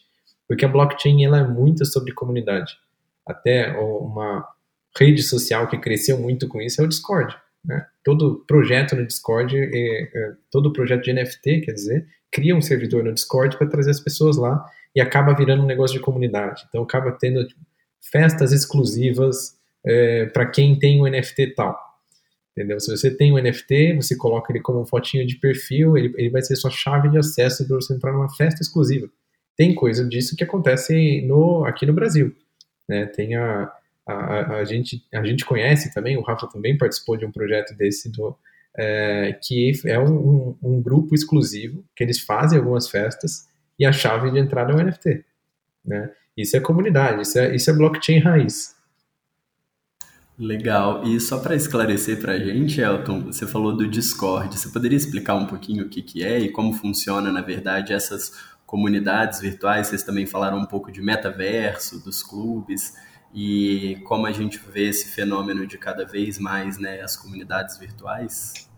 Porque 0.49 0.65
a 0.65 0.69
blockchain 0.69 1.25
ela 1.25 1.41
é 1.41 1.47
muito 1.47 1.85
sobre 1.85 2.13
comunidade. 2.13 2.75
Até 3.27 3.73
uma 3.73 4.47
rede 4.97 5.23
social 5.23 5.69
que 5.69 5.79
cresceu 5.79 6.19
muito 6.19 6.49
com 6.49 6.61
isso 6.61 6.81
é 6.81 6.85
o 6.85 6.89
Discord. 6.89 7.37
Né? 7.65 7.85
Todo 8.05 8.45
projeto 8.47 8.95
no 8.95 9.07
Discord, 9.07 9.57
é, 9.57 10.03
é, 10.03 10.33
todo 10.51 10.73
projeto 10.73 11.03
de 11.03 11.13
NFT, 11.13 11.61
quer 11.63 11.73
dizer, 11.73 12.07
cria 12.31 12.55
um 12.57 12.63
servidor 12.63 13.03
no 13.03 13.13
Discord 13.13 13.59
para 13.59 13.67
trazer 13.67 13.91
as 13.91 14.01
pessoas 14.01 14.37
lá 14.37 14.65
e 14.97 15.01
acaba 15.01 15.35
virando 15.35 15.63
um 15.63 15.67
negócio 15.67 15.95
de 15.95 16.03
comunidade. 16.03 16.65
Então 16.69 16.83
acaba 16.83 17.13
tendo 17.13 17.47
tipo, 17.47 17.61
festas 18.11 18.51
exclusivas 18.51 19.55
é, 19.85 20.25
para 20.27 20.47
quem 20.47 20.79
tem 20.79 21.03
o 21.03 21.07
NFT 21.07 21.55
tal. 21.55 21.79
Entendeu? 22.53 22.81
Se 22.81 22.91
você 22.91 23.15
tem 23.15 23.31
o 23.31 23.39
NFT, 23.39 23.97
você 23.97 24.17
coloca 24.17 24.51
ele 24.51 24.63
como 24.63 24.87
fotinho 24.87 25.27
de 25.27 25.37
perfil, 25.37 25.99
ele, 25.99 26.15
ele 26.17 26.31
vai 26.31 26.41
ser 26.41 26.57
sua 26.57 26.71
chave 26.71 27.11
de 27.11 27.19
acesso 27.19 27.69
para 27.69 27.77
você 27.77 27.93
entrar 27.93 28.13
numa 28.13 28.35
festa 28.35 28.63
exclusiva. 28.63 29.07
Tem 29.55 29.75
coisa 29.75 30.09
disso 30.09 30.35
que 30.35 30.43
acontece 30.43 31.21
no, 31.27 31.67
aqui 31.67 31.85
no 31.85 31.93
Brasil. 31.93 32.35
Né? 32.89 33.05
Tem 33.05 33.35
a, 33.35 33.71
a, 34.07 34.57
a, 34.57 34.65
gente, 34.65 35.05
a 35.13 35.23
gente 35.23 35.45
conhece 35.45 35.93
também, 35.93 36.17
o 36.17 36.23
Rafa 36.23 36.47
também 36.47 36.79
participou 36.79 37.19
de 37.19 37.27
um 37.27 37.31
projeto 37.31 37.77
desse 37.77 38.11
do, 38.11 38.35
é, 38.75 39.39
que 39.43 39.73
é 39.85 39.99
um, 39.99 40.15
um, 40.15 40.59
um, 40.63 40.83
grupo 40.83 41.15
exclusivo, 41.15 41.85
que 41.95 42.03
eles 42.03 42.21
fazem 42.21 42.59
algumas 42.59 42.89
festas 42.89 43.47
e 43.79 43.85
a 43.85 43.93
chave 43.93 44.31
de 44.31 44.39
entrada 44.39 44.73
é 44.73 44.77
o 44.77 44.83
NFT. 44.83 45.25
Né? 45.85 46.11
Isso 46.37 46.57
é 46.57 46.61
comunidade, 46.61 47.23
isso 47.23 47.39
é, 47.39 47.55
isso 47.55 47.71
é 47.71 47.73
blockchain 47.73 48.19
raiz. 48.19 48.77
Legal. 50.39 51.03
E 51.05 51.19
só 51.19 51.39
para 51.39 51.55
esclarecer 51.55 52.21
para 52.21 52.33
a 52.33 52.39
gente, 52.39 52.81
Elton, 52.81 53.25
você 53.25 53.47
falou 53.47 53.75
do 53.75 53.89
Discord. 53.89 54.59
Você 54.59 54.69
poderia 54.69 54.97
explicar 54.97 55.35
um 55.35 55.47
pouquinho 55.47 55.87
o 55.87 55.89
que, 55.89 56.03
que 56.03 56.23
é 56.23 56.39
e 56.39 56.51
como 56.51 56.75
funciona, 56.75 57.33
na 57.33 57.41
verdade, 57.41 57.95
essas 57.95 58.33
comunidades 58.67 59.41
virtuais? 59.41 59.87
Vocês 59.87 60.03
também 60.03 60.27
falaram 60.27 60.59
um 60.59 60.67
pouco 60.67 60.93
de 60.93 61.01
metaverso, 61.01 62.05
dos 62.05 62.23
clubes 62.23 62.95
e 63.35 63.99
como 64.05 64.27
a 64.27 64.33
gente 64.33 64.59
vê 64.59 64.89
esse 64.89 65.09
fenômeno 65.09 65.67
de 65.67 65.79
cada 65.79 66.05
vez 66.05 66.39
mais, 66.39 66.79
né, 66.79 67.01
as 67.01 67.17
comunidades 67.17 67.79
virtuais? 67.79 68.69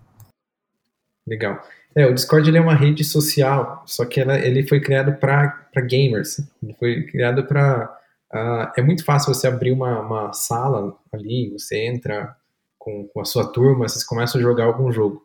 Legal. 1.26 1.60
É, 1.94 2.06
o 2.06 2.14
Discord 2.14 2.48
ele 2.48 2.58
é 2.58 2.60
uma 2.60 2.74
rede 2.74 3.02
social, 3.04 3.82
só 3.86 4.04
que 4.04 4.20
ela, 4.20 4.38
ele 4.38 4.66
foi 4.66 4.80
criado 4.80 5.12
para 5.18 5.66
gamers. 5.88 6.40
Ele 6.62 6.74
foi 6.74 7.02
criado 7.04 7.44
para. 7.44 7.94
Uh, 8.32 8.70
é 8.76 8.82
muito 8.82 9.04
fácil 9.04 9.32
você 9.32 9.46
abrir 9.46 9.72
uma, 9.72 10.00
uma 10.00 10.32
sala 10.34 10.94
ali, 11.12 11.50
você 11.50 11.86
entra 11.86 12.36
com, 12.78 13.08
com, 13.08 13.20
a 13.20 13.24
sua 13.24 13.50
turma, 13.50 13.88
vocês 13.88 14.04
começam 14.04 14.38
a 14.38 14.42
jogar 14.42 14.64
algum 14.64 14.92
jogo. 14.92 15.22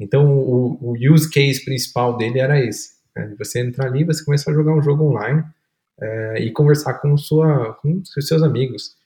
Então, 0.00 0.38
o, 0.38 0.78
o 0.80 1.12
use 1.12 1.28
case 1.30 1.64
principal 1.64 2.16
dele 2.16 2.38
era 2.38 2.58
esse: 2.58 2.94
né? 3.14 3.34
você 3.38 3.60
entrar 3.60 3.86
ali, 3.86 4.04
você 4.04 4.24
começar 4.24 4.50
a 4.50 4.54
jogar 4.54 4.74
um 4.74 4.82
jogo 4.82 5.04
online 5.04 5.44
é, 6.00 6.40
e 6.40 6.50
conversar 6.50 6.94
com, 6.94 7.16
sua, 7.16 7.74
com 7.74 8.02
seus 8.04 8.42
amigos. 8.42 8.96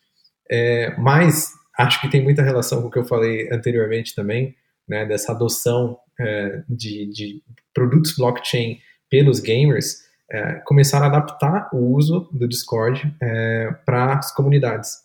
É, 0.51 0.97
mas 0.99 1.53
acho 1.79 2.01
que 2.01 2.11
tem 2.11 2.23
muita 2.23 2.43
relação 2.43 2.83
com 2.83 2.89
o 2.89 2.91
que 2.91 2.99
eu 2.99 3.05
falei 3.05 3.49
anteriormente 3.53 4.15
também, 4.15 4.55
né, 4.89 5.07
dessa 5.07 5.33
adoção 5.33 5.99
é, 6.21 6.63
de, 6.69 7.07
de, 7.07 7.43
produtos 7.73 8.15
blockchain 8.17 8.79
pelos 9.09 9.41
gamers, 9.41 10.03
é, 10.31 10.55
começaram 10.65 11.07
a 11.07 11.09
adaptar 11.09 11.69
o 11.73 11.95
uso 11.95 12.29
do 12.33 12.47
Discord 12.47 13.15
é, 13.21 13.75
para 13.85 14.19
as 14.19 14.35
comunidades. 14.35 14.99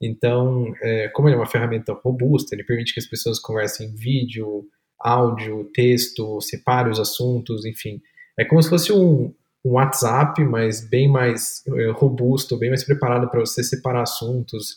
Então, 0.00 0.72
como 1.12 1.28
ele 1.28 1.34
é 1.34 1.38
uma 1.38 1.46
ferramenta 1.46 1.92
robusta, 1.92 2.54
ele 2.54 2.62
permite 2.62 2.94
que 2.94 3.00
as 3.00 3.06
pessoas 3.06 3.40
conversem 3.40 3.88
em 3.88 3.94
vídeo, 3.96 4.64
áudio, 4.96 5.68
texto, 5.74 6.40
separe 6.40 6.88
os 6.88 7.00
assuntos, 7.00 7.64
enfim. 7.64 8.00
É 8.38 8.44
como 8.44 8.62
se 8.62 8.68
fosse 8.68 8.92
um, 8.92 9.34
um 9.64 9.72
WhatsApp, 9.72 10.40
mas 10.44 10.88
bem 10.88 11.08
mais 11.08 11.64
robusto, 11.96 12.56
bem 12.56 12.68
mais 12.68 12.84
preparado 12.84 13.28
para 13.28 13.40
você 13.40 13.64
separar 13.64 14.02
assuntos, 14.02 14.76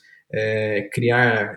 criar 0.91 1.55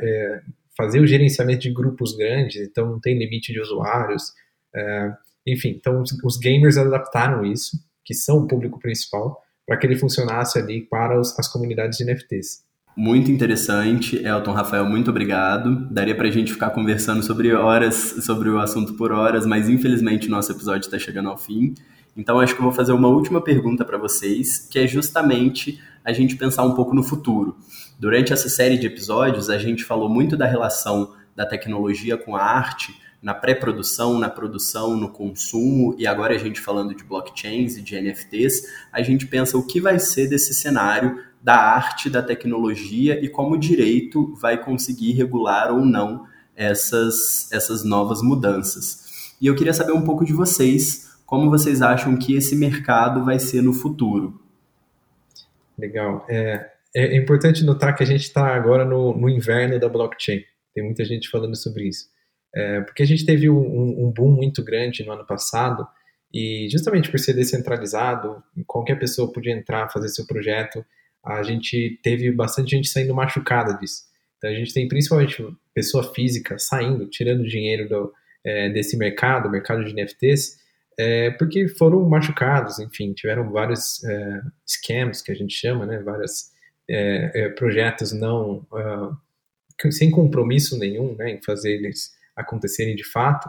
fazer 0.76 1.00
o 1.00 1.06
gerenciamento 1.06 1.60
de 1.60 1.72
grupos 1.72 2.16
grandes, 2.16 2.68
então 2.68 2.86
não 2.86 3.00
tem 3.00 3.18
limite 3.18 3.52
de 3.52 3.60
usuários. 3.60 4.32
É, 4.74 5.12
Enfim, 5.46 5.70
então 5.70 6.00
os, 6.02 6.12
os 6.24 6.36
gamers 6.36 6.76
adaptaram 6.76 7.44
isso, 7.44 7.76
que 8.04 8.14
são 8.14 8.38
o 8.38 8.46
público 8.46 8.78
principal, 8.78 9.40
para 9.66 9.76
que 9.76 9.86
ele 9.86 9.96
funcionasse 9.96 10.58
ali 10.58 10.82
para 10.82 11.18
os, 11.18 11.38
as 11.38 11.48
comunidades 11.48 11.98
de 11.98 12.04
NFTs. 12.04 12.64
Muito 12.96 13.30
interessante, 13.30 14.16
Elton 14.24 14.52
Rafael, 14.52 14.84
muito 14.84 15.10
obrigado. 15.10 15.88
Daria 15.90 16.14
para 16.14 16.28
a 16.28 16.30
gente 16.30 16.52
ficar 16.52 16.70
conversando 16.70 17.24
sobre 17.24 17.52
horas, 17.52 17.94
sobre 18.24 18.48
o 18.48 18.58
assunto 18.58 18.94
por 18.94 19.10
horas, 19.10 19.44
mas 19.44 19.68
infelizmente 19.68 20.28
o 20.28 20.30
nosso 20.30 20.52
episódio 20.52 20.86
está 20.86 20.98
chegando 20.98 21.28
ao 21.28 21.36
fim. 21.36 21.74
Então 22.16 22.38
acho 22.38 22.54
que 22.54 22.60
eu 22.60 22.64
vou 22.64 22.72
fazer 22.72 22.92
uma 22.92 23.08
última 23.08 23.42
pergunta 23.42 23.84
para 23.84 23.98
vocês, 23.98 24.68
que 24.70 24.78
é 24.78 24.86
justamente 24.86 25.80
a 26.04 26.12
gente 26.12 26.36
pensar 26.36 26.62
um 26.62 26.74
pouco 26.74 26.94
no 26.94 27.02
futuro. 27.02 27.56
Durante 27.98 28.32
essa 28.32 28.48
série 28.48 28.76
de 28.76 28.86
episódios, 28.86 29.48
a 29.48 29.58
gente 29.58 29.84
falou 29.84 30.08
muito 30.08 30.36
da 30.36 30.46
relação 30.46 31.14
da 31.34 31.46
tecnologia 31.46 32.16
com 32.16 32.36
a 32.36 32.42
arte, 32.42 32.94
na 33.22 33.32
pré-produção, 33.32 34.18
na 34.18 34.28
produção, 34.28 34.96
no 34.96 35.08
consumo, 35.08 35.94
e 35.98 36.06
agora 36.06 36.34
a 36.34 36.38
gente 36.38 36.60
falando 36.60 36.94
de 36.94 37.02
blockchains 37.02 37.76
e 37.76 37.82
de 37.82 37.98
NFTs, 37.98 38.68
a 38.92 39.00
gente 39.00 39.26
pensa 39.26 39.56
o 39.56 39.66
que 39.66 39.80
vai 39.80 39.98
ser 39.98 40.28
desse 40.28 40.52
cenário 40.52 41.24
da 41.42 41.56
arte, 41.56 42.10
da 42.10 42.22
tecnologia 42.22 43.22
e 43.24 43.28
como 43.28 43.54
o 43.54 43.58
direito 43.58 44.34
vai 44.34 44.62
conseguir 44.62 45.12
regular 45.12 45.72
ou 45.72 45.84
não 45.84 46.26
essas, 46.54 47.50
essas 47.50 47.82
novas 47.84 48.20
mudanças. 48.22 49.34
E 49.40 49.46
eu 49.46 49.54
queria 49.54 49.74
saber 49.74 49.92
um 49.92 50.02
pouco 50.02 50.24
de 50.24 50.32
vocês, 50.32 51.16
como 51.24 51.50
vocês 51.50 51.80
acham 51.80 52.16
que 52.16 52.34
esse 52.34 52.54
mercado 52.54 53.24
vai 53.24 53.38
ser 53.38 53.62
no 53.62 53.72
futuro? 53.72 54.38
Legal. 55.78 56.24
É, 56.28 56.73
é 56.94 57.16
importante 57.16 57.64
notar 57.64 57.96
que 57.96 58.02
a 58.02 58.06
gente 58.06 58.22
está 58.22 58.54
agora 58.54 58.84
no, 58.84 59.16
no 59.16 59.28
inverno 59.28 59.78
da 59.78 59.88
blockchain. 59.88 60.42
Tem 60.72 60.84
muita 60.84 61.04
gente 61.04 61.28
falando 61.28 61.56
sobre 61.56 61.88
isso. 61.88 62.06
É, 62.54 62.80
porque 62.82 63.02
a 63.02 63.06
gente 63.06 63.26
teve 63.26 63.50
um, 63.50 64.06
um, 64.06 64.12
boom 64.12 64.30
muito 64.30 64.62
grande 64.62 65.04
no 65.04 65.12
ano 65.12 65.26
passado 65.26 65.86
e 66.32 66.68
justamente 66.70 67.10
por 67.10 67.18
ser 67.18 67.32
descentralizado, 67.32 68.42
qualquer 68.66 68.96
pessoa 68.96 69.32
podia 69.32 69.52
entrar, 69.52 69.90
fazer 69.90 70.08
seu 70.08 70.24
projeto, 70.24 70.84
a 71.24 71.42
gente 71.42 71.98
teve 72.02 72.30
bastante 72.30 72.70
gente 72.70 72.88
saindo 72.88 73.14
machucada 73.14 73.76
disso. 73.76 74.02
Então 74.36 74.50
a 74.50 74.54
gente 74.54 74.72
tem 74.72 74.86
principalmente 74.86 75.44
pessoa 75.74 76.14
física 76.14 76.56
saindo, 76.58 77.08
tirando 77.08 77.46
dinheiro 77.46 77.88
do, 77.88 78.12
é, 78.44 78.68
desse 78.68 78.96
mercado, 78.96 79.50
mercado 79.50 79.84
de 79.84 79.92
NFTs, 79.92 80.58
é, 80.96 81.30
porque 81.32 81.66
foram 81.66 82.08
machucados, 82.08 82.78
enfim, 82.78 83.12
tiveram 83.14 83.50
vários 83.50 84.02
é, 84.04 84.40
scams 84.64 85.22
que 85.22 85.32
a 85.32 85.34
gente 85.34 85.54
chama, 85.54 85.86
né, 85.86 85.98
vários 85.98 86.53
é, 86.88 87.30
é, 87.34 87.48
projetos 87.50 88.12
não 88.12 88.66
uh, 88.72 89.92
sem 89.92 90.10
compromisso 90.10 90.78
nenhum, 90.78 91.14
né, 91.16 91.32
em 91.32 91.42
fazer 91.42 91.72
eles 91.74 92.12
acontecerem 92.36 92.94
de 92.94 93.04
fato, 93.04 93.48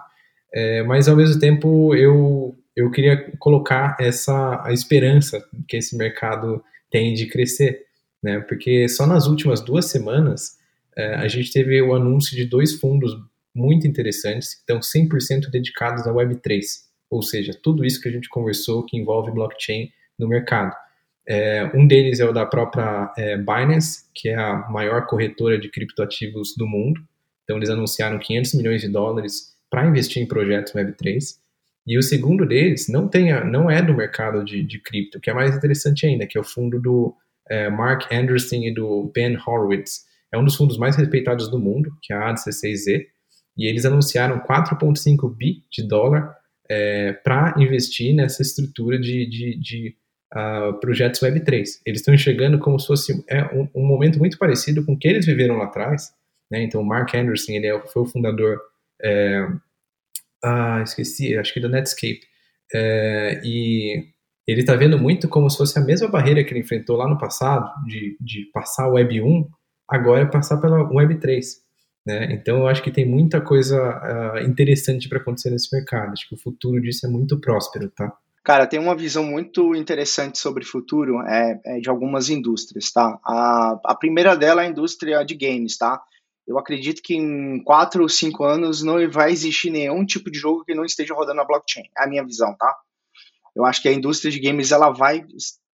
é, 0.54 0.84
mas 0.84 1.08
ao 1.08 1.16
mesmo 1.16 1.40
tempo 1.40 1.94
eu, 1.96 2.56
eu 2.76 2.90
queria 2.92 3.32
colocar 3.40 3.98
essa 4.00 4.64
a 4.64 4.72
esperança 4.72 5.44
que 5.68 5.78
esse 5.78 5.98
mercado 5.98 6.64
tem 6.90 7.14
de 7.14 7.26
crescer, 7.28 7.86
né? 8.24 8.40
Porque 8.40 8.88
só 8.88 9.06
nas 9.06 9.28
últimas 9.28 9.60
duas 9.60 9.86
semanas 9.86 10.58
é, 10.96 11.16
a 11.16 11.28
gente 11.28 11.52
teve 11.52 11.82
o 11.82 11.94
anúncio 11.94 12.36
de 12.36 12.46
dois 12.46 12.74
fundos 12.74 13.12
muito 13.54 13.88
interessantes 13.88 14.54
que 14.54 14.62
estão 14.62 14.80
100% 14.80 15.50
dedicados 15.50 16.06
à 16.08 16.14
Web3, 16.14 16.62
ou 17.10 17.22
seja, 17.22 17.58
tudo 17.62 17.84
isso 17.84 18.02
que 18.02 18.08
a 18.08 18.12
gente 18.12 18.30
conversou 18.30 18.86
que 18.86 18.98
envolve 18.98 19.32
blockchain 19.32 19.92
no 20.18 20.28
mercado. 20.28 20.76
É, 21.28 21.72
um 21.74 21.88
deles 21.88 22.20
é 22.20 22.26
o 22.26 22.32
da 22.32 22.46
própria 22.46 23.12
é, 23.18 23.38
Binance, 23.38 24.04
que 24.14 24.30
é 24.30 24.36
a 24.36 24.68
maior 24.70 25.08
corretora 25.08 25.58
de 25.58 25.70
criptoativos 25.70 26.56
do 26.56 26.68
mundo, 26.68 27.02
então, 27.46 27.58
eles 27.58 27.70
anunciaram 27.70 28.20
500 28.20 28.56
milhões 28.56 28.82
de 28.82 28.90
dólares 28.90 29.54
para 29.70 29.86
investir 29.86 30.22
em 30.22 30.28
projetos 30.28 30.74
Web3. 30.74 31.36
E 31.88 31.98
o 31.98 32.02
segundo 32.02 32.46
deles 32.46 32.90
não, 32.90 33.08
tem 33.08 33.32
a, 33.32 33.46
não 33.46 33.70
é 33.70 33.82
do 33.82 33.94
mercado 33.94 34.44
de, 34.44 34.64
de 34.64 34.82
cripto, 34.82 35.20
que 35.20 35.30
é 35.30 35.34
mais 35.34 35.56
interessante 35.56 36.06
ainda, 36.06 36.26
que 36.26 36.38
é 36.38 36.42
o 36.42 36.44
fundo 36.44 36.82
do 36.82 37.16
é, 37.48 37.70
Mark 37.70 38.12
Anderson 38.12 38.56
e 38.56 38.74
do 38.74 39.12
Ben 39.14 39.38
Horowitz. 39.38 40.04
É 40.34 40.38
um 40.38 40.44
dos 40.44 40.56
fundos 40.56 40.78
mais 40.78 40.96
respeitados 40.96 41.50
do 41.50 41.60
mundo, 41.60 41.92
que 42.02 42.12
é 42.12 42.16
a 42.16 42.34
ADC6Z, 42.34 43.06
e 43.56 43.68
eles 43.68 43.86
anunciaram 43.86 44.40
4,5 44.40 45.34
bi 45.34 45.64
de 45.72 45.88
dólar 45.88 46.36
é, 46.68 47.14
para 47.14 47.54
investir 47.60 48.16
nessa 48.16 48.42
estrutura 48.42 49.00
de, 49.00 49.30
de, 49.30 49.60
de 49.60 49.96
uh, 50.34 50.80
projetos 50.80 51.22
Web3. 51.22 51.66
Eles 51.86 52.00
estão 52.00 52.14
enxergando 52.14 52.60
como 52.60 52.80
se 52.80 52.88
fosse 52.88 53.24
é, 53.30 53.44
um, 53.56 53.68
um 53.76 53.86
momento 53.86 54.20
muito 54.20 54.38
parecido 54.38 54.86
com 54.86 54.94
o 54.94 54.98
que 54.98 55.08
eles 55.08 55.26
viveram 55.26 55.58
lá 55.58 55.66
atrás, 55.66 56.12
né? 56.52 56.64
Então, 56.64 56.82
o 56.82 56.86
Mark 56.86 57.14
Anderson, 57.14 57.54
ele 57.54 57.68
é, 57.68 57.80
foi 57.88 58.04
o 58.04 58.06
fundador, 58.06 58.60
é, 59.02 59.48
ah, 60.44 60.82
esqueci, 60.84 61.38
acho 61.38 61.54
que 61.54 61.60
da 61.60 61.70
Netscape, 61.70 62.22
é, 62.74 63.42
e 63.44 64.06
ele 64.48 64.62
está 64.62 64.76
vendo 64.76 64.98
muito 64.98 65.28
como 65.28 65.50
se 65.50 65.58
fosse 65.58 65.78
a 65.80 65.82
mesma 65.82 66.08
barreira 66.08 66.44
que 66.44 66.52
ele 66.52 66.60
enfrentou 66.60 66.96
lá 66.96 67.08
no 67.08 67.18
passado, 67.18 67.70
de, 67.86 68.16
de 68.20 68.46
passar 68.54 68.88
Web 68.88 69.22
1, 69.22 69.48
agora 69.90 70.22
é 70.22 70.26
passar 70.26 70.58
pela 70.58 70.84
Web 70.92 71.20
3. 71.20 71.66
Né? 72.06 72.34
Então, 72.34 72.60
eu 72.60 72.68
acho 72.68 72.84
que 72.84 72.92
tem 72.92 73.06
muita 73.06 73.42
coisa 73.42 73.80
uh, 73.80 74.40
interessante 74.48 75.10
para 75.10 75.18
acontecer 75.18 75.50
nesse 75.50 75.76
mercado. 75.76 76.12
Acho 76.12 76.30
que 76.30 76.36
o 76.36 76.40
futuro 76.40 76.80
disso 76.80 77.08
é 77.08 77.10
muito 77.10 77.40
próspero, 77.40 77.90
tá? 77.90 78.16
Cara, 78.46 78.68
tem 78.68 78.80
uma 78.80 78.96
visão 78.96 79.24
muito 79.24 79.76
interessante 79.76 80.38
sobre 80.38 80.64
futuro 80.64 81.20
é, 81.22 81.60
é 81.66 81.80
de 81.80 81.90
algumas 81.90 82.30
indústrias, 82.30 82.92
tá? 82.92 83.20
A, 83.26 83.80
a 83.84 83.96
primeira 83.96 84.36
dela 84.38 84.62
é 84.62 84.68
a 84.68 84.70
indústria 84.70 85.26
de 85.26 85.36
games, 85.36 85.78
tá? 85.78 86.02
eu 86.48 86.60
acredito 86.60 87.02
que 87.02 87.16
em 87.16 87.64
quatro 87.64 88.04
ou 88.04 88.10
cinco 88.10 88.44
anos 88.44 88.84
não 88.84 89.10
vai 89.10 89.32
existir 89.32 89.72
nenhum 89.72 90.06
tipo 90.06 90.30
de 90.30 90.38
jogo 90.38 90.64
que 90.64 90.76
não 90.76 90.86
esteja 90.86 91.14
rodando 91.14 91.38
na 91.38 91.46
blockchain. 91.46 91.86
É 91.98 92.04
a 92.04 92.08
minha 92.08 92.24
visão, 92.24 92.56
tá? 92.56 92.74
Eu 93.56 93.66
acho 93.66 93.82
que 93.82 93.88
a 93.88 93.94
indústria 93.94 94.32
de 94.32 94.40
games 94.40 94.72
ela 94.72 94.92
vai 94.92 95.26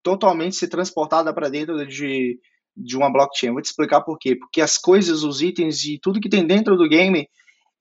totalmente 0.01 0.55
ser 0.55 0.69
transportada 0.69 1.33
para 1.33 1.49
dentro 1.49 1.85
de, 1.85 2.39
de 2.75 2.95
uma 2.95 3.11
blockchain. 3.11 3.51
Vou 3.51 3.61
te 3.61 3.65
explicar 3.65 4.01
por 4.01 4.17
quê. 4.17 4.35
Porque 4.35 4.61
as 4.61 4.77
coisas, 4.77 5.23
os 5.23 5.41
itens 5.41 5.83
e 5.83 5.99
tudo 5.99 6.21
que 6.21 6.29
tem 6.29 6.45
dentro 6.45 6.77
do 6.77 6.87
game, 6.87 7.27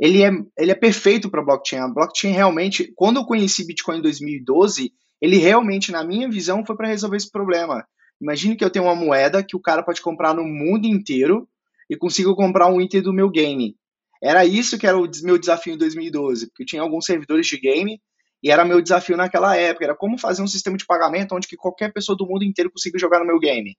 ele 0.01 0.23
é, 0.23 0.31
ele 0.59 0.71
é 0.71 0.75
perfeito 0.75 1.31
para 1.31 1.45
blockchain. 1.45 1.81
A 1.81 1.89
blockchain 1.89 2.33
realmente, 2.33 2.91
quando 2.97 3.19
eu 3.19 3.27
conheci 3.27 3.67
Bitcoin 3.67 3.99
em 3.99 4.03
2012, 4.03 4.93
ele 5.21 5.37
realmente, 5.37 5.93
na 5.93 6.03
minha 6.03 6.29
visão, 6.29 6.65
foi 6.65 6.75
para 6.75 6.89
resolver 6.89 7.19
esse 7.19 7.31
problema. 7.31 7.87
Imagine 8.19 8.57
que 8.57 8.65
eu 8.65 8.71
tenho 8.71 8.87
uma 8.87 8.95
moeda 8.95 9.45
que 9.45 9.55
o 9.55 9.61
cara 9.61 9.83
pode 9.83 10.01
comprar 10.01 10.35
no 10.35 10.43
mundo 10.43 10.87
inteiro 10.87 11.47
e 11.89 11.97
consigo 11.97 12.35
comprar 12.35 12.69
um 12.69 12.81
item 12.81 13.03
do 13.03 13.13
meu 13.13 13.29
game. 13.29 13.77
Era 14.23 14.45
isso 14.45 14.79
que 14.79 14.87
era 14.87 14.99
o 14.99 15.09
meu 15.23 15.39
desafio 15.39 15.75
em 15.75 15.79
2012, 15.79 16.47
porque 16.47 16.63
eu 16.63 16.67
tinha 16.67 16.83
alguns 16.83 17.05
servidores 17.05 17.47
de 17.47 17.59
game 17.59 18.01
e 18.43 18.51
era 18.51 18.65
meu 18.65 18.81
desafio 18.81 19.17
naquela 19.17 19.55
época, 19.55 19.85
era 19.85 19.95
como 19.95 20.19
fazer 20.19 20.43
um 20.43 20.47
sistema 20.47 20.77
de 20.77 20.87
pagamento 20.87 21.35
onde 21.35 21.47
que 21.47 21.57
qualquer 21.57 21.93
pessoa 21.93 22.17
do 22.17 22.27
mundo 22.27 22.45
inteiro 22.45 22.71
consiga 22.71 22.99
jogar 22.99 23.19
no 23.19 23.27
meu 23.27 23.39
game. 23.39 23.77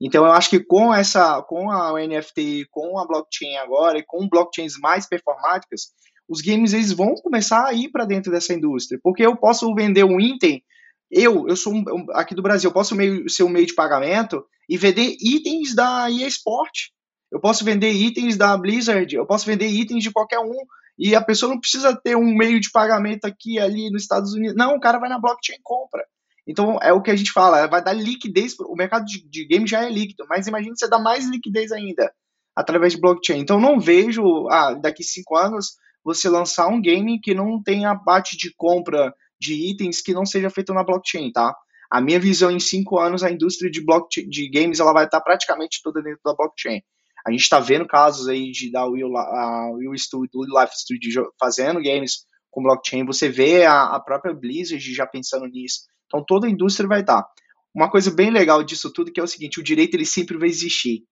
Então 0.00 0.24
eu 0.24 0.32
acho 0.32 0.50
que 0.50 0.60
com 0.60 0.94
essa, 0.94 1.42
com 1.42 1.70
a 1.70 1.92
NFT, 1.94 2.66
com 2.70 2.98
a 2.98 3.06
blockchain 3.06 3.56
agora 3.56 3.98
e 3.98 4.04
com 4.04 4.28
blockchains 4.28 4.78
mais 4.78 5.08
performáticas, 5.08 5.92
os 6.28 6.40
games 6.40 6.72
eles 6.72 6.92
vão 6.92 7.14
começar 7.14 7.64
a 7.64 7.72
ir 7.72 7.90
para 7.90 8.04
dentro 8.04 8.30
dessa 8.30 8.52
indústria, 8.52 9.00
porque 9.02 9.24
eu 9.24 9.36
posso 9.36 9.72
vender 9.74 10.04
um 10.04 10.20
item, 10.20 10.62
eu, 11.10 11.46
eu 11.48 11.56
sou 11.56 11.72
um, 11.72 11.84
aqui 12.12 12.34
do 12.34 12.42
Brasil, 12.42 12.68
eu 12.68 12.74
posso 12.74 12.94
meio, 12.94 13.28
ser 13.30 13.44
um 13.44 13.48
meio 13.48 13.66
de 13.66 13.74
pagamento 13.74 14.44
e 14.68 14.76
vender 14.76 15.16
itens 15.20 15.74
da 15.74 16.10
EA 16.10 16.26
Sport 16.26 16.88
eu 17.30 17.40
posso 17.40 17.64
vender 17.64 17.90
itens 17.90 18.36
da 18.36 18.56
Blizzard, 18.56 19.14
eu 19.14 19.26
posso 19.26 19.46
vender 19.46 19.66
itens 19.66 20.02
de 20.02 20.12
qualquer 20.12 20.38
um, 20.38 20.56
e 20.98 21.14
a 21.14 21.22
pessoa 21.22 21.52
não 21.52 21.60
precisa 21.60 21.94
ter 21.94 22.16
um 22.16 22.34
meio 22.34 22.60
de 22.60 22.70
pagamento 22.70 23.24
aqui 23.24 23.58
ali 23.58 23.90
nos 23.90 24.02
Estados 24.02 24.32
Unidos. 24.32 24.56
Não, 24.56 24.74
o 24.74 24.80
cara 24.80 24.98
vai 24.98 25.08
na 25.08 25.18
blockchain 25.18 25.56
e 25.56 25.62
compra. 25.62 26.04
Então 26.46 26.78
é 26.80 26.92
o 26.92 27.02
que 27.02 27.10
a 27.10 27.16
gente 27.16 27.32
fala, 27.32 27.66
vai 27.66 27.82
dar 27.82 27.92
liquidez. 27.92 28.54
O 28.60 28.76
mercado 28.76 29.04
de, 29.04 29.28
de 29.28 29.44
game 29.46 29.66
já 29.66 29.84
é 29.84 29.90
líquido, 29.90 30.24
mas 30.28 30.46
imagina 30.46 30.74
você 30.76 30.88
dar 30.88 30.98
mais 30.98 31.26
liquidez 31.28 31.72
ainda 31.72 32.12
através 32.54 32.92
de 32.92 33.00
blockchain. 33.00 33.40
Então 33.40 33.60
não 33.60 33.80
vejo 33.80 34.48
ah, 34.48 34.74
daqui 34.74 35.02
cinco 35.02 35.36
anos 35.36 35.76
você 36.04 36.28
lançar 36.28 36.68
um 36.68 36.80
game 36.80 37.20
que 37.20 37.34
não 37.34 37.60
tenha 37.62 37.90
abate 37.90 38.36
de 38.36 38.54
compra 38.56 39.12
de 39.38 39.54
itens 39.70 40.00
que 40.00 40.14
não 40.14 40.24
seja 40.24 40.48
feito 40.48 40.72
na 40.72 40.84
blockchain, 40.84 41.30
tá? 41.32 41.54
A 41.90 42.00
minha 42.00 42.18
visão 42.18 42.50
em 42.50 42.60
cinco 42.60 42.98
anos, 42.98 43.22
a 43.22 43.30
indústria 43.30 43.70
de 43.70 43.84
blockchain 43.84 44.28
de 44.28 44.48
games 44.48 44.80
ela 44.80 44.92
vai 44.92 45.04
estar 45.04 45.20
praticamente 45.20 45.80
toda 45.82 46.02
dentro 46.02 46.20
da 46.24 46.34
blockchain. 46.34 46.80
A 47.26 47.30
gente 47.30 47.42
está 47.42 47.58
vendo 47.58 47.86
casos 47.86 48.28
aí 48.28 48.52
de 48.52 48.70
da 48.70 48.86
Will, 48.86 49.16
a 49.16 49.70
Will 49.72 49.98
Studio, 49.98 50.42
Life 50.42 50.78
Studio 50.78 51.32
fazendo 51.38 51.82
games 51.82 52.24
com 52.50 52.62
blockchain. 52.62 53.04
Você 53.04 53.28
vê 53.28 53.64
a, 53.64 53.96
a 53.96 54.00
própria 54.00 54.32
Blizzard 54.32 54.94
já 54.94 55.06
pensando 55.06 55.46
nisso. 55.46 55.80
Então 56.06 56.24
toda 56.24 56.46
a 56.46 56.50
indústria 56.50 56.88
vai 56.88 57.00
estar. 57.00 57.26
Uma 57.74 57.90
coisa 57.90 58.10
bem 58.10 58.30
legal 58.30 58.62
disso 58.62 58.92
tudo 58.92 59.12
que 59.12 59.20
é 59.20 59.22
o 59.22 59.28
seguinte: 59.28 59.60
o 59.60 59.62
direito 59.62 59.94
ele 59.94 60.06
sempre 60.06 60.38
vai 60.38 60.48
existir. 60.48 61.04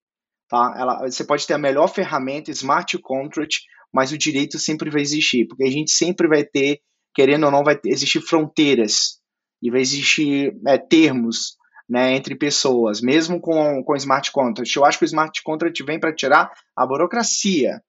Tá? 0.48 0.74
Ela, 0.76 1.10
você 1.10 1.24
pode 1.24 1.46
ter 1.46 1.54
a 1.54 1.58
melhor 1.58 1.88
ferramenta, 1.88 2.50
smart 2.50 2.96
contract, 2.98 3.60
mas 3.92 4.12
o 4.12 4.18
direito 4.18 4.58
sempre 4.58 4.90
vai 4.90 5.02
existir, 5.02 5.46
porque 5.46 5.64
a 5.64 5.70
gente 5.70 5.90
sempre 5.90 6.28
vai 6.28 6.44
ter, 6.44 6.80
querendo 7.14 7.44
ou 7.44 7.50
não, 7.50 7.62
vai 7.62 7.78
existir 7.84 8.20
fronteiras 8.20 9.20
e 9.62 9.70
vai 9.70 9.80
existir 9.80 10.54
é, 10.66 10.78
termos 10.78 11.56
né, 11.88 12.14
entre 12.14 12.34
pessoas, 12.34 13.00
mesmo 13.00 13.40
com, 13.40 13.82
com 13.84 13.96
smart 13.96 14.30
contract. 14.32 14.76
Eu 14.76 14.84
acho 14.84 14.98
que 14.98 15.04
o 15.04 15.06
smart 15.06 15.42
contract 15.42 15.82
vem 15.84 16.00
para 16.00 16.14
tirar 16.14 16.50
a 16.76 16.86
burocracia. 16.86 17.80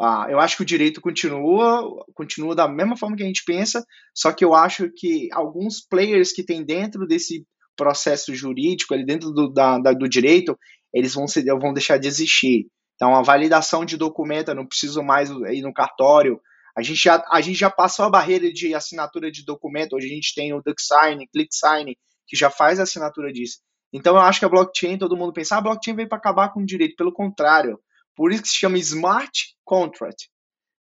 Ah, 0.00 0.26
eu 0.28 0.38
acho 0.38 0.56
que 0.56 0.62
o 0.62 0.66
direito 0.66 1.00
continua, 1.00 1.82
continua 2.14 2.54
da 2.54 2.68
mesma 2.68 2.96
forma 2.96 3.16
que 3.16 3.22
a 3.22 3.26
gente 3.26 3.42
pensa, 3.44 3.84
só 4.14 4.32
que 4.32 4.44
eu 4.44 4.54
acho 4.54 4.90
que 4.94 5.28
alguns 5.32 5.80
players 5.80 6.32
que 6.32 6.44
tem 6.44 6.64
dentro 6.64 7.06
desse 7.06 7.44
processo 7.76 8.34
jurídico, 8.34 8.94
ali 8.94 9.04
dentro 9.04 9.30
do, 9.32 9.52
da, 9.52 9.78
da, 9.78 9.92
do 9.92 10.08
direito, 10.08 10.56
eles 10.92 11.14
vão, 11.14 11.26
ser, 11.26 11.44
vão 11.44 11.72
deixar 11.72 11.98
de 11.98 12.06
existir. 12.06 12.66
Então, 12.94 13.14
a 13.14 13.22
validação 13.22 13.84
de 13.84 13.96
documento, 13.96 14.48
eu 14.48 14.54
não 14.54 14.66
preciso 14.66 15.02
mais 15.02 15.30
ir 15.30 15.62
no 15.62 15.72
cartório. 15.72 16.40
A 16.76 16.82
gente 16.82 17.00
já, 17.02 17.24
a 17.30 17.40
gente 17.40 17.58
já 17.58 17.70
passou 17.70 18.04
a 18.04 18.10
barreira 18.10 18.52
de 18.52 18.74
assinatura 18.74 19.30
de 19.30 19.44
documento, 19.44 19.94
hoje 19.94 20.06
a 20.06 20.14
gente 20.14 20.34
tem 20.34 20.52
o 20.52 20.62
DuckSign, 20.62 21.26
ClickSign, 21.32 21.96
que 22.26 22.36
já 22.36 22.50
faz 22.50 22.78
a 22.78 22.84
assinatura 22.84 23.32
disso. 23.32 23.58
Então, 23.92 24.16
eu 24.16 24.20
acho 24.20 24.38
que 24.38 24.44
a 24.44 24.48
blockchain, 24.48 24.98
todo 24.98 25.16
mundo 25.16 25.32
pensa, 25.32 25.54
ah, 25.54 25.58
a 25.58 25.62
blockchain 25.62 25.96
veio 25.96 26.08
para 26.08 26.18
acabar 26.18 26.52
com 26.52 26.60
o 26.60 26.66
direito. 26.66 26.94
Pelo 26.96 27.12
contrário, 27.12 27.80
por 28.18 28.32
isso 28.32 28.42
que 28.42 28.48
se 28.48 28.56
chama 28.56 28.76
smart 28.78 29.54
contract. 29.64 30.28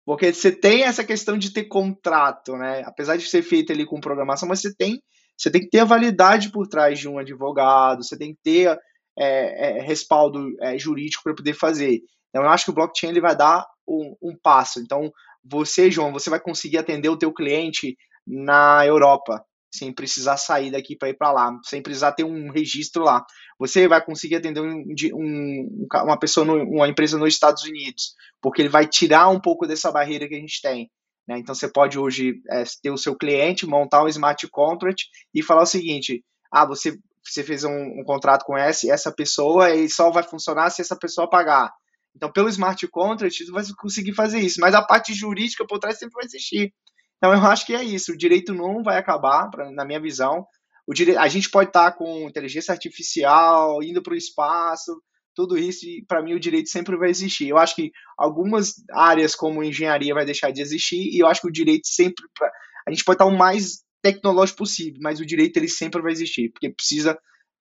Porque 0.05 0.31
você 0.31 0.51
tem 0.51 0.83
essa 0.83 1.03
questão 1.03 1.35
de 1.35 1.51
ter 1.51 1.63
contrato, 1.63 2.55
né? 2.55 2.83
Apesar 2.85 3.17
de 3.17 3.27
ser 3.27 3.41
feito 3.41 3.73
ali 3.73 3.83
com 3.83 3.99
programação, 3.99 4.47
mas 4.47 4.61
você 4.61 4.71
tem, 4.75 5.01
você 5.35 5.49
tem 5.49 5.61
que 5.61 5.69
ter 5.69 5.79
a 5.79 5.85
validade 5.85 6.51
por 6.51 6.67
trás 6.67 6.99
de 6.99 7.09
um 7.09 7.17
advogado, 7.17 8.03
você 8.03 8.15
tem 8.15 8.35
que 8.35 8.39
ter 8.43 8.77
é, 9.17 9.79
é, 9.79 9.81
respaldo 9.81 10.55
é, 10.61 10.77
jurídico 10.77 11.23
para 11.23 11.33
poder 11.33 11.55
fazer. 11.55 11.99
Então, 12.29 12.43
eu 12.43 12.49
acho 12.49 12.65
que 12.65 12.69
o 12.69 12.75
blockchain 12.75 13.09
ele 13.09 13.21
vai 13.21 13.35
dar 13.35 13.65
um, 13.87 14.15
um 14.21 14.37
passo. 14.37 14.79
Então, 14.79 15.11
você, 15.43 15.89
João, 15.89 16.13
você 16.13 16.29
vai 16.29 16.39
conseguir 16.39 16.77
atender 16.77 17.09
o 17.09 17.17
teu 17.17 17.33
cliente 17.33 17.97
na 18.27 18.85
Europa, 18.85 19.43
sem 19.77 19.93
precisar 19.93 20.37
sair 20.37 20.71
daqui 20.71 20.95
para 20.95 21.09
ir 21.09 21.17
para 21.17 21.31
lá, 21.31 21.57
sem 21.63 21.81
precisar 21.81 22.11
ter 22.13 22.23
um 22.23 22.51
registro 22.51 23.03
lá. 23.03 23.25
Você 23.59 23.87
vai 23.87 24.03
conseguir 24.03 24.35
atender 24.35 24.61
um, 24.61 24.83
um, 25.13 25.87
uma 26.03 26.19
pessoa, 26.19 26.45
no, 26.45 26.55
uma 26.63 26.87
empresa 26.87 27.17
nos 27.17 27.33
Estados 27.33 27.63
Unidos, 27.63 28.13
porque 28.41 28.61
ele 28.61 28.69
vai 28.69 28.87
tirar 28.87 29.29
um 29.29 29.39
pouco 29.39 29.65
dessa 29.67 29.91
barreira 29.91 30.27
que 30.27 30.35
a 30.35 30.39
gente 30.39 30.61
tem. 30.61 30.89
Né? 31.27 31.39
Então 31.39 31.55
você 31.55 31.67
pode 31.67 31.97
hoje 31.97 32.41
é, 32.49 32.63
ter 32.81 32.91
o 32.91 32.97
seu 32.97 33.15
cliente, 33.15 33.65
montar 33.65 34.03
um 34.03 34.07
smart 34.07 34.47
contract 34.49 35.05
e 35.33 35.41
falar 35.41 35.63
o 35.63 35.67
seguinte: 35.67 36.23
ah, 36.51 36.65
você, 36.65 36.97
você 37.23 37.43
fez 37.43 37.63
um, 37.63 37.71
um 37.71 38.03
contrato 38.05 38.45
com 38.45 38.57
essa, 38.57 38.91
essa 38.91 39.11
pessoa 39.11 39.73
e 39.73 39.89
só 39.89 40.11
vai 40.11 40.23
funcionar 40.23 40.69
se 40.69 40.81
essa 40.81 40.95
pessoa 40.95 41.29
pagar. 41.29 41.71
Então, 42.15 42.31
pelo 42.31 42.47
smart 42.47 42.87
contract, 42.87 43.43
você 43.43 43.51
vai 43.51 43.63
conseguir 43.77 44.13
fazer 44.13 44.39
isso, 44.39 44.61
mas 44.61 44.73
a 44.73 44.81
parte 44.81 45.13
jurídica 45.13 45.65
por 45.67 45.79
trás 45.79 45.99
sempre 45.99 46.13
vai 46.13 46.25
existir. 46.25 46.73
Então 47.17 47.33
eu 47.33 47.43
acho 47.45 47.65
que 47.65 47.73
é 47.73 47.83
isso. 47.83 48.11
O 48.11 48.17
direito 48.17 48.53
não 48.53 48.83
vai 48.83 48.97
acabar, 48.97 49.49
pra, 49.49 49.71
na 49.71 49.85
minha 49.85 49.99
visão. 49.99 50.45
O 50.87 50.93
dire... 50.93 51.17
A 51.17 51.27
gente 51.27 51.49
pode 51.49 51.69
estar 51.69 51.91
com 51.93 52.27
inteligência 52.27 52.71
artificial, 52.71 53.81
indo 53.81 54.01
para 54.01 54.13
o 54.13 54.17
espaço, 54.17 55.01
tudo 55.35 55.57
isso, 55.57 55.85
e 55.85 56.03
para 56.07 56.23
mim 56.23 56.33
o 56.33 56.39
direito 56.39 56.69
sempre 56.69 56.97
vai 56.97 57.09
existir. 57.09 57.49
Eu 57.49 57.57
acho 57.57 57.75
que 57.75 57.91
algumas 58.17 58.73
áreas 58.91 59.35
como 59.35 59.63
engenharia 59.63 60.13
vai 60.13 60.25
deixar 60.25 60.51
de 60.51 60.61
existir, 60.61 61.09
e 61.13 61.19
eu 61.19 61.27
acho 61.27 61.41
que 61.41 61.47
o 61.47 61.51
direito 61.51 61.87
sempre. 61.87 62.25
Pra... 62.37 62.49
A 62.87 62.91
gente 62.91 63.03
pode 63.03 63.15
estar 63.15 63.25
o 63.25 63.37
mais 63.37 63.83
tecnológico 64.01 64.59
possível, 64.59 64.99
mas 65.01 65.19
o 65.19 65.25
direito 65.25 65.57
ele 65.57 65.67
sempre 65.67 66.01
vai 66.01 66.11
existir, 66.11 66.51
porque 66.51 66.69
precisa 66.69 67.17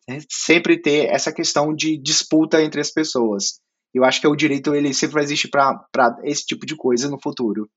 né, 0.08 0.18
sempre 0.30 0.80
ter 0.80 1.06
essa 1.06 1.32
questão 1.32 1.74
de 1.74 1.96
disputa 1.96 2.62
entre 2.62 2.80
as 2.80 2.90
pessoas. 2.90 3.60
Eu 3.92 4.04
acho 4.04 4.20
que 4.20 4.26
o 4.26 4.36
direito 4.36 4.74
ele 4.74 4.92
sempre 4.92 5.14
vai 5.14 5.24
existir 5.24 5.48
para 5.48 6.16
esse 6.24 6.44
tipo 6.44 6.66
de 6.66 6.76
coisa 6.76 7.08
no 7.08 7.20
futuro. 7.20 7.68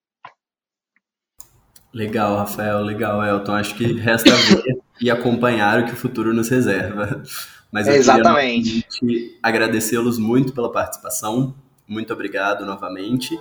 Legal, 1.94 2.38
Rafael, 2.38 2.82
legal, 2.82 3.24
Elton. 3.24 3.54
Acho 3.54 3.76
que 3.76 3.94
resta 3.94 4.34
ver 4.34 4.78
e 5.02 5.10
acompanhar 5.10 5.82
o 5.82 5.86
que 5.86 5.94
o 5.94 5.96
futuro 5.96 6.34
nos 6.34 6.50
reserva. 6.50 7.24
Mas 7.72 7.88
eu 7.88 7.94
Exatamente. 7.96 8.86
queria 9.00 9.30
agradecê-los 9.42 10.18
muito 10.18 10.54
pela 10.54 10.72
participação. 10.72 11.56
Muito 11.88 12.12
obrigado 12.14 12.66
novamente. 12.66 13.38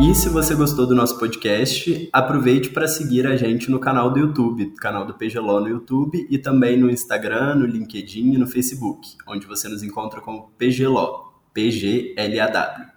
E 0.00 0.12
se 0.12 0.28
você 0.28 0.56
gostou 0.56 0.86
do 0.86 0.94
nosso 0.94 1.18
podcast, 1.18 2.08
aproveite 2.12 2.70
para 2.70 2.88
seguir 2.88 3.26
a 3.26 3.36
gente 3.36 3.70
no 3.70 3.78
canal 3.78 4.10
do 4.10 4.18
YouTube, 4.18 4.74
canal 4.76 5.06
do 5.06 5.14
PGLO 5.14 5.60
no 5.60 5.68
YouTube 5.68 6.26
e 6.28 6.36
também 6.36 6.76
no 6.76 6.90
Instagram, 6.90 7.54
no 7.54 7.66
LinkedIn 7.66 8.32
e 8.32 8.38
no 8.38 8.46
Facebook, 8.46 9.16
onde 9.26 9.46
você 9.46 9.68
nos 9.68 9.84
encontra 9.84 10.20
como 10.20 10.50
PGLO, 10.58 11.32
P-G-L-A-W. 11.52 12.93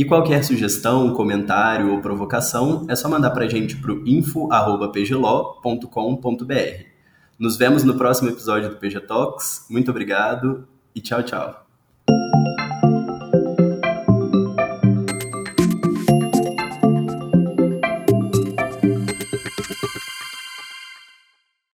E 0.00 0.04
qualquer 0.06 0.42
sugestão, 0.42 1.12
comentário 1.12 1.92
ou 1.92 2.00
provocação 2.00 2.86
é 2.88 2.96
só 2.96 3.06
mandar 3.06 3.32
para 3.32 3.44
a 3.44 3.48
gente 3.48 3.76
para 3.76 3.92
o 3.92 4.02
info.pgló.com.br. 4.08 6.84
Nos 7.38 7.58
vemos 7.58 7.84
no 7.84 7.98
próximo 7.98 8.30
episódio 8.30 8.70
do 8.70 8.76
PG 8.76 9.00
Talks. 9.00 9.66
Muito 9.68 9.90
obrigado 9.90 10.66
e 10.94 11.02
tchau, 11.02 11.22
tchau. 11.22 11.69